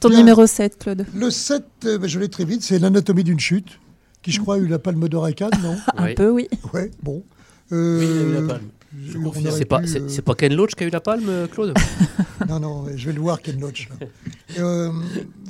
Ton 0.00 0.08
Bien. 0.10 0.18
numéro 0.18 0.46
7, 0.46 0.78
Claude. 0.78 1.06
Le 1.14 1.30
7, 1.30 1.64
euh, 1.84 1.98
ben, 1.98 2.06
je 2.08 2.18
l'ai 2.18 2.28
très 2.28 2.44
vite, 2.44 2.62
c'est 2.62 2.78
l'anatomie 2.78 3.24
d'une 3.24 3.40
chute, 3.40 3.78
qui 4.22 4.30
je 4.30 4.40
crois 4.40 4.56
a 4.56 4.58
eu 4.58 4.66
la 4.66 4.78
palme 4.78 5.08
d'or 5.08 5.24
à 5.24 5.32
Cannes, 5.32 5.50
non 5.62 5.76
Un 5.96 6.14
peu, 6.14 6.30
oui. 6.30 6.48
Ouais, 6.72 6.90
bon. 7.02 7.22
Oui, 7.70 7.76
il 7.78 7.78
a 7.78 8.22
eu 8.22 8.32
la 8.32 8.38
Euh, 8.40 8.46
palme. 8.46 8.68
je- 9.04 9.18
on 9.18 9.26
aurait 9.26 9.50
C'est 9.52 9.64
pas, 9.64 9.80
pu, 9.80 9.88
c'est, 9.88 10.00
euh, 10.00 10.08
c'est 10.08 10.22
pas 10.22 10.34
Ken 10.34 10.54
Loach 10.54 10.74
qui 10.74 10.84
a 10.84 10.86
eu 10.86 10.90
la 10.90 11.00
palme, 11.00 11.28
euh, 11.28 11.46
Claude 11.46 11.74
Non, 12.48 12.60
non, 12.60 12.84
je 12.94 13.06
vais 13.06 13.12
le 13.12 13.20
voir, 13.20 13.40
Ken 13.40 13.58
Loach. 13.60 13.88
là. 14.00 14.06
Euh, 14.58 14.90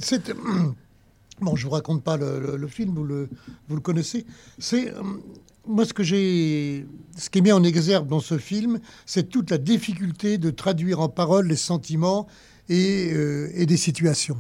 c'est- 0.00 0.32
bon, 1.40 1.54
je 1.56 1.64
vous 1.64 1.70
raconte 1.72 2.02
pas 2.02 2.16
le, 2.16 2.40
le- 2.40 2.56
le 2.56 2.66
film, 2.68 2.94
vous 2.94 3.04
le, 3.04 3.28
vous 3.68 3.74
le 3.76 3.80
connaissez. 3.82 4.24
C'est 4.58 4.88
euh, 4.90 5.02
moi 5.66 5.84
ce 5.84 5.92
que 5.92 6.02
j'ai, 6.02 6.86
ce 7.16 7.28
qui 7.30 7.38
est 7.38 7.42
mis 7.42 7.52
en 7.52 7.62
exergue 7.62 8.08
dans 8.08 8.20
ce 8.20 8.38
film, 8.38 8.80
c'est 9.04 9.28
toute 9.28 9.50
la 9.50 9.58
difficulté 9.58 10.38
de 10.38 10.50
traduire 10.50 11.00
en 11.00 11.08
paroles 11.08 11.46
les 11.46 11.56
sentiments 11.56 12.26
et, 12.68 13.10
euh, 13.12 13.50
et 13.54 13.66
des 13.66 13.76
situations. 13.76 14.36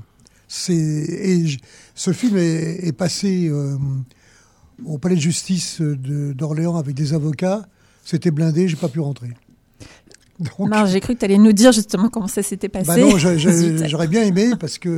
C'est 0.48 0.74
et 0.74 1.46
j- 1.46 1.58
ce 1.94 2.12
film 2.12 2.36
est, 2.36 2.86
est 2.86 2.92
passé 2.92 3.48
euh, 3.48 3.76
au 4.84 4.98
palais 4.98 5.16
de 5.16 5.20
justice 5.20 5.80
de- 5.80 6.32
d'Orléans 6.32 6.76
avec 6.76 6.94
des 6.94 7.14
avocats. 7.14 7.66
C'était 8.04 8.30
blindé, 8.30 8.68
j'ai 8.68 8.76
pas 8.76 8.88
pu 8.88 9.00
rentrer. 9.00 9.30
Donc, 10.38 10.70
Non, 10.70 10.86
j'ai 10.86 11.00
cru 11.00 11.14
que 11.14 11.18
tu 11.20 11.24
allais 11.24 11.38
nous 11.38 11.52
dire 11.52 11.72
justement 11.72 12.08
comment 12.08 12.28
ça 12.28 12.42
s'était 12.42 12.68
passé. 12.68 12.86
bah 12.86 12.96
non, 12.96 13.18
je- 13.18 13.38
je- 13.38 13.50
Zut. 13.78 13.86
j'aurais 13.88 14.06
bien 14.08 14.22
aimé 14.22 14.50
parce 14.60 14.78
que 14.78 14.88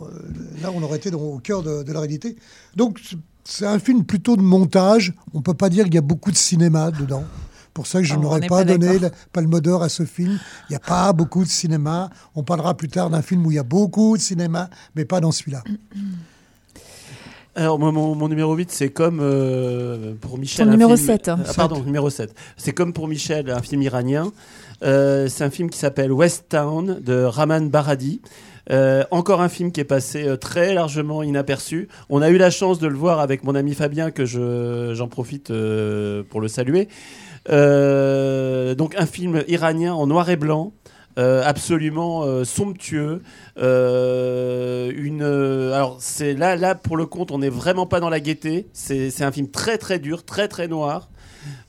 euh, 0.00 0.04
là, 0.62 0.70
on 0.74 0.82
aurait 0.82 0.96
été 0.98 1.10
dans- 1.10 1.20
au 1.20 1.38
cœur 1.38 1.62
de, 1.62 1.82
de 1.82 1.92
la 1.92 2.00
réalité. 2.00 2.36
Donc, 2.74 3.00
c'est- 3.04 3.16
c'est 3.44 3.66
un 3.66 3.78
film 3.80 4.04
plutôt 4.04 4.36
de 4.36 4.42
montage. 4.42 5.14
On 5.34 5.42
peut 5.42 5.54
pas 5.54 5.68
dire 5.68 5.84
qu'il 5.84 5.94
y 5.94 5.98
a 5.98 6.02
beaucoup 6.02 6.30
de 6.30 6.36
cinéma 6.36 6.90
dedans. 6.92 7.24
Pour 7.74 7.86
ça 7.86 8.00
que 8.00 8.06
je 8.06 8.14
n'aurais 8.14 8.40
pas, 8.40 8.48
pas 8.48 8.64
donné 8.64 8.98
la 8.98 9.10
palme 9.32 9.60
d'or 9.60 9.82
à 9.82 9.88
ce 9.88 10.04
film. 10.04 10.38
Il 10.68 10.72
n'y 10.72 10.76
a 10.76 10.80
pas 10.80 11.12
beaucoup 11.12 11.42
de 11.44 11.48
cinéma. 11.48 12.10
On 12.34 12.42
parlera 12.42 12.74
plus 12.76 12.88
tard 12.88 13.10
d'un 13.10 13.22
film 13.22 13.46
où 13.46 13.50
il 13.50 13.54
y 13.54 13.58
a 13.58 13.62
beaucoup 13.62 14.16
de 14.16 14.22
cinéma, 14.22 14.68
mais 14.94 15.04
pas 15.04 15.20
dans 15.20 15.32
celui-là. 15.32 15.62
Alors, 17.54 17.78
moi, 17.78 17.92
mon, 17.92 18.14
mon 18.14 18.28
numéro 18.28 18.54
8, 18.54 18.70
c'est 18.70 18.88
comme 18.88 19.18
euh, 19.20 20.14
pour 20.18 20.38
Michel. 20.38 20.64
Ton 20.64 20.70
un 20.70 20.72
numéro 20.72 20.96
film- 20.96 21.06
7, 21.06 21.28
hein. 21.28 21.38
Ah, 21.46 21.52
pardon, 21.54 21.82
numéro 21.82 22.08
7. 22.08 22.34
C'est 22.56 22.72
comme 22.72 22.94
pour 22.94 23.08
Michel, 23.08 23.50
un 23.50 23.60
film 23.60 23.82
iranien. 23.82 24.32
Euh, 24.82 25.28
c'est 25.28 25.44
un 25.44 25.50
film 25.50 25.68
qui 25.68 25.78
s'appelle 25.78 26.12
West 26.12 26.46
Town 26.48 26.98
de 27.04 27.22
Raman 27.24 27.68
Baradi. 27.68 28.22
Euh, 28.70 29.04
encore 29.10 29.42
un 29.42 29.48
film 29.50 29.70
qui 29.72 29.80
est 29.80 29.84
passé 29.84 30.26
euh, 30.26 30.36
très 30.36 30.72
largement 30.72 31.22
inaperçu. 31.22 31.88
On 32.08 32.22
a 32.22 32.30
eu 32.30 32.38
la 32.38 32.50
chance 32.50 32.78
de 32.78 32.86
le 32.86 32.94
voir 32.96 33.20
avec 33.20 33.44
mon 33.44 33.54
ami 33.54 33.74
Fabien, 33.74 34.10
que 34.10 34.24
je, 34.24 34.92
j'en 34.94 35.08
profite 35.08 35.50
euh, 35.50 36.22
pour 36.30 36.40
le 36.40 36.48
saluer. 36.48 36.88
Euh, 37.50 38.74
donc 38.74 38.94
un 38.96 39.06
film 39.06 39.42
iranien 39.48 39.94
en 39.94 40.06
noir 40.06 40.30
et 40.30 40.36
blanc. 40.36 40.72
euh, 41.18 41.42
absolument 41.44 42.24
euh, 42.24 42.44
somptueux. 42.44 43.22
Une, 43.56 45.22
alors 45.22 45.98
c'est 46.00 46.34
là, 46.34 46.56
là 46.56 46.74
pour 46.74 46.96
le 46.96 47.06
compte, 47.06 47.30
on 47.30 47.38
n'est 47.38 47.50
vraiment 47.50 47.86
pas 47.86 48.00
dans 48.00 48.10
la 48.10 48.20
gaieté. 48.20 48.68
C'est 48.72 49.22
un 49.22 49.32
film 49.32 49.48
très 49.48 49.78
très 49.78 49.98
dur, 49.98 50.24
très 50.24 50.48
très 50.48 50.68
noir. 50.68 51.10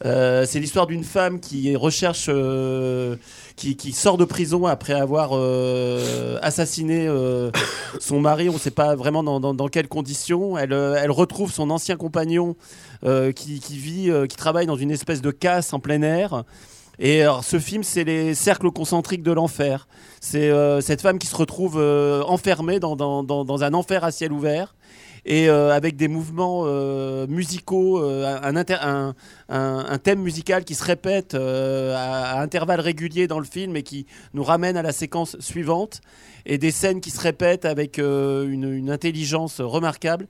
C'est 0.03 0.59
l'histoire 0.59 0.87
d'une 0.87 1.03
femme 1.03 1.39
qui 1.39 1.75
recherche, 1.75 2.29
qui, 3.55 3.91
sort 3.91 4.17
de 4.17 4.25
prison 4.25 4.65
après 4.65 4.93
avoir 4.93 5.31
euh, 5.33 6.37
assassiné 6.41 7.07
euh, 7.07 7.51
son 7.99 8.19
mari. 8.19 8.49
On 8.49 8.53
ne 8.53 8.59
sait 8.59 8.71
pas 8.71 8.95
vraiment 8.95 9.23
dans, 9.23 9.67
quelles 9.67 9.87
conditions. 9.87 10.57
Elle, 10.57 10.73
euh, 10.73 10.99
elle 11.01 11.11
retrouve 11.11 11.51
son 11.51 11.69
ancien 11.69 11.95
compagnon 11.95 12.55
qui, 13.35 13.59
vit, 13.69 14.11
qui 14.29 14.37
travaille 14.37 14.65
dans 14.65 14.77
une 14.77 14.91
espèce 14.91 15.21
de 15.21 15.31
casse 15.31 15.73
en 15.73 15.79
plein 15.79 16.01
air. 16.01 16.43
Et 16.99 17.23
alors, 17.23 17.43
ce 17.43 17.59
film, 17.59 17.83
c'est 17.83 18.03
les 18.03 18.33
cercles 18.33 18.71
concentriques 18.71 19.23
de 19.23 19.31
l'enfer. 19.31 19.87
C'est 20.21 20.51
cette 20.81 21.01
femme 21.01 21.19
qui 21.19 21.27
se 21.27 21.35
retrouve 21.35 21.77
enfermée 22.25 22.79
dans 22.79 23.63
un 23.63 23.73
enfer 23.73 24.03
à 24.05 24.11
ciel 24.11 24.31
ouvert 24.31 24.73
et 25.25 25.49
euh, 25.49 25.73
avec 25.73 25.95
des 25.95 26.07
mouvements 26.07 26.63
euh, 26.65 27.27
musicaux, 27.27 28.03
euh, 28.03 28.39
un, 29.49 29.97
thème 29.99 30.21
musical 30.21 30.65
qui 30.65 30.75
se 30.75 30.83
répète 30.83 31.33
à, 31.35 32.41
intervalles 32.41 32.81
réguliers 32.81 33.27
dans 33.27 33.39
le 33.39 33.45
film 33.45 33.75
et 33.75 33.83
qui 33.83 34.05
nous 34.33 34.43
ramène 34.43 34.75
à 34.75 34.81
la 34.81 34.91
séquence 34.91 35.37
suivante, 35.39 36.01
et 36.45 36.57
des 36.57 36.71
scènes 36.71 36.99
qui 36.99 37.09
se 37.09 37.21
répètent 37.21 37.65
avec 37.65 37.97
une, 37.99 38.89
intelligence 38.89 39.61
remarquable, 39.61 40.27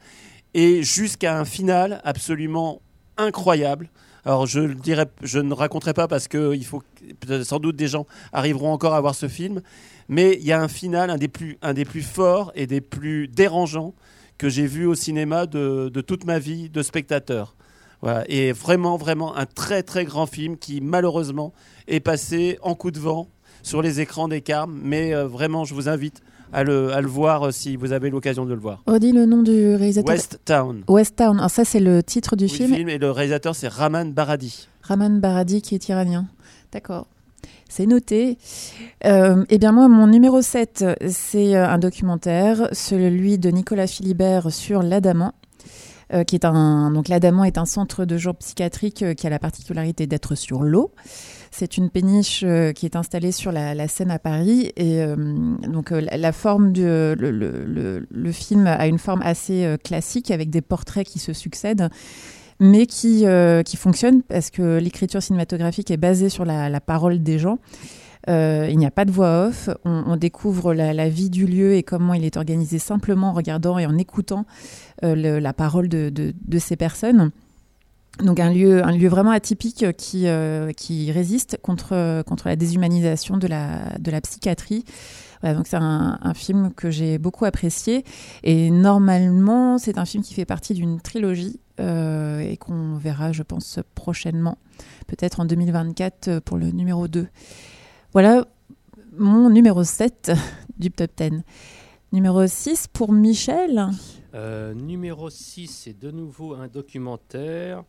et 0.53 0.83
jusqu'à 0.83 1.39
un 1.39 1.45
final 1.45 2.01
absolument 2.03 2.81
incroyable. 3.17 3.89
Alors 4.25 4.45
je 4.45 4.59
le 4.59 4.77
je 5.21 5.39
ne 5.39 5.53
raconterai 5.53 5.93
pas 5.93 6.07
parce 6.07 6.29
que 6.29 6.55
il 6.55 6.65
faut 6.65 6.81
sans 7.43 7.59
doute 7.59 7.75
des 7.75 7.89
gens 7.89 8.05
arriveront 8.31 8.71
encore 8.71 8.93
à 8.93 9.01
voir 9.01 9.15
ce 9.15 9.27
film, 9.27 9.61
mais 10.07 10.37
il 10.39 10.45
y 10.45 10.53
a 10.53 10.61
un 10.61 10.67
final, 10.67 11.09
un 11.09 11.17
des 11.17 11.27
plus, 11.27 11.57
un 11.61 11.73
des 11.73 11.83
plus 11.83 12.03
forts 12.03 12.51
et 12.55 12.67
des 12.67 12.79
plus 12.79 13.27
dérangeants 13.27 13.93
que 14.38 14.49
j'ai 14.49 14.65
vu 14.67 14.86
au 14.86 14.95
cinéma 14.95 15.45
de, 15.45 15.89
de 15.89 16.01
toute 16.01 16.25
ma 16.25 16.39
vie 16.39 16.69
de 16.69 16.81
spectateur. 16.81 17.55
Voilà. 18.01 18.23
Et 18.27 18.51
vraiment, 18.51 18.97
vraiment 18.97 19.36
un 19.38 19.45
très 19.45 19.84
très 19.84 20.03
grand 20.05 20.25
film 20.25 20.57
qui 20.57 20.81
malheureusement 20.81 21.53
est 21.88 21.99
passé 22.01 22.57
en 22.61 22.75
coup 22.75 22.91
de 22.91 22.99
vent 22.99 23.27
sur 23.61 23.81
les 23.81 24.01
écrans 24.01 24.27
des 24.27 24.41
Carmes. 24.41 24.77
Mais 24.84 25.13
euh, 25.13 25.25
vraiment, 25.27 25.63
je 25.63 25.73
vous 25.73 25.88
invite 25.88 26.21
à 26.51 26.63
le, 26.63 26.91
à 26.93 26.99
le 27.01 27.07
voir 27.07 27.47
euh, 27.47 27.51
si 27.51 27.77
vous 27.77 27.93
avez 27.93 28.09
l'occasion 28.09 28.45
de 28.45 28.53
le 28.53 28.59
voir. 28.59 28.84
Redis 28.88 29.11
le 29.13 29.25
nom 29.25 29.41
du 29.41 29.75
réalisateur? 29.75 30.13
West 30.13 30.39
Town. 30.43 30.84
West 30.89 31.15
Town. 31.15 31.38
Alors 31.38 31.49
ça, 31.49 31.63
c'est 31.63 31.79
le 31.79 32.03
titre 32.03 32.36
du 32.36 32.43
Oui, 32.45 32.49
film? 32.49 32.75
film 32.75 32.89
et 32.89 32.97
le 32.97 33.09
réalisateur 33.09 33.55
c'est 33.55 33.69
Raman 33.69 34.11
Baradi. 34.11 34.67
Raman 34.81 35.19
Baradi 35.21 35.61
qui 35.61 35.75
est 35.75 35.88
iranien. 35.88 36.27
D'accord. 36.73 37.07
C'est 37.76 37.88
noté. 37.88 38.38
Euh, 39.07 39.43
eh 39.49 39.57
bien 39.57 39.71
moi, 39.71 39.88
mon 39.88 40.05
numéro 40.05 40.43
7, 40.43 40.86
c'est 41.09 41.55
euh, 41.55 41.67
un 41.67 41.80
documentaire, 41.80 42.67
celui 42.71 43.39
de 43.39 43.49
Nicolas 43.49 43.88
Philibert 43.88 44.51
sur 44.51 44.84
l'Adamant. 44.84 45.34
euh, 46.13 46.24
qui 46.24 46.36
est 46.36 46.45
un 46.45 46.91
donc 46.91 47.07
l'Adamant 47.07 47.45
est 47.45 47.57
un 47.57 47.65
centre 47.65 48.05
de 48.05 48.15
jour 48.15 48.36
psychiatrique 48.36 49.15
qui 49.15 49.26
a 49.26 49.30
la 49.32 49.39
particularité 49.39 50.05
d'être 50.05 50.36
sur 50.36 50.61
l'eau. 50.61 50.91
C'est 51.49 51.78
une 51.78 51.89
péniche 51.89 52.45
qui 52.76 52.86
est 52.86 52.95
installée 52.95 53.32
sur 53.32 53.51
la, 53.51 53.74
la 53.74 53.88
Seine 53.88 54.11
à 54.11 54.19
Paris 54.19 54.71
et 54.76 55.03
donc 55.67 55.89
la, 55.91 56.32
forme 56.32 56.74
du 56.74 56.82
le, 56.84 57.15
le- 57.15 58.05
le- 58.07 58.32
film 58.32 58.67
a 58.67 58.86
une 58.88 58.97
forme 58.99 59.21
assez 59.24 59.76
classique 59.84 60.30
avec 60.32 60.49
des 60.51 60.61
portraits 60.61 61.05
qui 61.07 61.19
se 61.19 61.32
succèdent 61.34 61.89
mais 62.60 62.86
qui, 62.86 63.26
euh, 63.26 63.64
qui 63.64 63.78
fonctionne 63.78 64.22
parce 64.24 64.49
que 64.49 64.78
l'écriture 64.78 65.22
cinématographique 65.22 65.91
est 65.91 65.97
basée 65.97 66.30
sur 66.30 66.45
la, 66.45 66.80
parole 66.82 67.22
des 67.22 67.39
gens. 67.39 67.60
Euh, 68.30 68.68
il 68.70 68.78
n'y 68.78 68.86
a 68.86 68.91
pas 68.91 69.06
de 69.06 69.12
voix 69.12 69.47
off. 69.47 69.70
On, 69.84 70.16
découvre 70.16 70.74
la, 70.74 71.10
vie 71.10 71.30
du 71.30 71.45
lieu 71.45 71.76
et 71.76 71.84
comment 71.84 72.14
il 72.14 72.26
est 72.26 72.38
organisé 72.38 72.80
simplement 72.80 73.30
en 73.30 73.34
regardant 73.34 73.78
et 73.78 73.86
en 73.86 73.97
écoutant 73.97 74.45
euh, 75.04 75.39
la 75.39 75.54
parole 75.54 75.89
de- 75.89 76.10
de 76.10 76.60
ces 76.60 76.76
personnes. 76.76 77.32
Donc 78.20 78.39
un 78.39 78.51
lieu, 78.51 78.86
un 78.86 78.91
lieu 78.91 79.07
vraiment 79.07 79.32
atypique 79.32 79.86
qui, 79.97 80.28
euh, 80.28 80.72
qui 80.72 81.11
résiste 81.11 81.57
contre, 81.61 82.22
contre 82.24 82.47
la 82.47 82.55
déshumanisation 82.55 83.38
de 83.38 83.47
la, 83.47 83.97
de 83.99 84.11
la 84.11 84.22
psychiatrie. 84.22 84.86
Donc 85.43 85.68
c'est 85.68 85.78
un, 85.78 86.34
film 86.34 86.72
que 86.74 86.89
j'ai 86.89 87.18
beaucoup 87.18 87.43
apprécié. 87.43 88.05
Et 88.43 88.72
normalement, 88.72 89.78
c'est 89.78 89.97
un 89.97 90.05
film 90.05 90.24
qui 90.24 90.34
fait 90.34 90.45
partie 90.45 90.74
d'une 90.74 91.01
trilogie 91.01 91.59
euh, 91.80 92.39
et 92.39 92.55
qu'on 92.55 92.95
verra, 92.95 93.32
je 93.32 93.43
pense, 93.43 93.80
prochainement, 93.95 94.57
peut-être 95.07 95.39
en 95.39 95.45
2024 95.45 96.28
euh, 96.28 96.39
pour 96.39 96.57
le 96.57 96.68
numéro 96.72 97.07
2. 97.07 97.28
Voilà 98.14 98.45
mon 99.18 99.49
numéro 99.49 99.84
7 99.84 100.32
du 100.78 100.91
top 100.91 101.11
10. 101.18 101.41
Numéro 102.14 102.45
6 102.45 102.89
pour 102.93 103.11
Michel. 103.11 103.88
Euh, 104.36 104.76
numéro 104.76 105.32
6, 105.32 105.68
c'est 105.68 105.99
de 105.99 106.11
nouveau 106.11 106.53
un 106.53 106.68
documentaire 106.68 107.86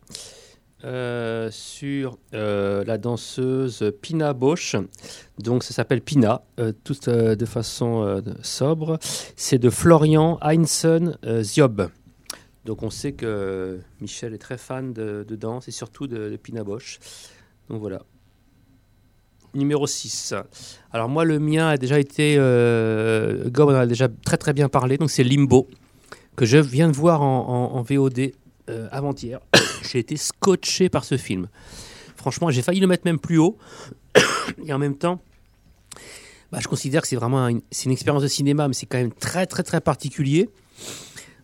euh, 0.83 1.51
sur 1.51 2.17
euh, 2.33 2.85
la 2.87 2.97
danseuse 2.97 3.93
Pina 4.01 4.33
Bausch. 4.33 4.77
Donc 5.39 5.63
ça 5.63 5.75
s'appelle 5.75 6.01
Pina, 6.01 6.41
tout 6.85 6.97
de 7.07 7.45
façon 7.45 8.23
sobre. 8.41 8.99
C'est 9.37 9.59
de 9.59 9.69
Florian 9.69 10.39
Heinzen 10.41 11.19
euh, 11.27 11.43
Ziob. 11.43 11.91
Donc 12.65 12.83
on 12.83 12.89
sait 12.89 13.13
que 13.13 13.79
Michel 14.01 14.33
est 14.33 14.39
très 14.39 14.57
fan 14.57 14.95
de, 14.95 15.27
danse 15.33 15.69
et 15.69 15.71
surtout 15.71 16.07
de, 16.07 16.31
de 16.31 16.37
Pina 16.39 16.65
Bausch. 16.65 16.99
Donc 17.69 17.79
voilà. 17.83 18.01
Numéro 19.55 19.87
6. 19.87 20.35
Alors 20.93 21.09
moi 21.09 21.25
le 21.25 21.39
mien 21.39 21.69
a 21.69 21.77
déjà 21.77 21.99
été... 21.99 22.37
Euh, 22.39 23.49
Gob 23.51 23.71
en 23.71 23.75
a 23.75 23.87
déjà 23.87 24.09
très 24.25 24.37
très 24.37 24.53
bien 24.53 24.69
parlé. 24.69 24.99
Donc 24.99 25.11
c'est 25.11 25.25
Limbo 25.25 25.69
que 26.37 26.45
je 26.47 26.59
viens 26.59 26.89
de 26.89 26.97
voir 26.97 27.23
en, 27.23 27.83
VOD 27.83 28.33
euh, 28.71 28.89
avant-hier. 28.91 29.41
j'ai 29.91 29.99
été 29.99 30.17
scotché 30.17 30.89
par 30.89 31.05
ce 31.05 31.17
film. 31.17 31.49
Franchement, 32.17 32.51
j'ai 32.51 32.63
failli 32.63 32.81
le 32.81 32.87
mettre 32.87 33.05
même 33.05 33.19
plus 33.19 33.39
haut. 33.39 33.57
Et 34.67 34.73
en 34.73 34.79
même 34.79 34.97
temps, 34.97 35.21
bah, 36.51 36.59
je 36.61 36.69
considère 36.69 37.03
que 37.03 37.09
c'est 37.09 37.17
vraiment 37.17 37.49
une 37.49 37.63
expérience 37.91 38.23
de 38.23 38.29
cinéma, 38.29 38.69
mais 38.69 38.75
c'est 38.75 38.87
quand 38.87 38.99
même 38.99 39.13
très 39.13 39.47
très 39.47 39.63
très 39.63 39.81
particulier. 39.81 40.51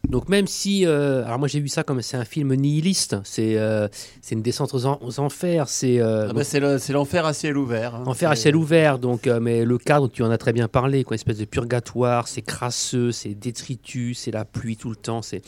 Donc 0.08 0.28
même 0.28 0.46
si, 0.46 0.86
euh, 0.86 1.24
alors 1.24 1.38
moi 1.38 1.46
j'ai 1.46 1.60
vu 1.60 1.68
ça 1.68 1.84
comme 1.84 2.02
c'est 2.02 2.16
un 2.16 2.24
film 2.24 2.52
nihiliste, 2.54 3.16
c'est 3.22 3.56
euh, 3.58 3.86
c'est 4.22 4.34
une 4.34 4.42
descente 4.42 4.74
aux, 4.74 4.86
en- 4.86 4.98
aux 5.02 5.20
enfers, 5.20 5.68
c'est 5.68 6.00
euh, 6.00 6.28
Ah 6.30 6.32
bah, 6.32 6.42
c'est 6.42 6.58
le- 6.58 6.78
c'est 6.78 6.92
l'enfer 6.92 7.26
à 7.26 7.32
ciel 7.32 7.56
ouvert. 7.56 7.94
hein. 7.94 8.02
Enfer 8.06 8.30
à 8.30 8.34
ciel 8.36 8.56
ouvert, 8.56 8.98
donc, 8.98 9.26
mais 9.26 9.64
le 9.64 9.78
cadre, 9.78 10.08
tu 10.08 10.22
en 10.22 10.30
as 10.30 10.38
très 10.38 10.52
bien 10.52 10.66
parlé, 10.68 11.04
quoi, 11.04 11.14
une 11.14 11.20
espèce 11.20 11.38
de 11.38 11.44
purgatoire, 11.44 12.26
c'est 12.28 12.42
crasseux, 12.42 13.12
c'est 13.12 13.34
détritus, 13.34 14.18
c'est 14.18 14.30
la 14.32 14.44
pluie 14.44 14.76
tout 14.76 14.90
le 14.90 14.96
temps, 14.96 15.22
c'est. 15.22 15.42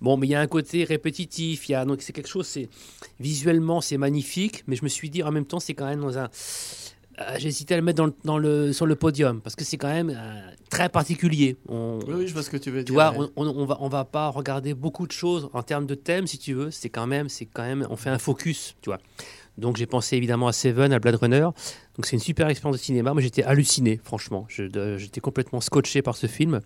Bon, 0.00 0.16
mais 0.16 0.26
il 0.28 0.30
y 0.30 0.34
a 0.34 0.40
un 0.40 0.46
côté 0.46 0.84
répétitif, 0.84 1.68
il 1.68 1.72
y 1.72 1.74
a, 1.74 1.84
donc 1.84 2.02
c'est 2.02 2.12
quelque 2.12 2.28
chose, 2.28 2.46
c'est. 2.46 2.68
Visuellement, 3.20 3.80
c'est 3.80 3.96
magnifique, 3.98 4.62
mais 4.66 4.76
je 4.76 4.84
me 4.84 4.88
suis 4.88 5.08
dit 5.10 5.22
en 5.22 5.32
même 5.32 5.46
temps, 5.46 5.60
c'est 5.60 5.74
quand 5.74 5.86
même 5.86 6.00
dans 6.00 6.18
un. 6.18 6.28
Euh, 7.20 7.34
J'ai 7.38 7.48
hésité 7.48 7.74
à 7.74 7.76
le 7.76 7.82
mettre 7.82 7.96
dans 7.98 8.06
le, 8.06 8.14
dans 8.24 8.38
le- 8.38 8.72
sur 8.72 8.86
le 8.86 8.94
podium, 8.96 9.40
parce 9.40 9.56
que 9.56 9.64
c'est 9.64 9.76
quand 9.76 9.88
même 9.92 10.10
euh, 10.10 10.50
très 10.70 10.88
particulier. 10.88 11.56
On, 11.68 11.98
Oui, 12.06 12.26
je 12.28 12.32
vois 12.32 12.42
ce 12.42 12.50
que 12.50 12.56
tu 12.56 12.70
veux 12.70 12.80
tu 12.84 12.92
dire. 12.92 12.94
vois, 12.94 13.12
ouais. 13.18 13.26
on, 13.36 13.46
on, 13.46 13.64
va, 13.64 13.76
on 13.80 13.88
va 13.88 14.04
pas 14.04 14.28
regarder 14.28 14.74
beaucoup 14.74 15.06
de 15.06 15.12
choses 15.12 15.48
en 15.52 15.62
termes 15.62 15.86
de 15.86 15.94
thème, 15.94 16.26
si 16.26 16.38
tu 16.38 16.54
veux. 16.54 16.70
C'est 16.70 16.88
quand 16.90 17.06
même, 17.06 17.28
c'est 17.28 17.46
quand 17.46 17.62
même, 17.64 17.86
on 17.90 17.96
fait 17.96 18.10
un 18.10 18.18
focus, 18.18 18.76
tu 18.82 18.90
vois. 18.90 18.98
Donc 19.56 19.76
j'ai 19.76 19.86
pensé 19.86 20.16
évidemment 20.16 20.46
à 20.46 20.52
Seven, 20.52 20.92
à 20.92 21.00
Blade 21.00 21.16
Runner. 21.16 21.40
Donc 21.96 22.06
c'est 22.06 22.14
une 22.14 22.20
super 22.22 22.48
expérience 22.48 22.76
de 22.78 22.82
cinéma. 22.82 23.12
Moi 23.12 23.22
j'étais 23.22 23.42
halluciné, 23.42 24.00
franchement. 24.04 24.46
De- 24.56 24.96
J'étais 24.98 25.20
complètement 25.20 25.60
scotché 25.60 26.00
par 26.00 26.16
ce 26.16 26.28
film. 26.28 26.60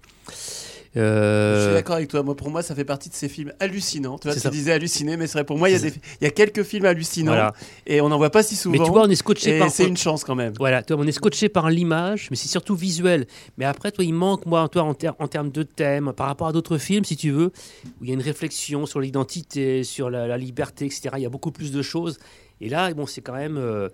Euh, 0.96 1.58
Je 1.58 1.64
suis 1.66 1.74
d'accord 1.74 1.96
avec 1.96 2.08
toi. 2.08 2.22
Moi, 2.22 2.36
pour 2.36 2.50
moi, 2.50 2.62
ça 2.62 2.74
fait 2.74 2.84
partie 2.84 3.08
de 3.08 3.14
ces 3.14 3.28
films 3.28 3.52
hallucinants. 3.60 4.18
Tu 4.18 4.28
vois, 4.28 4.36
tu 4.38 4.48
disais 4.50 4.72
halluciné, 4.72 5.16
mais 5.16 5.26
c'est 5.26 5.34
vrai. 5.38 5.44
Pour 5.44 5.56
moi, 5.56 5.70
il 5.70 5.72
y, 5.72 5.76
a 5.76 5.78
C'est 5.78 5.90
des- 5.92 6.00
il 6.20 6.24
y 6.24 6.26
a 6.26 6.30
quelques 6.30 6.62
films 6.64 6.84
hallucinants 6.84 7.32
Voilà. 7.32 7.54
et 7.86 8.00
on 8.02 8.08
n'en 8.10 8.18
voit 8.18 8.30
pas 8.30 8.42
si 8.42 8.56
souvent. 8.56 8.76
Mais 8.78 8.84
tu 8.84 8.90
vois, 8.90 9.02
on 9.06 9.08
est 9.10 9.14
scotché 9.14 9.58
par. 9.58 9.70
c'est 9.70 9.86
une 9.88 9.96
chance 9.96 10.22
quand 10.24 10.34
même. 10.34 10.52
Voilà, 10.58 10.82
toi, 10.82 10.96
on 11.00 11.06
est 11.06 11.12
scotché 11.12 11.48
par 11.48 11.70
l'image, 11.70 12.28
mais 12.30 12.36
c'est 12.36 12.48
surtout 12.48 12.74
visuel. 12.76 13.26
Mais 13.56 13.64
après, 13.64 13.90
toi, 13.90 14.04
il 14.04 14.12
manque, 14.12 14.44
moi, 14.44 14.68
toi, 14.68 14.82
en, 14.82 14.92
ter- 14.94 15.14
en 15.18 15.28
termes 15.28 15.50
de 15.50 15.62
thème, 15.62 16.12
par 16.14 16.26
rapport 16.26 16.48
à 16.48 16.52
d'autres 16.52 16.76
films, 16.78 17.04
si 17.04 17.16
tu 17.16 17.30
veux, 17.30 17.52
où 18.00 18.04
il 18.04 18.08
y 18.08 18.10
a 18.10 18.14
une 18.14 18.20
réflexion 18.20 18.84
sur 18.84 19.00
l'identité, 19.00 19.84
sur 19.84 20.10
la, 20.10 20.26
la 20.26 20.36
liberté, 20.36 20.84
etc. 20.84 21.02
Il 21.16 21.22
y 21.22 21.26
a 21.26 21.30
beaucoup 21.30 21.52
plus 21.52 21.72
de 21.72 21.80
choses. 21.80 22.18
Et 22.60 22.68
là, 22.68 22.92
bon, 22.92 23.06
c'est 23.06 23.22
quand 23.22 23.32
même. 23.34 23.56
euh, 23.56 23.88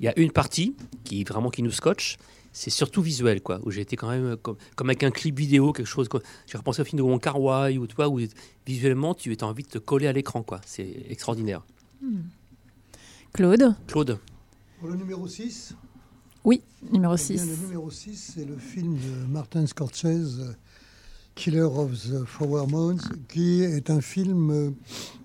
il 0.00 0.06
y 0.06 0.08
a 0.08 0.18
une 0.18 0.32
partie 0.32 0.74
qui 1.04 1.22
vraiment 1.24 1.50
qui 1.50 1.62
nous 1.62 1.70
scotche. 1.70 2.16
C'est 2.52 2.70
surtout 2.70 3.00
visuel, 3.02 3.42
quoi. 3.42 3.60
Où 3.64 3.70
j'ai 3.70 3.82
été 3.82 3.96
quand 3.96 4.08
même 4.10 4.36
comme, 4.36 4.56
comme 4.74 4.90
avec 4.90 5.02
un 5.04 5.10
clip 5.10 5.38
vidéo, 5.38 5.72
quelque 5.72 5.86
chose. 5.86 6.08
J'ai 6.46 6.58
repensé 6.58 6.82
au 6.82 6.84
film 6.84 6.98
de 6.98 7.02
Wong 7.02 7.20
Kar 7.20 7.40
Wai, 7.40 7.78
où 7.78 7.86
toi, 7.86 8.08
où 8.08 8.18
visuellement, 8.66 9.14
tu 9.14 9.36
as 9.40 9.44
envie 9.44 9.62
de 9.62 9.68
te 9.68 9.78
coller 9.78 10.06
à 10.08 10.12
l'écran, 10.12 10.42
quoi. 10.42 10.60
C'est 10.66 11.04
extraordinaire. 11.08 11.64
Claude 13.32 13.74
Claude. 13.86 14.18
Pour 14.80 14.88
le 14.88 14.96
numéro 14.96 15.28
6 15.28 15.76
Oui, 16.44 16.62
numéro 16.90 17.14
Eh 17.14 17.34
bien, 17.34 17.44
6. 17.44 17.50
Le 17.50 17.56
numéro 17.66 17.90
6, 17.90 18.32
c'est 18.34 18.44
le 18.44 18.56
film 18.56 18.96
de 18.96 19.26
Martin 19.30 19.66
Scorsese, 19.66 20.56
Killer 21.34 21.60
of 21.62 21.92
the 21.92 22.24
Flower 22.24 22.66
Moons, 22.66 22.98
qui 23.28 23.62
est 23.62 23.90
un 23.90 24.00
film. 24.00 24.50
euh, 24.50 24.70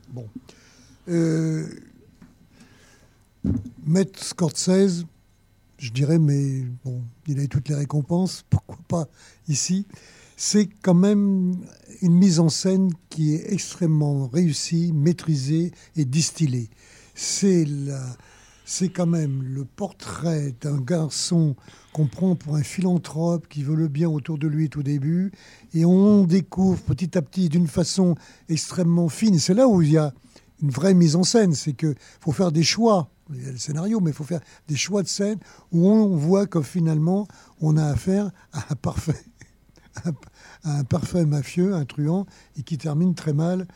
bon. 0.10 0.28
Euh, 1.08 1.68
Maître 3.86 4.24
Scorsese, 4.24 5.06
je 5.86 5.92
dirais, 5.92 6.18
mais 6.18 6.64
bon, 6.84 7.04
il 7.28 7.40
a 7.40 7.44
eu 7.44 7.48
toutes 7.48 7.70
les 7.70 7.76
récompenses, 7.76 8.44
pourquoi 8.50 8.80
pas 8.88 9.08
ici. 9.48 9.86
C'est 10.36 10.68
quand 10.82 10.96
même 10.96 11.58
une 12.02 12.16
mise 12.16 12.40
en 12.40 12.50
scène 12.50 12.92
qui 13.10 13.36
est 13.36 13.54
extrêmement 13.54 14.28
réussie, 14.28 14.92
maîtrisée 14.94 15.72
et 15.96 16.06
distillée. 16.06 16.70
C'est 17.14 17.66
c'est 18.68 18.90
quand 18.90 19.06
même 19.06 19.44
le 19.44 19.64
portrait 19.64 20.56
d'un 20.60 20.82
garçon 20.82 21.56
qu'on 21.94 22.08
prend 22.08 22.36
pour 22.36 22.56
un 22.56 22.64
philanthrope 22.64 23.48
qui 23.48 23.62
veut 23.62 23.76
le 23.76 23.88
bien 23.88 24.10
autour 24.10 24.40
de 24.40 24.48
lui 24.48 24.70
tout 24.70 24.82
début, 24.82 25.32
et 25.76 25.86
on 25.86 26.24
découvre 26.24 26.82
petit 26.82 27.16
à 27.16 27.22
petit 27.22 27.48
d'une 27.48 27.68
façon 27.68 28.16
extrêmement 28.50 29.08
fine. 29.08 29.38
C'est 29.38 29.54
là 29.54 29.68
où 29.68 29.84
il 29.84 29.92
y 29.92 29.98
a 29.98 30.16
une 30.66 30.72
vraie 30.72 30.96
mise 30.96 31.16
en 31.16 31.24
scène, 31.24 31.54
c'est 31.54 31.74
que 31.74 31.94
faut 32.20 32.32
faire 32.32 32.52
des 32.52 32.64
choix. 32.64 33.12
Il 33.32 33.44
y 33.44 33.48
a 33.48 33.52
le 33.52 33.58
scénario, 33.58 34.00
mais 34.00 34.10
il 34.10 34.16
faut 34.16 34.24
faire 34.24 34.42
des 34.68 34.76
choix 34.76 35.04
de 35.04 35.08
scène 35.08 35.38
où 35.72 35.88
on 35.88 36.16
voit 36.16 36.48
que 36.48 36.62
finalement 36.62 37.28
on 37.62 37.78
a 37.78 37.86
affaire 37.86 38.32
à 38.52 38.66
un 38.72 38.76
parfait, 38.76 39.24
à 40.64 40.80
un 40.80 40.84
parfait 40.84 41.26
mafieux, 41.26 41.76
un 41.76 41.86
truand, 41.86 42.26
et 42.58 42.64
qui 42.64 42.80
termine 42.80 43.14
très 43.14 43.34
mal 43.34 43.68